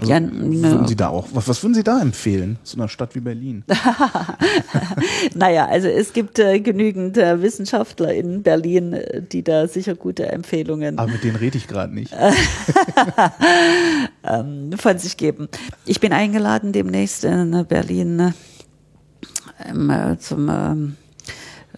[0.00, 3.14] Also ja, würden Sie da auch, was, was würden Sie da empfehlen, so einer Stadt
[3.14, 3.64] wie Berlin?
[5.34, 10.26] naja, also es gibt äh, genügend äh, Wissenschaftler in Berlin, äh, die da sicher gute
[10.26, 10.98] Empfehlungen.
[10.98, 12.12] Aber mit denen rede ich gerade nicht.
[14.24, 15.48] ähm, von sich geben.
[15.84, 18.32] Ich bin eingeladen demnächst in äh, Berlin
[19.58, 20.96] äh, zum ähm,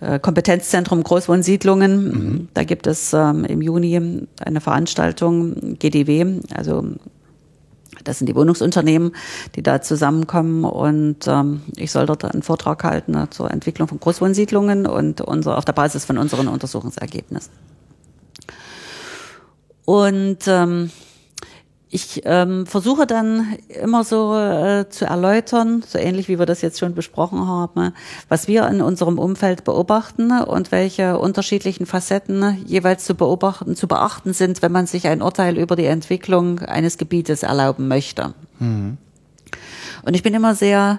[0.01, 2.05] äh, Kompetenzzentrum Großwohnsiedlungen.
[2.05, 2.49] Mhm.
[2.55, 6.85] Da gibt es ähm, im Juni eine Veranstaltung, GDW, also
[8.05, 9.15] das sind die Wohnungsunternehmen,
[9.55, 14.01] die da zusammenkommen und ähm, ich soll dort einen Vortrag halten äh, zur Entwicklung von
[14.01, 17.53] Großwohnsiedlungen und unser, auf der Basis von unseren Untersuchungsergebnissen.
[19.85, 20.91] Und ähm,
[21.95, 26.79] ich ähm, versuche dann immer so äh, zu erläutern, so ähnlich wie wir das jetzt
[26.79, 27.93] schon besprochen haben,
[28.31, 34.33] was wir in unserem Umfeld beobachten und welche unterschiedlichen Facetten jeweils zu beobachten, zu beachten
[34.33, 38.33] sind, wenn man sich ein Urteil über die Entwicklung eines Gebietes erlauben möchte.
[38.59, 38.97] Mhm.
[40.03, 40.99] Und ich bin immer sehr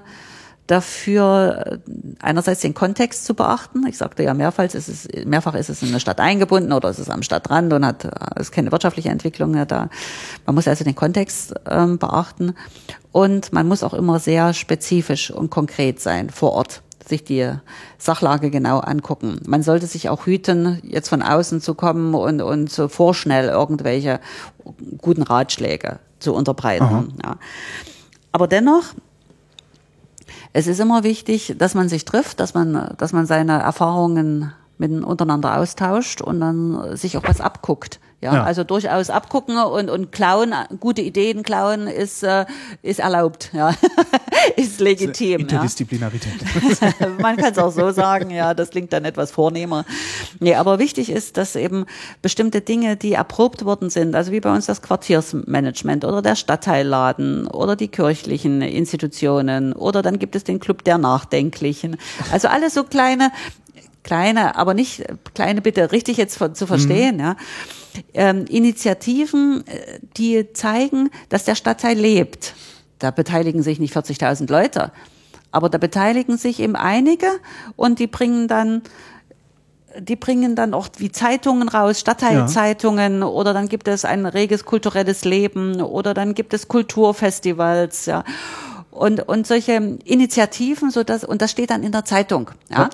[0.67, 1.77] dafür äh,
[2.21, 3.85] einerseits den Kontext zu beachten.
[3.87, 6.99] Ich sagte ja mehrfach, ist es, mehrfach ist es in eine Stadt eingebunden oder ist
[6.99, 8.05] es am Stadtrand und hat
[8.39, 9.89] ist keine wirtschaftliche Entwicklung mehr da.
[10.45, 12.55] Man muss also den Kontext ähm, beachten
[13.11, 17.51] und man muss auch immer sehr spezifisch und konkret sein vor Ort sich die
[17.97, 19.41] Sachlage genau angucken.
[19.45, 24.21] Man sollte sich auch hüten, jetzt von außen zu kommen und, und so vorschnell irgendwelche
[24.99, 27.13] guten Ratschläge zu unterbreiten.
[27.23, 27.35] Ja.
[28.31, 28.93] Aber dennoch
[30.53, 34.91] es ist immer wichtig, dass man sich trifft, dass man, dass man seine Erfahrungen mit
[35.03, 37.99] untereinander austauscht und dann sich auch was abguckt.
[38.23, 42.45] Ja, ja, also durchaus abgucken und, und klauen, gute Ideen klauen ist, äh,
[42.81, 43.73] ist erlaubt, ja.
[44.55, 45.41] ist legitim.
[45.41, 46.31] Interdisziplinarität.
[46.99, 47.09] Ja.
[47.19, 49.83] Man kann es auch so sagen, ja, das klingt dann etwas vornehmer.
[50.39, 51.85] Nee, aber wichtig ist, dass eben
[52.21, 57.47] bestimmte Dinge, die erprobt worden sind, also wie bei uns das Quartiersmanagement oder der Stadtteilladen
[57.47, 61.97] oder die kirchlichen Institutionen oder dann gibt es den Club der Nachdenklichen.
[62.31, 63.33] Also alles so kleine,
[64.01, 67.21] kleine, aber nicht kleine bitte richtig jetzt zu verstehen, mhm.
[67.21, 67.35] ja
[68.13, 72.53] ähm, Initiativen, äh, die zeigen, dass der Stadtteil lebt.
[72.99, 74.91] Da beteiligen sich nicht 40.000 Leute,
[75.51, 77.27] aber da beteiligen sich eben einige
[77.75, 78.81] und die bringen dann
[79.99, 83.27] die bringen dann auch wie Zeitungen raus, Stadtteilzeitungen ja.
[83.27, 88.23] oder dann gibt es ein reges kulturelles Leben oder dann gibt es Kulturfestivals, ja
[88.93, 89.73] und, und solche
[90.05, 92.51] Initiativen, so dass, und das steht dann in der Zeitung.
[92.69, 92.89] Ja?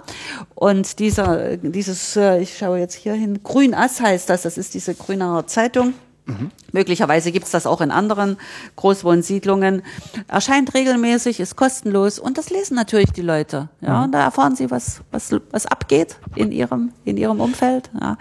[0.56, 4.96] Und dieser, dieses, äh, ich schaue jetzt hier hin, Grünass heißt das, das ist diese
[4.96, 5.94] Grüner Zeitung.
[6.26, 6.52] Mhm.
[6.72, 8.38] Möglicherweise gibt's das auch in anderen
[8.76, 9.82] Großwohnsiedlungen.
[10.28, 13.70] Erscheint regelmäßig, ist kostenlos und das lesen natürlich die Leute.
[13.82, 14.04] Ja, mhm.
[14.06, 17.90] und da erfahren sie, was, was, was abgeht in ihrem, in ihrem Umfeld.
[18.00, 18.18] Ja.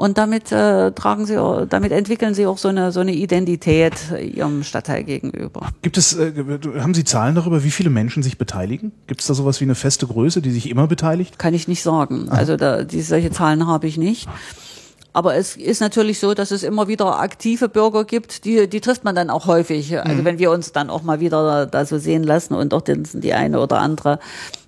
[0.00, 1.36] Und damit äh, tragen sie,
[1.68, 5.68] damit entwickeln sie auch so eine so eine Identität ihrem Stadtteil gegenüber.
[5.82, 6.32] Gibt es, äh,
[6.78, 8.92] haben Sie Zahlen darüber, wie viele Menschen sich beteiligen?
[9.08, 11.38] Gibt es da sowas wie eine feste Größe, die sich immer beteiligt?
[11.38, 12.28] Kann ich nicht sagen.
[12.30, 12.38] Aha.
[12.38, 14.26] Also da, die, solche Zahlen habe ich nicht.
[15.12, 19.04] Aber es ist natürlich so, dass es immer wieder aktive Bürger gibt, die, die trifft
[19.04, 20.00] man dann auch häufig.
[20.00, 20.24] Also mhm.
[20.24, 23.34] wenn wir uns dann auch mal wieder da so sehen lassen und auch den, die
[23.34, 24.18] eine oder andere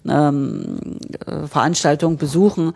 [0.06, 0.76] ähm,
[1.24, 2.74] äh, Veranstaltung besuchen,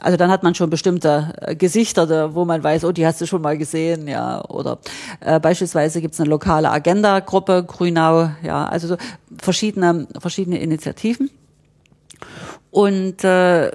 [0.00, 3.26] also dann hat man schon bestimmte äh, Gesichter, wo man weiß, oh, die hast du
[3.26, 4.44] schon mal gesehen, ja.
[4.48, 4.78] Oder
[5.20, 8.96] äh, beispielsweise gibt's eine lokale Agenda-Gruppe, Grünau, ja, also so
[9.38, 11.30] verschiedene, verschiedene Initiativen.
[12.70, 13.70] Und äh,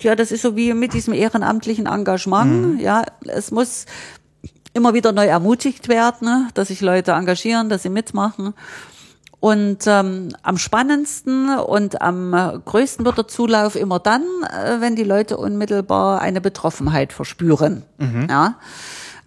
[0.00, 2.74] ja, das ist so wie mit diesem ehrenamtlichen Engagement.
[2.74, 2.80] Mhm.
[2.80, 3.86] Ja, es muss
[4.74, 8.54] immer wieder neu ermutigt werden, ne, dass sich Leute engagieren, dass sie mitmachen.
[9.40, 14.96] Und ähm, am spannendsten und am äh, größten wird der Zulauf immer dann, äh, wenn
[14.96, 17.84] die Leute unmittelbar eine Betroffenheit verspüren.
[17.98, 18.26] Mhm.
[18.28, 18.56] Ja.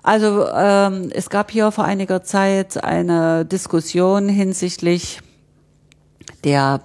[0.04, 5.22] Also ähm, es gab hier vor einiger Zeit eine Diskussion hinsichtlich
[6.44, 6.82] der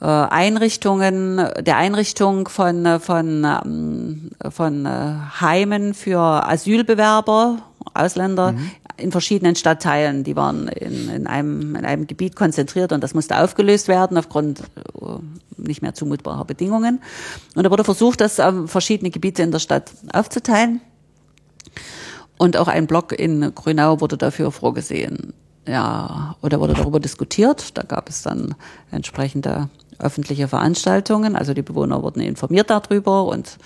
[0.00, 7.58] äh, Einrichtungen, der Einrichtung von von ähm, von äh, Heimen für Asylbewerber,
[7.92, 8.70] Ausländer mhm
[9.00, 10.24] in verschiedenen Stadtteilen.
[10.24, 14.60] Die waren in, in, einem, in einem Gebiet konzentriert und das musste aufgelöst werden aufgrund
[14.60, 15.18] äh,
[15.56, 17.00] nicht mehr zumutbarer Bedingungen.
[17.54, 20.80] Und da wurde versucht, das auf verschiedene Gebiete in der Stadt aufzuteilen.
[22.38, 25.34] Und auch ein Block in Grünau wurde dafür vorgesehen.
[25.66, 27.76] Ja, oder wurde darüber diskutiert.
[27.76, 28.54] Da gab es dann
[28.90, 29.68] entsprechende
[29.98, 31.36] öffentliche Veranstaltungen.
[31.36, 33.58] Also die Bewohner wurden informiert darüber und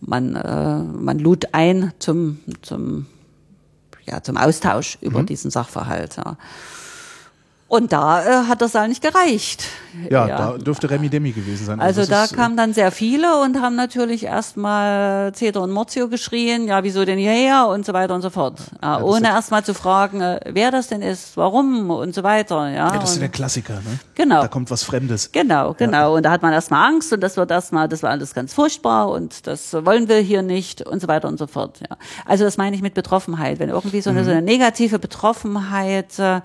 [0.00, 3.06] man, äh, man lud ein zum, zum
[4.06, 5.26] ja, zum Austausch über mhm.
[5.26, 6.16] diesen Sachverhalt.
[6.16, 6.36] Ja.
[7.66, 9.64] Und da äh, hat der Saal nicht gereicht.
[10.10, 10.38] Ja, ja.
[10.38, 11.80] da dürfte Remi Demi gewesen sein.
[11.80, 15.70] Also, also da ist, äh, kamen dann sehr viele und haben natürlich erstmal Ceter und
[15.70, 18.58] Morzio geschrien, ja, wieso denn hierher und so weiter und so fort.
[18.82, 22.68] Ja, ja, ohne erstmal zu fragen, äh, wer das denn ist, warum und so weiter.
[22.68, 23.98] Ja, ja das ist der Klassiker, ne?
[24.14, 24.42] Genau.
[24.42, 25.32] Da kommt was Fremdes.
[25.32, 26.16] Genau, genau.
[26.16, 29.08] Und da hat man erstmal Angst und das wird erstmal, das war alles ganz furchtbar
[29.08, 31.80] und das wollen wir hier nicht und so weiter und so fort.
[31.80, 31.96] Ja.
[32.26, 33.58] Also das meine ich mit Betroffenheit.
[33.58, 34.24] Wenn irgendwie so eine, mhm.
[34.24, 36.42] so eine negative Betroffenheit äh,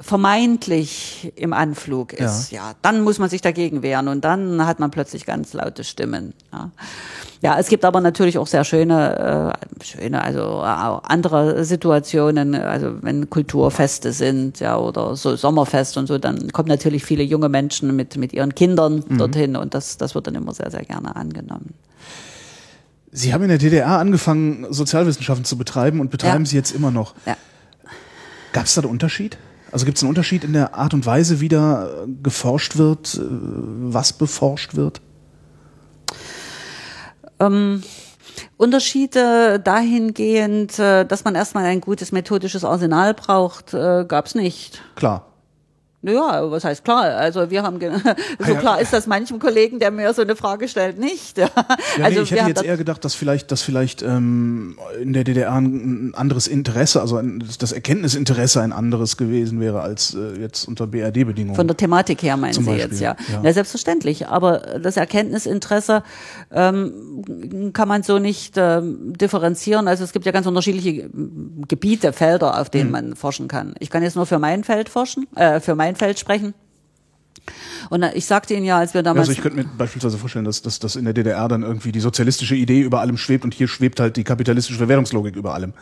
[0.00, 2.70] vermeintlich im Anflug ist, ja.
[2.70, 6.32] ja, dann muss man sich dagegen wehren und dann hat man plötzlich ganz laute Stimmen.
[6.52, 6.70] Ja,
[7.42, 13.02] ja es gibt aber natürlich auch sehr schöne, äh, schöne, also auch andere Situationen, also
[13.02, 17.94] wenn Kulturfeste sind, ja, oder so Sommerfest und so, dann kommen natürlich viele junge Menschen
[17.94, 19.18] mit, mit ihren Kindern mhm.
[19.18, 21.74] dorthin und das, das wird dann immer sehr, sehr gerne angenommen.
[23.12, 26.50] Sie haben in der DDR angefangen, Sozialwissenschaften zu betreiben und betreiben ja.
[26.50, 27.14] sie jetzt immer noch.
[27.26, 27.36] Ja.
[28.52, 29.36] Gab es da einen Unterschied?
[29.72, 31.88] Also gibt es einen Unterschied in der Art und Weise, wie da
[32.22, 35.00] geforscht wird, äh, was beforscht wird?
[37.38, 37.82] Ähm,
[38.56, 44.82] Unterschiede dahingehend, äh, dass man erstmal ein gutes methodisches Arsenal braucht, äh, gab es nicht.
[44.96, 45.29] Klar.
[46.02, 47.02] Naja, was heißt klar?
[47.16, 47.78] Also wir haben
[48.38, 51.36] so klar ist das manchem Kollegen, der mir so eine Frage stellt, nicht.
[51.36, 51.50] Ja,
[52.02, 55.52] also nee, ich hätte jetzt eher gedacht, dass vielleicht, dass vielleicht ähm, in der DDR
[55.52, 60.86] ein anderes Interesse, also ein, das Erkenntnisinteresse ein anderes gewesen wäre als äh, jetzt unter
[60.86, 61.54] BRD-Bedingungen.
[61.54, 63.16] Von der Thematik her meinen Zum Sie Beispiel, jetzt, ja.
[63.30, 63.42] ja.
[63.42, 63.52] ja.
[63.52, 64.26] selbstverständlich.
[64.26, 66.02] Aber das Erkenntnisinteresse
[66.50, 69.86] ähm, kann man so nicht ähm, differenzieren.
[69.86, 71.10] Also es gibt ja ganz unterschiedliche
[71.68, 72.90] Gebiete, Felder, auf denen hm.
[72.92, 73.74] man forschen kann.
[73.78, 76.54] Ich kann jetzt nur für mein Feld forschen, äh, für mein Rheinfeld sprechen.
[77.90, 79.28] Und ich sagte Ihnen ja, als wir damals.
[79.28, 82.00] Also ich könnte mir beispielsweise vorstellen, dass, dass, dass in der DDR dann irgendwie die
[82.00, 85.74] sozialistische Idee über allem schwebt und hier schwebt halt die kapitalistische Verwährungslogik über allem.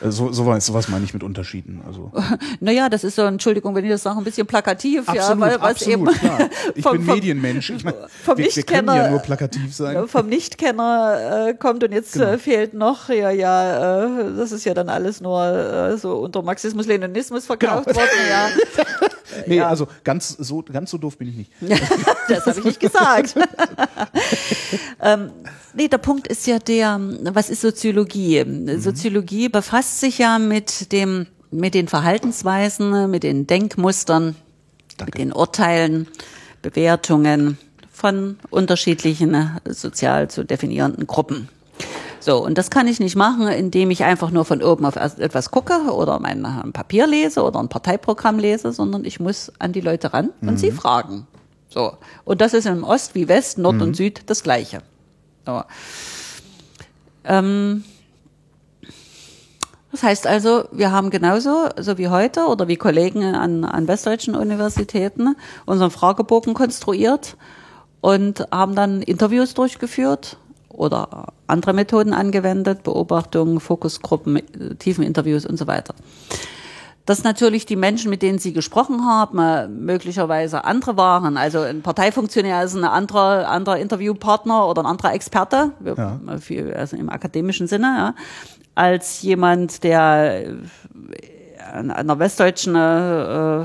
[0.00, 1.82] Äh, so, so, was, so was meine ich mit Unterschieden.
[1.86, 2.12] Also.
[2.60, 5.60] Naja, das ist so, Entschuldigung, wenn ich das sage, ein bisschen plakativ, absolut, ja, weil
[5.60, 6.06] was eben.
[6.06, 6.38] Klar.
[6.74, 7.70] Ich vom, bin Medienmensch.
[7.70, 10.08] Ich meine, vom wir, wir können ja nur plakativ sein.
[10.08, 12.26] Vom Nichtkenner äh, kommt und jetzt genau.
[12.26, 16.42] äh, fehlt noch, ja, ja, äh, das ist ja dann alles nur äh, so unter
[16.42, 17.98] Marxismus-Leninismus verkauft genau.
[17.98, 18.48] worden, ja.
[19.46, 19.68] nee, ja.
[19.68, 21.49] also ganz so, ganz so doof bin ich nicht.
[22.28, 23.34] das habe ich nicht gesagt.
[25.02, 25.30] ähm,
[25.74, 26.98] nee, der Punkt ist ja der,
[27.32, 28.44] was ist Soziologie?
[28.44, 28.80] Mhm.
[28.80, 34.36] Soziologie befasst sich ja mit dem, mit den Verhaltensweisen, mit den Denkmustern,
[34.96, 35.04] Danke.
[35.04, 36.08] mit den Urteilen,
[36.62, 37.58] Bewertungen
[37.92, 41.48] von unterschiedlichen sozial zu definierenden Gruppen.
[42.20, 45.50] So, und das kann ich nicht machen, indem ich einfach nur von oben auf etwas
[45.50, 50.12] gucke oder mein Papier lese oder ein Parteiprogramm lese, sondern ich muss an die Leute
[50.12, 50.56] ran und mhm.
[50.58, 51.26] sie fragen.
[51.70, 51.96] So.
[52.24, 53.82] Und das ist im Ost wie West, Nord mhm.
[53.82, 54.82] und Süd das Gleiche.
[55.46, 55.62] So.
[57.24, 57.84] Ähm,
[59.92, 64.34] das heißt also, wir haben genauso, so wie heute oder wie Kollegen an, an westdeutschen
[64.34, 65.36] Universitäten,
[65.66, 67.36] unseren Fragebogen konstruiert
[68.00, 70.36] und haben dann Interviews durchgeführt
[70.68, 74.40] oder andere Methoden angewendet, Beobachtungen, Fokusgruppen,
[74.78, 75.94] Tiefeninterviews und so weiter.
[77.10, 81.36] Dass natürlich die Menschen, mit denen Sie gesprochen haben, möglicherweise andere waren.
[81.36, 86.20] Also ein Parteifunktionär ist ein anderer, anderer Interviewpartner oder ein anderer Experte, ja.
[86.76, 88.14] also im akademischen Sinne, ja,
[88.76, 90.58] als jemand, der
[91.72, 93.64] an einer westdeutschen äh, äh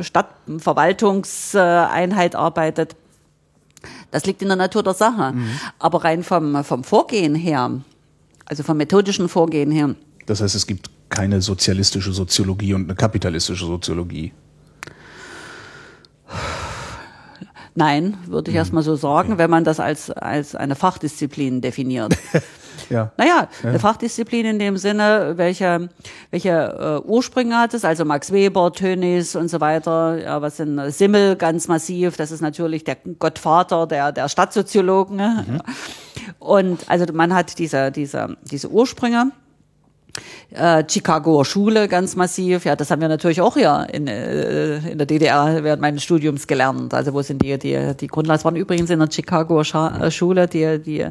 [0.00, 2.96] Stadtverwaltungseinheit arbeitet
[4.10, 5.30] das liegt in der Natur der Sache.
[5.32, 5.48] Mhm.
[5.78, 7.70] Aber rein vom, vom Vorgehen her,
[8.46, 9.94] also vom methodischen Vorgehen her.
[10.26, 14.32] Das heißt, es gibt keine sozialistische Soziologie und eine kapitalistische Soziologie.
[17.76, 18.58] Nein, würde ich mhm.
[18.58, 19.38] erstmal so sagen, okay.
[19.38, 22.16] wenn man das als, als eine Fachdisziplin definiert.
[22.90, 23.12] ja.
[23.18, 23.68] Naja, ja.
[23.68, 25.90] eine Fachdisziplin in dem Sinne, welche,
[26.30, 30.80] welche äh, Ursprünge hat es, also Max Weber, Tönis und so weiter, ja, was sind
[30.90, 35.18] Simmel ganz massiv, das ist natürlich der Gottvater der, der Stadtsoziologen.
[35.18, 35.60] Mhm.
[36.38, 39.32] Und also man hat diese, diese, diese Ursprünge
[40.50, 42.64] äh, Chicagoer Schule ganz massiv.
[42.64, 46.46] Ja, das haben wir natürlich auch hier in, äh, in der DDR während meines Studiums
[46.46, 46.94] gelernt.
[46.94, 50.78] Also wo sind die, die, die Grundlagen waren übrigens in der Chicagoer Scha Schule, die,
[50.78, 51.06] die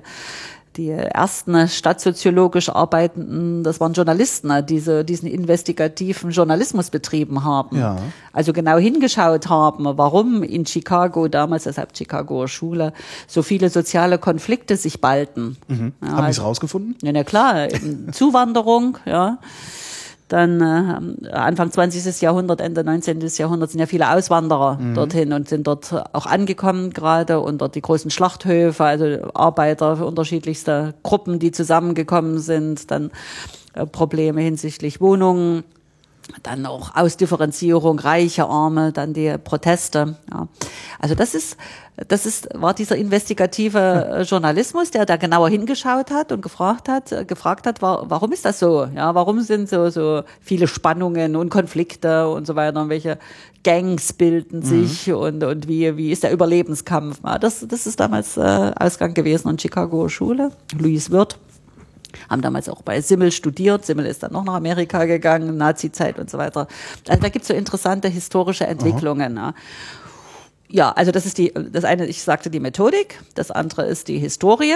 [0.77, 7.77] die ersten stadtsoziologisch Arbeitenden, das waren Journalisten, die diese, diesen investigativen Journalismus betrieben haben.
[7.77, 7.97] Ja.
[8.33, 12.93] Also genau hingeschaut haben, warum in Chicago, damals deshalb Chicagoer Schule,
[13.27, 15.57] so viele soziale Konflikte sich ballten.
[15.67, 15.93] Mhm.
[16.03, 16.95] Ja, haben die es rausgefunden?
[17.01, 17.69] Ja, na klar,
[18.11, 19.37] Zuwanderung, ja.
[20.27, 22.21] Dann äh, Anfang 20.
[22.21, 23.19] Jahrhundert, Ende 19.
[23.37, 24.95] Jahrhundert sind ja viele Auswanderer mhm.
[24.95, 30.05] dorthin und sind dort auch angekommen gerade und dort die großen Schlachthöfe, also Arbeiter für
[30.05, 33.11] unterschiedlichste Gruppen, die zusammengekommen sind, dann
[33.73, 35.63] äh, Probleme hinsichtlich Wohnungen
[36.43, 40.17] dann auch Ausdifferenzierung, reiche, arme, dann die Proteste.
[40.31, 40.47] Ja.
[40.99, 41.57] Also das ist,
[42.07, 47.11] das ist, war dieser investigative äh, Journalismus, der da genauer hingeschaut hat und gefragt hat,
[47.11, 48.87] äh, gefragt hat, warum ist das so?
[48.95, 53.17] Ja, warum sind so, so viele Spannungen und Konflikte und so weiter, und welche
[53.63, 54.63] Gangs bilden mhm.
[54.63, 55.15] sich mhm.
[55.15, 57.19] und, und wie, wie ist der Überlebenskampf?
[57.23, 61.37] Ja, das, das ist damals äh, Ausgang gewesen an Chicago Schule, Louis Wirth
[62.29, 63.85] haben damals auch bei Simmel studiert.
[63.85, 66.67] Simmel ist dann noch nach Amerika gegangen, Nazi-Zeit und so weiter.
[67.07, 69.35] Also da gibt's so interessante historische Entwicklungen.
[69.35, 69.53] Ja.
[70.69, 74.19] ja, also das ist die, das eine, ich sagte die Methodik, das andere ist die
[74.19, 74.75] Historie.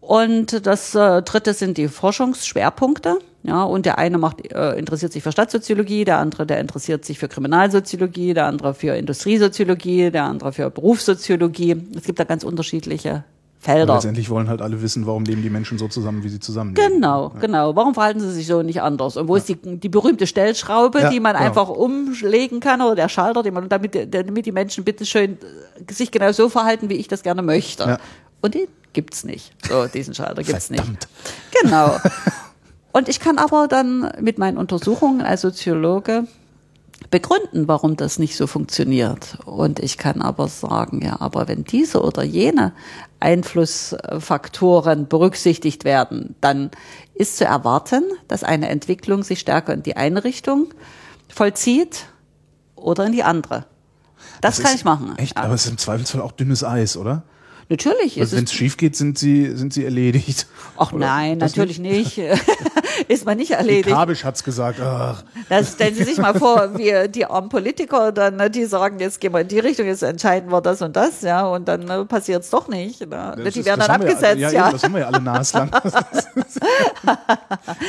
[0.00, 3.18] Und das äh, dritte sind die Forschungsschwerpunkte.
[3.42, 7.18] Ja, und der eine macht, äh, interessiert sich für Stadtsoziologie, der andere, der interessiert sich
[7.18, 11.76] für Kriminalsoziologie, der andere für Industriesoziologie, der andere für Berufssoziologie.
[11.96, 13.24] Es gibt da ganz unterschiedliche
[13.66, 13.92] Felder.
[13.92, 16.94] Und letztendlich wollen halt alle wissen, warum leben die Menschen so zusammen, wie sie zusammenleben.
[16.94, 17.40] Genau, ja.
[17.40, 17.76] genau.
[17.76, 19.16] Warum verhalten sie sich so nicht anders?
[19.16, 19.40] Und wo ja.
[19.40, 21.44] ist die, die berühmte Stellschraube, ja, die man genau.
[21.44, 25.38] einfach umlegen kann oder der Schalter, den man, damit, damit die Menschen bitteschön
[25.90, 27.98] sich genau so verhalten, wie ich das gerne möchte.
[28.40, 29.52] Und den gibt's nicht.
[29.68, 30.90] So, diesen Schalter gibt's Verdammt.
[30.90, 31.08] nicht.
[31.62, 31.96] Genau.
[32.92, 36.24] Und ich kann aber dann mit meinen Untersuchungen als Soziologe
[37.10, 39.38] begründen, warum das nicht so funktioniert.
[39.44, 42.72] Und ich kann aber sagen, ja, aber wenn diese oder jene
[43.20, 46.70] Einflussfaktoren berücksichtigt werden, dann
[47.14, 50.68] ist zu erwarten, dass eine Entwicklung sich stärker in die eine Richtung
[51.28, 52.06] vollzieht
[52.74, 53.66] oder in die andere.
[54.40, 55.14] Das, das kann ich machen.
[55.16, 55.44] Echt, ja.
[55.44, 57.22] aber es ist im Zweifelsfall auch dünnes Eis, oder?
[57.68, 58.20] Natürlich.
[58.20, 60.46] Also wenn es schief geht, sind sie, sind sie erledigt.
[60.76, 62.18] Ach Oder nein, natürlich nicht.
[62.18, 62.40] nicht.
[63.08, 63.86] ist man nicht erledigt.
[63.86, 64.78] Die Kabisch hat's gesagt.
[64.80, 65.24] Ach.
[65.48, 69.20] Das stellen Sie sich mal vor, wie die armen Politiker dann, ne, die sagen, jetzt
[69.20, 72.04] gehen wir in die Richtung, jetzt entscheiden wir das und das, ja, und dann ne,
[72.04, 73.00] passiert's doch nicht.
[73.00, 73.34] Ne?
[73.36, 74.50] Die ist, werden dann abgesetzt, ja.
[74.50, 74.72] Ja, ja.
[74.72, 75.70] das haben wir ja alle naslang.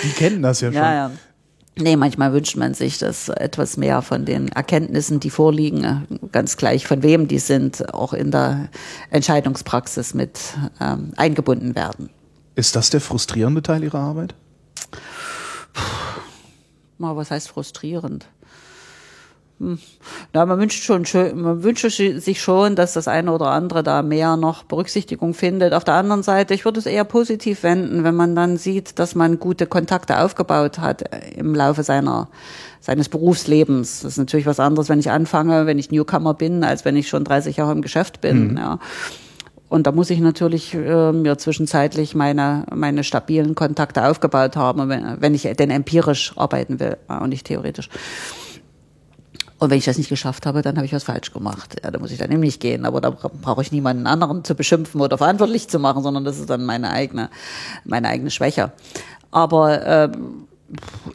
[0.04, 0.76] die kennen das ja schon.
[0.76, 1.12] Ja, ja.
[1.80, 6.88] Nee, manchmal wünscht man sich, dass etwas mehr von den Erkenntnissen, die vorliegen, ganz gleich
[6.88, 8.70] von wem die sind, auch in der
[9.12, 10.40] Entscheidungspraxis mit
[10.82, 12.10] ähm, eingebunden werden.
[12.56, 14.34] Ist das der frustrierende Teil Ihrer Arbeit?
[15.74, 18.28] Puh, was heißt frustrierend?
[19.60, 19.80] Hm.
[20.34, 21.04] Na, man wünscht schon,
[21.34, 25.74] man wünscht sich schon, dass das eine oder andere da mehr noch Berücksichtigung findet.
[25.74, 29.16] Auf der anderen Seite, ich würde es eher positiv wenden, wenn man dann sieht, dass
[29.16, 32.30] man gute Kontakte aufgebaut hat äh, im Laufe seiner,
[32.82, 34.02] seines Berufslebens.
[34.02, 37.08] Das ist natürlich was anderes, wenn ich anfange, wenn ich Newcomer bin, als wenn ich
[37.08, 38.58] schon 30 Jahre im Geschäft bin, mhm.
[38.58, 38.80] ja.
[39.70, 45.20] Und da muss ich natürlich äh, mir zwischenzeitlich meine, meine stabilen Kontakte aufgebaut haben, wenn,
[45.20, 47.90] wenn ich denn empirisch arbeiten will und nicht theoretisch.
[49.60, 51.78] Und wenn ich das nicht geschafft habe, dann habe ich was falsch gemacht.
[51.84, 52.86] Ja, da muss ich dann nämlich gehen.
[52.86, 56.50] Aber da brauche ich niemanden anderen zu beschimpfen oder verantwortlich zu machen, sondern das ist
[56.50, 57.30] dann meine eigene,
[57.84, 58.72] meine eigene Schwäche.
[59.32, 60.10] Aber äh,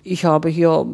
[0.03, 0.87] ich habe hier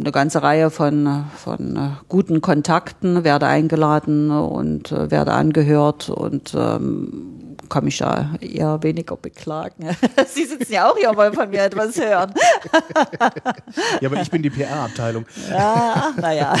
[0.00, 7.37] eine ganze Reihe von, von guten Kontakten, werde eingeladen und äh, werde angehört und ähm,
[7.68, 9.96] kann mich da eher weniger beklagen.
[10.34, 12.32] Sie sitzen ja auch hier, wollen von mir etwas hören.
[14.00, 15.26] ja, aber ich bin die PR-Abteilung.
[15.50, 16.54] Ja, naja.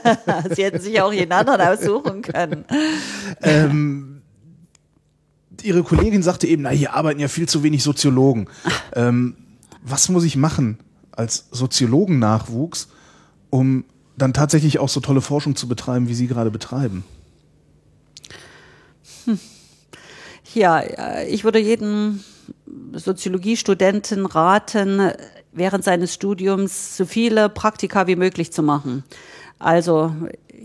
[0.54, 2.64] Sie hätten sich auch jeden anderen aussuchen können.
[3.42, 4.22] Ähm,
[5.62, 8.48] Ihre Kollegin sagte eben, na, hier arbeiten ja viel zu wenig Soziologen.
[8.94, 9.36] Ähm,
[9.82, 10.78] was muss ich machen
[11.12, 12.88] als Soziologen-Nachwuchs,
[13.50, 13.84] um
[14.16, 17.04] dann tatsächlich auch so tolle Forschung zu betreiben, wie Sie gerade betreiben?
[19.24, 19.38] Hm.
[20.54, 22.20] Ja, äh, ich würde jedem
[22.92, 25.12] Soziologiestudenten raten,
[25.52, 29.04] während seines Studiums so viele Praktika wie möglich zu machen.
[29.58, 30.12] Also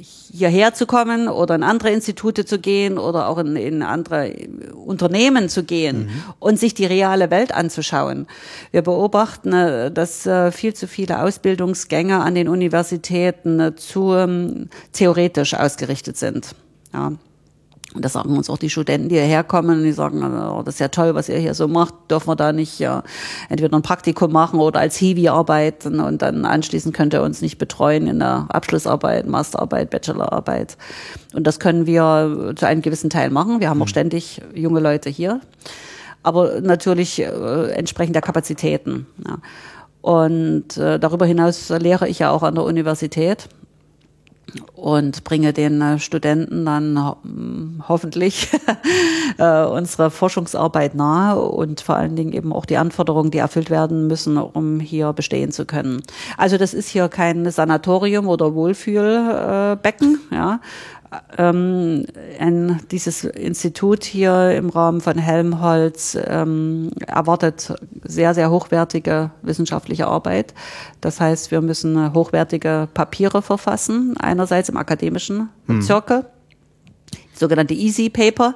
[0.01, 4.33] hierher zu kommen oder in andere Institute zu gehen oder auch in, in andere
[4.73, 6.23] Unternehmen zu gehen mhm.
[6.39, 8.27] und sich die reale Welt anzuschauen.
[8.71, 15.53] Wir beobachten, äh, dass äh, viel zu viele Ausbildungsgänge an den Universitäten zu ähm, theoretisch
[15.53, 16.55] ausgerichtet sind.
[16.93, 17.13] Ja.
[17.95, 20.79] Und das sagen uns auch die Studenten, die hierher kommen, die sagen, oh, das ist
[20.79, 23.03] ja toll, was ihr hier so macht, dürfen wir da nicht ja,
[23.49, 27.57] entweder ein Praktikum machen oder als Hiwi arbeiten und dann anschließend könnt ihr uns nicht
[27.57, 30.77] betreuen in der Abschlussarbeit, Masterarbeit, Bachelorarbeit.
[31.33, 33.59] Und das können wir zu einem gewissen Teil machen.
[33.59, 33.89] Wir haben auch mhm.
[33.89, 35.41] ständig junge Leute hier,
[36.21, 39.07] aber natürlich äh, entsprechend der Kapazitäten.
[39.27, 39.39] Ja.
[40.01, 43.49] Und äh, darüber hinaus lehre ich ja auch an der Universität
[44.73, 47.17] und bringe den äh, Studenten dann ho
[47.87, 48.49] hoffentlich
[49.37, 54.07] äh, unsere Forschungsarbeit nahe und vor allen Dingen eben auch die Anforderungen, die erfüllt werden
[54.07, 56.01] müssen, um hier bestehen zu können.
[56.37, 60.59] Also das ist hier kein Sanatorium oder Wohlfühlbecken, ja.
[61.37, 62.05] Ähm,
[62.39, 67.73] ein, dieses Institut hier im Rahmen von Helmholtz ähm, erwartet
[68.03, 70.53] sehr, sehr hochwertige wissenschaftliche Arbeit.
[71.01, 75.81] Das heißt, wir müssen hochwertige Papiere verfassen, einerseits im akademischen hm.
[75.81, 76.25] Zirkel,
[77.33, 78.53] sogenannte Easy Paper,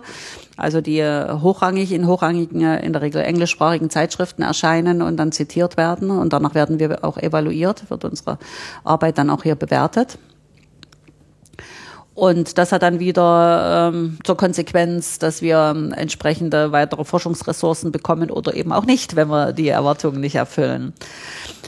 [0.55, 6.11] also die hochrangig in hochrangigen, in der Regel englischsprachigen Zeitschriften erscheinen und dann zitiert werden
[6.11, 8.38] und danach werden wir auch evaluiert, wird unsere
[8.84, 10.19] Arbeit dann auch hier bewertet.
[12.15, 18.30] Und das hat dann wieder ähm, zur Konsequenz, dass wir ähm, entsprechende weitere Forschungsressourcen bekommen
[18.30, 20.94] oder eben auch nicht, wenn wir die Erwartungen nicht erfüllen.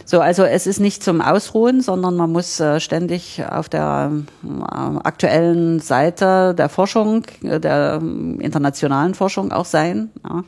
[0.05, 4.11] So, also es ist nicht zum Ausruhen, sondern man muss äh, ständig auf der
[4.43, 10.11] äh, aktuellen Seite der Forschung, äh, der äh, internationalen Forschung auch sein.
[10.23, 10.43] Ja.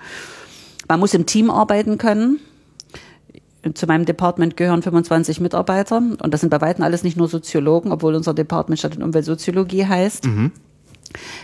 [0.88, 2.40] Man muss im Team arbeiten können
[3.74, 7.92] zu meinem Department gehören 25 Mitarbeiter und das sind bei weitem alles nicht nur Soziologen,
[7.92, 10.26] obwohl unser Department Stadt- und Umweltsoziologie heißt.
[10.26, 10.52] Mhm.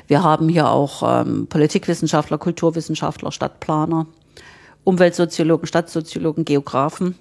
[0.08, 4.08] Wir haben hier auch ähm, Politikwissenschaftler, Kulturwissenschaftler, Stadtplaner,
[4.84, 7.16] Umweltsoziologen, Stadtsoziologen, Geografen.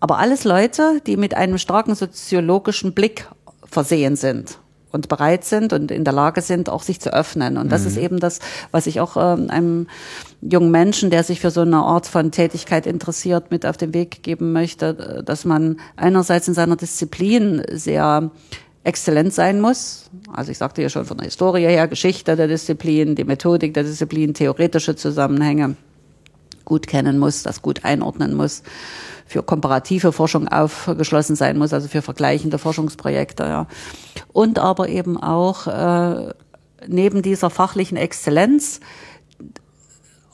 [0.00, 3.28] Aber alles Leute, die mit einem starken soziologischen Blick
[3.64, 4.58] versehen sind
[4.92, 7.56] und bereit sind und in der Lage sind, auch sich zu öffnen.
[7.56, 7.86] Und das mhm.
[7.88, 8.40] ist eben das,
[8.70, 9.86] was ich auch ähm, einem
[10.42, 14.22] jungen Menschen, der sich für so eine Art von Tätigkeit interessiert, mit auf den Weg
[14.22, 18.30] geben möchte, dass man einerseits in seiner Disziplin sehr
[18.82, 20.10] exzellent sein muss.
[20.32, 23.82] Also ich sagte ja schon von der Historie her, Geschichte der Disziplin, die Methodik der
[23.82, 25.76] Disziplin, theoretische Zusammenhänge
[26.64, 28.62] gut kennen muss, das gut einordnen muss
[29.30, 33.44] für komparative Forschung aufgeschlossen sein muss, also für vergleichende Forschungsprojekte.
[33.44, 33.66] Ja.
[34.32, 36.34] Und aber eben auch äh,
[36.88, 38.80] neben dieser fachlichen Exzellenz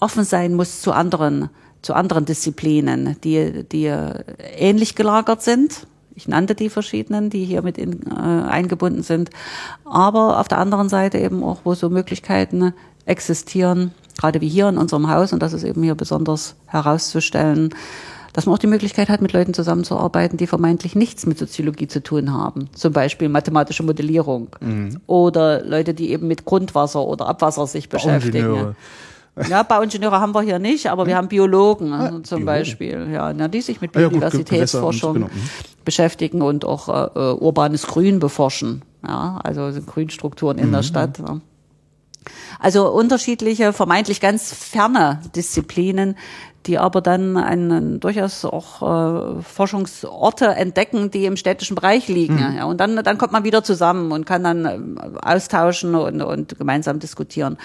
[0.01, 1.51] offen sein muss zu anderen,
[1.82, 3.86] zu anderen Disziplinen, die, die
[4.56, 5.86] ähnlich gelagert sind.
[6.14, 9.31] Ich nannte die verschiedenen, die hier mit in, äh, eingebunden sind.
[9.85, 12.73] Aber auf der anderen Seite eben auch, wo so Möglichkeiten
[13.05, 17.74] existieren, gerade wie hier in unserem Haus, und das ist eben hier besonders herauszustellen,
[18.32, 22.02] dass man auch die Möglichkeit hat, mit Leuten zusammenzuarbeiten, die vermeintlich nichts mit Soziologie zu
[22.02, 22.68] tun haben.
[22.74, 25.01] Zum Beispiel mathematische Modellierung mhm.
[25.06, 28.77] oder Leute, die eben mit Grundwasser oder Abwasser sich beschäftigen.
[29.49, 31.19] Ja, Bauingenieure haben wir hier nicht, aber wir hm?
[31.19, 32.47] haben Biologen ah, zum Biologen.
[32.47, 35.33] Beispiel, ja, na, die sich mit Biodiversitätsforschung ja, genau.
[35.33, 35.49] Hm.
[35.85, 38.83] beschäftigen und auch äh, urbanes Grün beforschen.
[39.07, 40.73] Ja, also Grünstrukturen in mhm.
[40.73, 41.19] der Stadt.
[41.19, 41.41] Ja.
[42.59, 46.17] Also unterschiedliche, vermeintlich ganz ferne Disziplinen,
[46.67, 48.83] die aber dann einen, durchaus auch
[49.39, 52.35] äh, Forschungsorte entdecken, die im städtischen Bereich liegen.
[52.35, 52.57] Mhm.
[52.57, 54.79] Ja, und dann, dann kommt man wieder zusammen und kann dann äh,
[55.23, 57.59] austauschen und, und gemeinsam diskutieren.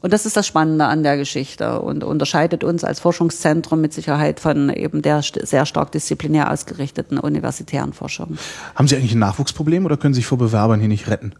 [0.00, 4.38] Und das ist das Spannende an der Geschichte und unterscheidet uns als Forschungszentrum mit Sicherheit
[4.38, 8.38] von eben der sehr stark disziplinär ausgerichteten universitären Forschung.
[8.74, 11.32] Haben Sie eigentlich ein Nachwuchsproblem oder können Sie sich vor Bewerbern hier nicht retten?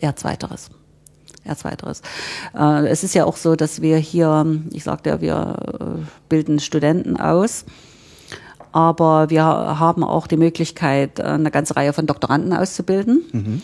[0.00, 0.70] Ja, zweiteres
[1.46, 2.02] als weiteres.
[2.54, 5.84] Äh, es ist ja auch so, dass wir hier, ich sagte ja, wir äh,
[6.28, 7.64] bilden Studenten aus.
[8.72, 13.22] Aber wir haben auch die Möglichkeit, äh, eine ganze Reihe von Doktoranden auszubilden.
[13.32, 13.62] Mhm.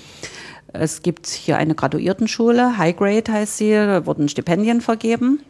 [0.78, 5.40] Es gibt hier eine Graduiertenschule, High Grade heißt sie, da wurden Stipendien vergeben.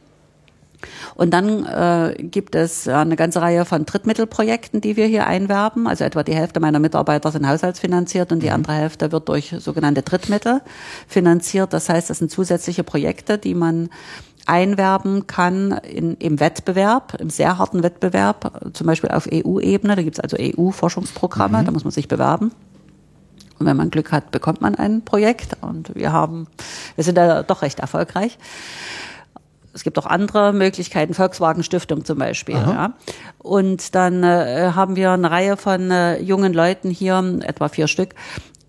[1.14, 5.86] Und dann äh, gibt es eine ganze Reihe von Drittmittelprojekten, die wir hier einwerben.
[5.86, 8.54] Also etwa die Hälfte meiner Mitarbeiter sind haushaltsfinanziert und die mhm.
[8.54, 10.60] andere Hälfte wird durch sogenannte Drittmittel
[11.08, 11.72] finanziert.
[11.72, 13.88] Das heißt, das sind zusätzliche Projekte, die man
[14.46, 19.96] einwerben kann in, im Wettbewerb, im sehr harten Wettbewerb, zum Beispiel auf EU-Ebene.
[19.96, 21.64] Da gibt es also EU-Forschungsprogramme, mhm.
[21.66, 22.52] da muss man sich bewerben.
[23.58, 25.56] Und wenn man Glück hat, bekommt man ein Projekt.
[25.60, 26.46] Und wir haben,
[26.94, 28.38] wir sind da doch recht erfolgreich.
[29.72, 32.54] Es gibt auch andere Möglichkeiten, Volkswagen Stiftung zum Beispiel.
[32.54, 32.94] Ja.
[33.38, 38.14] Und dann äh, haben wir eine Reihe von äh, jungen Leuten hier, etwa vier Stück,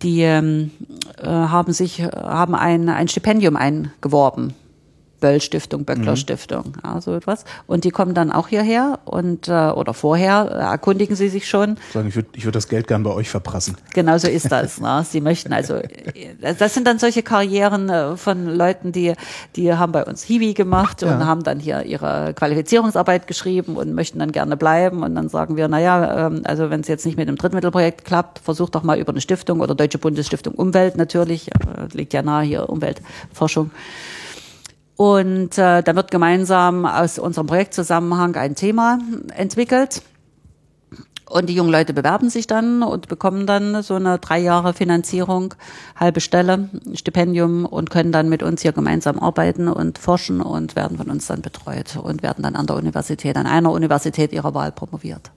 [0.02, 0.72] die ähm,
[1.18, 4.54] äh, haben sich haben ein, ein Stipendium eingeworben
[5.20, 6.18] Böll Stiftung, Böckler mhm.
[6.18, 7.46] Stiftung, ja, so etwas.
[7.66, 11.78] Und die kommen dann auch hierher und äh, oder vorher äh, erkundigen sie sich schon.
[11.94, 13.78] Sagen, ich würde ich würd das Geld gern bei euch verprassen.
[13.94, 14.80] Genau so ist das.
[14.80, 15.06] ne?
[15.10, 19.14] Sie möchten also, äh, das sind dann solche Karrieren äh, von Leuten, die
[19.56, 21.14] die haben bei uns Hiwi gemacht ja.
[21.14, 25.58] und haben dann hier ihre Qualifizierungsarbeit geschrieben und möchten dann gerne bleiben und dann sagen
[25.58, 29.00] wir, naja, ähm, also wenn es jetzt nicht mit dem Drittmittelprojekt klappt, versucht doch mal
[29.00, 33.72] über eine Stiftung oder Deutsche Bundesstiftung Umwelt natürlich, äh, liegt ja nahe hier Umweltforschung.
[34.98, 39.00] Und äh, da wird gemeinsam aus unserem Projektzusammenhang ein Thema
[39.36, 40.02] entwickelt.
[41.30, 45.54] Und die jungen Leute bewerben sich dann und bekommen dann so eine drei Jahre Finanzierung,
[45.96, 50.98] halbe Stelle, Stipendium und können dann mit uns hier gemeinsam arbeiten und forschen und werden
[50.98, 54.72] von uns dann betreut und werden dann an der Universität, an einer Universität ihrer Wahl
[54.72, 55.32] promoviert.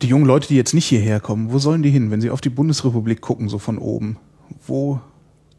[0.00, 2.40] Die jungen Leute, die jetzt nicht hierher kommen, wo sollen die hin, wenn sie auf
[2.40, 4.16] die Bundesrepublik gucken, so von oben?
[4.64, 5.00] Wo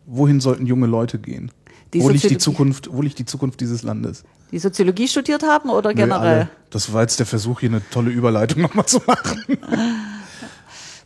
[0.05, 1.51] wohin sollten junge Leute gehen?
[1.93, 4.23] Die wo liegt die Zukunft, wo liegt die Zukunft dieses Landes?
[4.51, 6.27] Die Soziologie studiert haben oder Nö, generell?
[6.27, 6.49] alle.
[6.69, 9.43] Das war jetzt der Versuch, hier eine tolle Überleitung nochmal zu machen.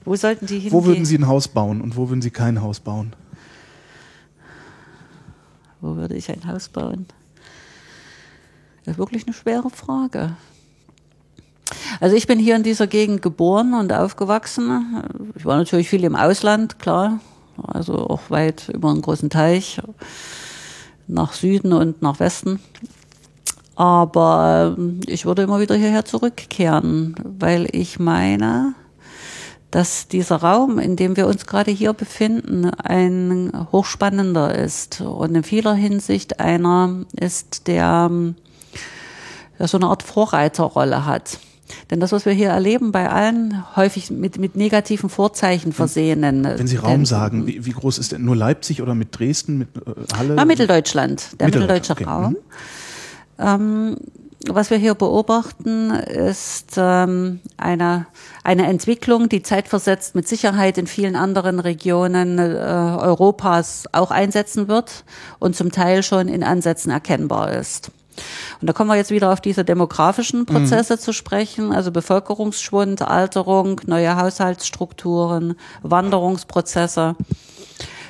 [0.05, 0.73] Wo sollten die hingehen?
[0.73, 3.15] Wo würden Sie ein Haus bauen und wo würden Sie kein Haus bauen?
[5.79, 7.05] Wo würde ich ein Haus bauen?
[8.83, 10.35] Das ist wirklich eine schwere Frage.
[12.01, 15.03] Also ich bin hier in dieser Gegend geboren und aufgewachsen.
[15.35, 17.19] Ich war natürlich viel im Ausland, klar.
[17.61, 19.81] Also auch weit über einen großen Teich
[21.07, 22.59] nach Süden und nach Westen.
[23.75, 28.75] Aber ähm, ich würde immer wieder hierher zurückkehren, weil ich meine,
[29.71, 35.43] dass dieser Raum, in dem wir uns gerade hier befinden, ein hochspannender ist und in
[35.43, 38.35] vieler Hinsicht einer ist, der, ähm,
[39.57, 41.39] der so eine Art Vorreiterrolle hat.
[41.91, 46.43] Denn das, was wir hier erleben, bei allen häufig mit, mit negativen Vorzeichen versehenen.
[46.43, 49.69] Wenn Sie Raum sagen, wie, wie groß ist denn nur Leipzig oder mit Dresden, mit
[49.77, 50.35] äh, Halle?
[50.35, 52.03] Ja, Mitteldeutschland, der Mitteldeutschland, mitteldeutsche okay.
[52.03, 52.35] Raum.
[53.39, 53.97] Ähm,
[54.49, 58.07] was wir hier beobachten, ist ähm, eine,
[58.43, 65.05] eine Entwicklung, die zeitversetzt mit Sicherheit in vielen anderen Regionen äh, Europas auch einsetzen wird
[65.39, 67.91] und zum Teil schon in Ansätzen erkennbar ist.
[68.61, 73.81] Und da kommen wir jetzt wieder auf diese demografischen Prozesse zu sprechen, also Bevölkerungsschwund, Alterung,
[73.85, 77.15] neue Haushaltsstrukturen, Wanderungsprozesse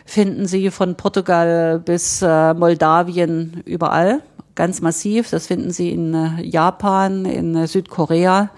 [0.06, 4.22] finden Sie von Portugal bis äh, Moldawien überall,
[4.56, 5.30] ganz massiv.
[5.30, 8.50] Das finden Sie in äh, Japan, in äh, Südkorea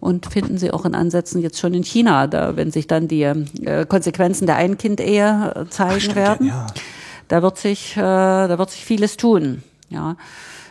[0.00, 3.22] und finden Sie auch in Ansätzen jetzt schon in China, da, wenn sich dann die
[3.22, 6.46] äh, Konsequenzen der Ein-Kind-Ehe äh, zeigen stimmt, werden.
[6.46, 6.66] ja.
[7.28, 9.62] Da wird sich, äh, da wird sich vieles tun.
[9.88, 10.16] Ja.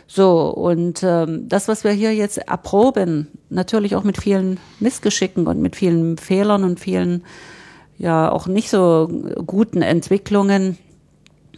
[0.06, 5.60] So, und ähm, das, was wir hier jetzt erproben, natürlich auch mit vielen Missgeschicken und
[5.60, 7.24] mit vielen Fehlern und vielen
[7.96, 9.08] ja auch nicht so
[9.46, 10.78] guten Entwicklungen.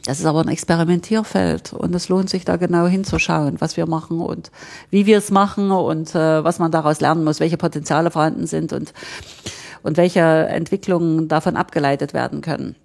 [0.05, 4.21] Das ist aber ein Experimentierfeld und es lohnt sich da genau hinzuschauen, was wir machen
[4.21, 4.53] und
[4.91, 8.73] wie wir es machen und äh, was man daraus lernen muss, welche Potenziale vorhanden sind
[8.73, 8.93] und,
[9.83, 12.77] und welche Entwicklungen davon abgeleitet werden können.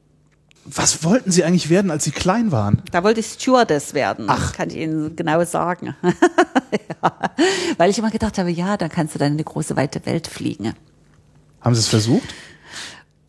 [0.65, 2.83] Was wollten Sie eigentlich werden, als Sie klein waren?
[2.91, 4.25] Da wollte ich Stewardess werden.
[4.29, 4.53] Ach.
[4.53, 5.95] Kann ich Ihnen genau sagen.
[6.03, 7.13] ja.
[7.77, 10.27] Weil ich immer gedacht habe, ja, dann kannst du dann in eine große, weite Welt
[10.27, 10.73] fliegen.
[11.61, 12.33] Haben Sie es versucht?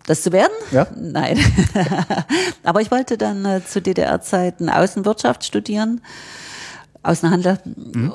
[0.07, 0.53] Das zu werden?
[0.73, 0.87] Ja.
[0.97, 1.39] Nein.
[2.65, 6.01] Aber ich wollte dann äh, zu DDR-Zeiten Außenwirtschaft studieren,
[7.03, 7.59] Außenhandel.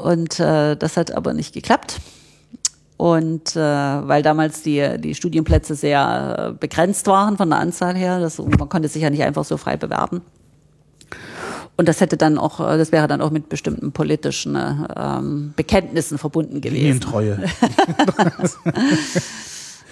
[0.02, 2.00] Und äh, das hat aber nicht geklappt.
[2.98, 8.20] Und äh, weil damals die, die Studienplätze sehr äh, begrenzt waren von der Anzahl her,
[8.20, 10.22] das, man konnte sich ja nicht einfach so frei bewerben.
[11.76, 15.54] Und das hätte dann auch, äh, das wäre dann auch mit bestimmten politischen äh, ähm,
[15.56, 16.82] Bekenntnissen verbunden gewesen.
[16.82, 17.40] Linientreue.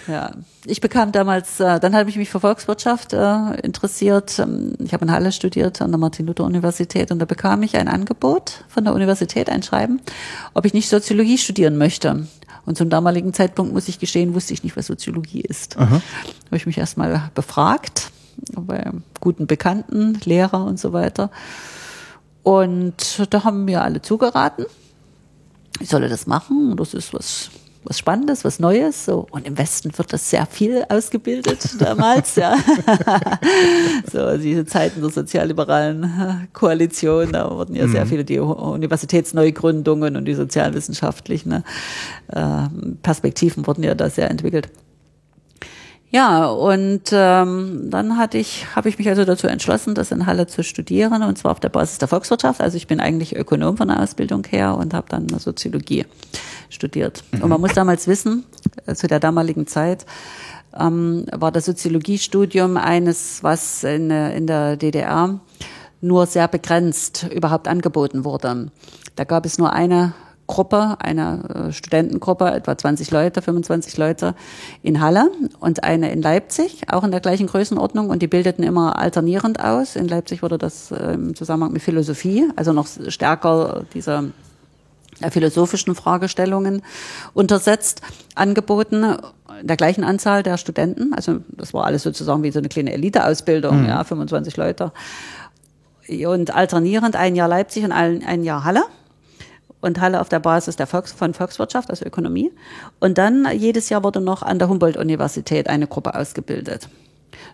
[0.08, 0.32] Ja,
[0.66, 4.38] ich bekam damals, äh, dann habe ich mich für Volkswirtschaft äh, interessiert.
[4.40, 8.64] Ähm, Ich habe in Halle studiert an der Martin-Luther-Universität und da bekam ich ein Angebot
[8.68, 10.02] von der Universität, ein Schreiben,
[10.54, 12.28] ob ich nicht Soziologie studieren möchte.
[12.66, 15.78] Und zum damaligen Zeitpunkt, muss ich gestehen, wusste ich nicht, was Soziologie ist.
[16.46, 18.12] Habe ich mich erstmal befragt
[18.56, 21.30] bei guten Bekannten, Lehrer und so weiter.
[22.44, 24.66] Und da haben mir alle zugeraten
[25.80, 26.76] ich solle das machen.
[26.78, 27.50] Das ist was,
[27.86, 29.06] was Spannendes, was Neues.
[29.06, 29.28] So.
[29.32, 32.58] Und im Westen wird das sehr viel ausgebildet damals, ja.
[34.12, 40.34] so, diese Zeiten der sozialliberalen Koalition, da wurden ja sehr viele die Universitätsneugründungen und die
[40.34, 41.62] sozialwissenschaftlichen äh,
[43.02, 44.70] Perspektiven wurden ja da sehr entwickelt.
[46.12, 50.48] Ja, und ähm, dann hatte ich, habe ich mich also dazu entschlossen, das in Halle
[50.48, 52.62] zu studieren, und zwar auf der Basis der Volkswirtschaft.
[52.62, 56.06] Also ich bin eigentlich Ökonom von der Ausbildung her und habe dann Soziologie
[56.70, 57.24] studiert.
[57.42, 58.46] Und man muss damals wissen,
[58.86, 60.06] äh, zu der damaligen Zeit
[60.80, 65.40] ähm, war das Soziologiestudium eines, was in, in der DDR
[66.02, 68.72] nur sehr begrenzt überhaupt angeboten wurde.
[69.16, 70.14] Da gab es nur eine
[70.48, 74.36] Gruppe, eine äh, Studentengruppe, etwa 20 Leute, 25 Leute
[74.84, 79.00] in Halle und eine in Leipzig, auch in der gleichen Größenordnung und die bildeten immer
[79.00, 79.96] alternierend aus.
[79.96, 84.26] In Leipzig wurde das äh, im Zusammenhang mit Philosophie, also noch stärker dieser
[85.20, 86.84] äh, philosophischen Fragestellungen
[87.34, 88.02] untersetzt,
[88.36, 89.18] angeboten,
[89.62, 91.14] in der gleichen Anzahl der Studenten.
[91.14, 94.92] Also das war alles sozusagen wie so eine kleine Eliteausbildung, ja, 25 Leute.
[96.28, 98.84] Und alternierend ein Jahr Leipzig und ein, ein Jahr Halle
[99.86, 102.52] und Halle auf der Basis der Volks von Volkswirtschaft, also Ökonomie.
[103.00, 106.90] Und dann jedes Jahr wurde noch an der Humboldt-Universität eine Gruppe ausgebildet.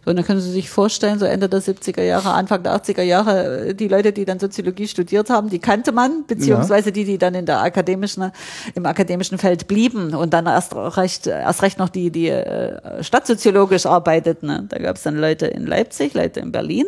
[0.03, 3.01] So, und dann können Sie sich vorstellen, so Ende der 70er Jahre, Anfang der 80er
[3.01, 7.35] Jahre, die Leute, die dann Soziologie studiert haben, die kannte man, beziehungsweise die, die dann
[7.35, 8.31] in der akademischen,
[8.73, 13.85] im akademischen Feld blieben und dann erst recht, erst recht noch die, die äh, stadtsoziologisch
[13.85, 14.47] arbeiteten.
[14.47, 14.65] Ne?
[14.69, 16.85] Da gab es dann Leute in Leipzig, Leute in Berlin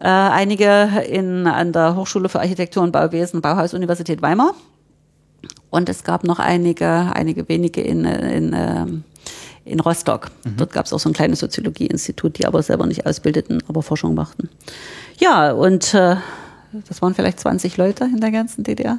[0.00, 4.54] äh, einige in, an der Hochschule für Architektur und Bauwesen, Bauhaus-Universität Weimar.
[5.70, 9.04] Und es gab noch einige, einige wenige in, in, ähm,
[9.64, 10.30] in Rostock.
[10.44, 10.56] Mhm.
[10.56, 14.14] Dort gab es auch so ein kleines Soziologie-Institut, die aber selber nicht ausbildeten, aber Forschung
[14.14, 14.48] machten.
[15.18, 16.16] Ja, und äh,
[16.88, 18.98] das waren vielleicht 20 Leute in der ganzen DDR.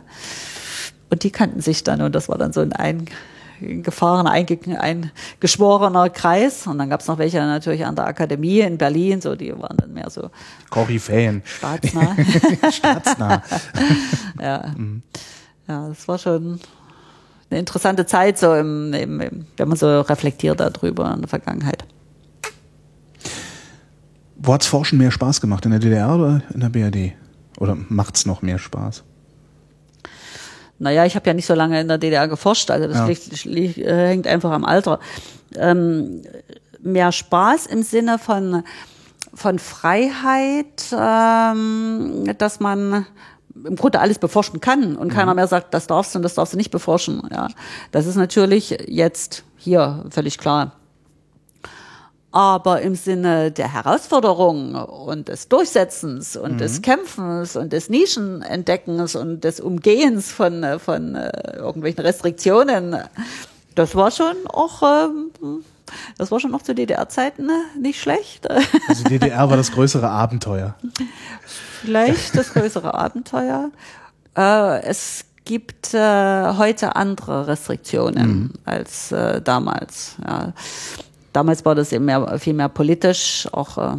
[1.09, 3.05] Und die kannten sich dann und das war dann so ein, ein
[3.59, 6.67] gefahrener, ein, ein geschworener Kreis.
[6.67, 9.77] Und dann gab es noch welche natürlich an der Akademie in Berlin, so die waren
[9.77, 10.29] dann mehr so
[10.69, 11.41] Koryphäen.
[11.45, 12.15] Staatsnah.
[12.71, 13.43] Staatsnah.
[14.41, 14.71] ja.
[14.75, 15.03] Mhm.
[15.67, 16.59] ja, das war schon
[17.49, 21.85] eine interessante Zeit, so im, im, im, wenn man so reflektiert darüber in der Vergangenheit.
[24.35, 25.65] Wo hat's Forschen mehr Spaß gemacht?
[25.65, 27.13] In der DDR oder in der BRD?
[27.57, 29.03] Oder macht's noch mehr Spaß?
[30.79, 33.05] Naja, ich habe ja nicht so lange in der DDR geforscht, also das ja.
[33.05, 34.99] liegt, liegt, äh, hängt einfach am Alter.
[35.55, 36.23] Ähm,
[36.81, 38.63] mehr Spaß im Sinne von,
[39.33, 43.05] von Freiheit, ähm, dass man
[43.65, 45.13] im Grunde alles beforschen kann und mhm.
[45.13, 47.27] keiner mehr sagt, das darfst du und das darfst du nicht beforschen.
[47.31, 47.49] Ja,
[47.91, 50.78] das ist natürlich jetzt hier völlig klar.
[52.31, 56.57] Aber im Sinne der Herausforderung und des Durchsetzens und mhm.
[56.59, 62.97] des Kämpfens und des Nischenentdeckens und des Umgehens von, von äh, irgendwelchen Restriktionen,
[63.73, 65.63] das war schon auch, ähm,
[66.19, 68.47] das war schon auch zu DDR-Zeiten ne, nicht schlecht.
[68.87, 70.75] Also DDR war das größere Abenteuer.
[71.81, 73.71] Vielleicht das größere Abenteuer.
[74.37, 78.53] Äh, es gibt äh, heute andere Restriktionen mhm.
[78.65, 80.15] als äh, damals.
[80.23, 80.53] Ja
[81.39, 83.97] damals war das eben mehr, viel mehr politisch, auch äh,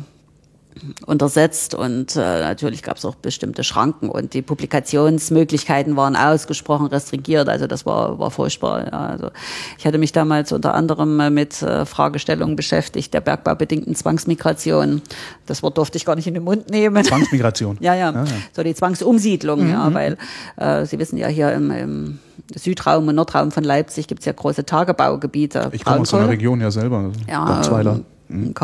[1.06, 7.48] untersetzt und äh, natürlich gab es auch bestimmte Schranken und die Publikationsmöglichkeiten waren ausgesprochen restringiert.
[7.48, 8.86] Also das war, war furchtbar.
[8.86, 9.06] Ja.
[9.06, 9.30] Also
[9.78, 15.02] ich hatte mich damals unter anderem äh, mit äh, Fragestellungen beschäftigt der bergbaubedingten Zwangsmigration.
[15.46, 17.04] Das Wort durfte ich gar nicht in den Mund nehmen.
[17.04, 17.76] Zwangsmigration.
[17.80, 19.70] ja, ja, ja, So die Zwangsumsiedlung, mhm.
[19.70, 20.16] ja, weil
[20.56, 22.18] äh, Sie wissen ja hier im, im
[22.54, 25.70] Südraum und Nordraum von Leipzig gibt es ja große Tagebaugebiete.
[25.72, 27.10] Ich komme aus der Region ja selber.
[27.28, 28.00] Ja, Garzweiler.
[28.30, 28.54] Mhm.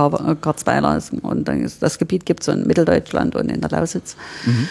[0.41, 3.71] Garzweiler ist, und dann ist, das Gebiet gibt es so in Mitteldeutschland und in der
[3.71, 4.17] Lausitz.
[4.45, 4.69] Mhm.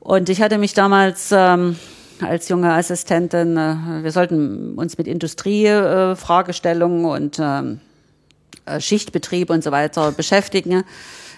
[0.00, 1.76] Und ich hatte mich damals ähm,
[2.20, 7.80] als junge Assistentin, äh, wir sollten uns mit Industriefragestellungen äh, und ähm,
[8.66, 10.84] äh, Schichtbetrieb und so weiter beschäftigen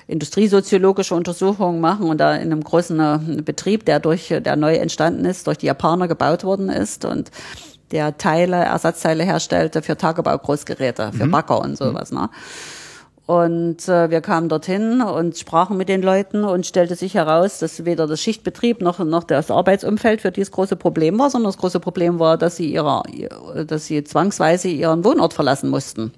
[0.08, 5.24] industriesoziologische Untersuchungen machen und da in einem großen äh, Betrieb, der durch, der neu entstanden
[5.26, 7.30] ist, durch die Japaner gebaut worden ist und
[7.92, 11.30] der Teile, Ersatzteile herstellte für Tagebaugroßgeräte, für mhm.
[11.30, 12.10] Bagger und sowas.
[12.10, 12.30] Ne?
[13.28, 17.84] Und äh, wir kamen dorthin und sprachen mit den Leuten und stellte sich heraus, dass
[17.84, 21.78] weder das Schichtbetrieb noch, noch das Arbeitsumfeld für dieses große Problem war, sondern das große
[21.78, 23.02] Problem war, dass sie ihrer,
[23.66, 26.12] dass sie zwangsweise ihren Wohnort verlassen mussten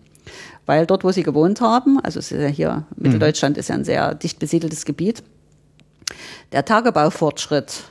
[0.67, 3.83] weil dort, wo sie gewohnt haben, also es ist ja hier, Mitteldeutschland ist ja ein
[3.83, 5.25] sehr dicht besiedeltes Gebiet,
[6.53, 7.83] der Tagebaufortschritt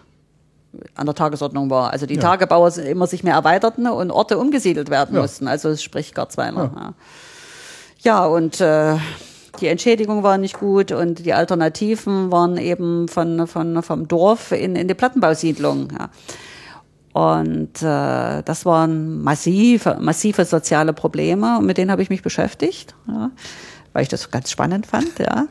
[0.96, 1.92] an der Tagesordnung war.
[1.92, 2.22] Also die ja.
[2.22, 5.22] Tagebauer immer sich mehr erweiterten und Orte umgesiedelt werden ja.
[5.22, 5.50] mussten.
[5.50, 6.72] Also sprich Garzweiler.
[6.74, 6.94] Ja.
[8.02, 8.96] Ja, und äh,
[9.60, 14.76] die Entschädigung war nicht gut und die Alternativen waren eben von, von, vom Dorf in,
[14.76, 15.90] in die Plattenbausiedlung.
[15.92, 16.10] Ja.
[17.12, 22.96] Und äh, das waren massive, massive soziale Probleme und mit denen habe ich mich beschäftigt,
[23.08, 23.32] ja,
[23.94, 25.48] weil ich das ganz spannend fand, ja.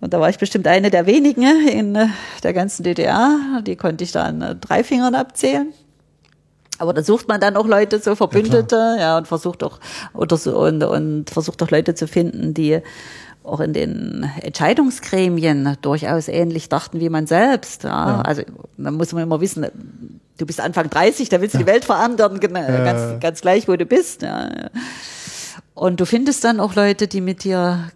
[0.00, 2.08] Und da war ich bestimmt eine der wenigen in äh,
[2.42, 5.72] der ganzen DDR, die konnte ich dann äh, drei Fingern abzählen.
[6.82, 9.78] Aber da sucht man dann auch Leute, so Verbündete, ja, ja und versucht auch
[10.14, 12.80] oder so und, und versucht auch Leute zu finden, die
[13.44, 17.84] auch in den Entscheidungsgremien durchaus ähnlich dachten wie man selbst.
[17.84, 17.90] Ja.
[17.90, 18.22] ja.
[18.22, 18.42] Also
[18.78, 19.64] da muss man immer wissen,
[20.38, 21.64] du bist Anfang 30, da willst du ja.
[21.64, 24.22] die Welt verändern, ganz, ganz gleich, wo du bist.
[24.22, 24.50] Ja.
[25.74, 27.90] Und du findest dann auch Leute, die mit dir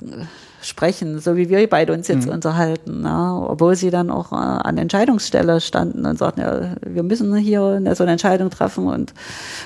[0.63, 2.33] sprechen, so wie wir beide uns jetzt mhm.
[2.33, 7.35] unterhalten, ja, obwohl sie dann auch äh, an Entscheidungsstelle standen und sagten, ja, wir müssen
[7.37, 9.15] hier eine, so eine Entscheidung treffen und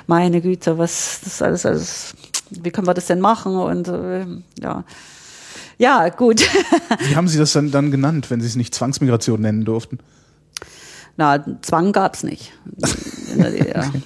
[0.07, 2.15] meine Güte, was das alles, alles
[2.51, 4.27] wie können wir das denn machen und äh,
[4.61, 4.85] ja.
[5.79, 6.43] Ja, gut.
[7.09, 9.99] Wie haben Sie das dann, dann genannt, wenn Sie es nicht Zwangsmigration nennen durften?
[11.17, 12.53] Na, Zwang gab's nicht
[13.33, 13.87] in der DDR.
[13.89, 14.03] okay.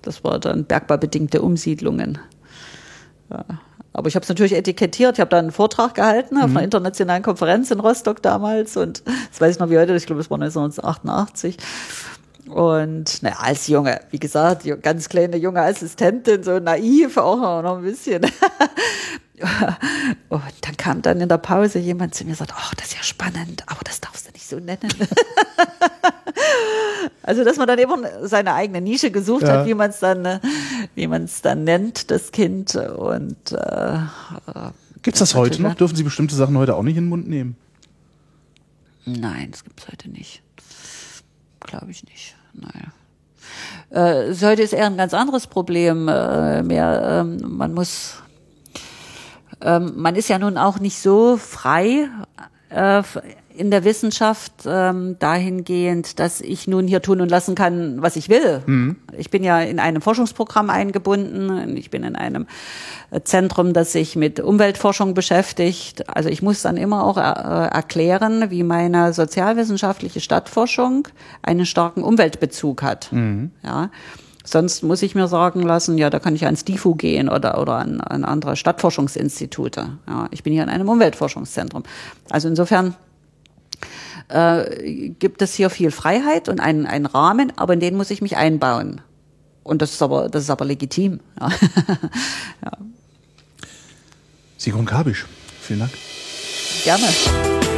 [0.00, 2.18] Das war dann bergbaubedingte Umsiedlungen.
[3.30, 3.44] Ja.
[3.94, 5.16] Aber ich habe es natürlich etikettiert.
[5.16, 6.56] Ich habe da einen Vortrag gehalten auf mhm.
[6.56, 9.94] einer internationalen Konferenz in Rostock damals und das weiß ich noch wie heute.
[9.94, 11.56] Ich glaube, es war 1988.
[12.48, 17.84] Und naja, als junge, wie gesagt, ganz kleine junge Assistentin, so naiv auch noch ein
[17.84, 18.26] bisschen.
[20.28, 22.96] Und dann kam dann in der Pause jemand zu mir und sagt, oh, das ist
[22.96, 24.80] ja spannend, aber das darfst du nicht so nennen.
[27.22, 27.92] also, dass man dann eben
[28.22, 29.60] seine eigene Nische gesucht ja.
[29.60, 30.40] hat, wie man es dann,
[30.94, 32.76] wie man es dann nennt, das Kind.
[32.76, 33.98] Und äh,
[35.02, 35.74] gibt es das heute noch?
[35.74, 37.56] Dürfen Sie bestimmte Sachen heute auch nicht in den Mund nehmen?
[39.04, 40.42] Nein, das gibt es heute nicht.
[41.60, 42.36] Glaube ich nicht.
[42.52, 42.92] Nein.
[43.90, 46.08] Äh, heute ist eher ein ganz anderes Problem.
[46.08, 48.16] Äh, mehr, ähm, man muss,
[49.60, 52.08] ähm, man ist ja nun auch nicht so frei
[52.70, 53.02] äh,
[53.56, 58.28] in der Wissenschaft ähm, dahingehend, dass ich nun hier tun und lassen kann, was ich
[58.28, 58.62] will.
[58.66, 58.96] Mhm.
[59.16, 61.76] Ich bin ja in einem Forschungsprogramm eingebunden.
[61.76, 62.46] Ich bin in einem
[63.12, 66.08] äh, Zentrum, das sich mit Umweltforschung beschäftigt.
[66.08, 71.06] Also ich muss dann immer auch äh, erklären, wie meine sozialwissenschaftliche Stadtforschung
[71.42, 73.12] einen starken Umweltbezug hat.
[73.12, 73.52] Mhm.
[73.62, 73.90] Ja.
[74.46, 77.76] Sonst muss ich mir sagen lassen, ja, da kann ich ans DIFU gehen oder, oder
[77.76, 79.98] an, an andere Stadtforschungsinstitute.
[80.06, 81.82] Ja, ich bin hier in einem Umweltforschungszentrum.
[82.28, 82.94] Also insofern
[84.28, 88.20] äh, gibt es hier viel Freiheit und einen, einen Rahmen, aber in den muss ich
[88.20, 89.00] mich einbauen.
[89.62, 91.20] Und das ist aber, das ist aber legitim.
[91.40, 91.48] Ja.
[92.64, 92.72] ja.
[94.58, 95.26] Sigrun Kabisch,
[95.60, 95.92] vielen Dank.
[96.84, 97.73] Gerne.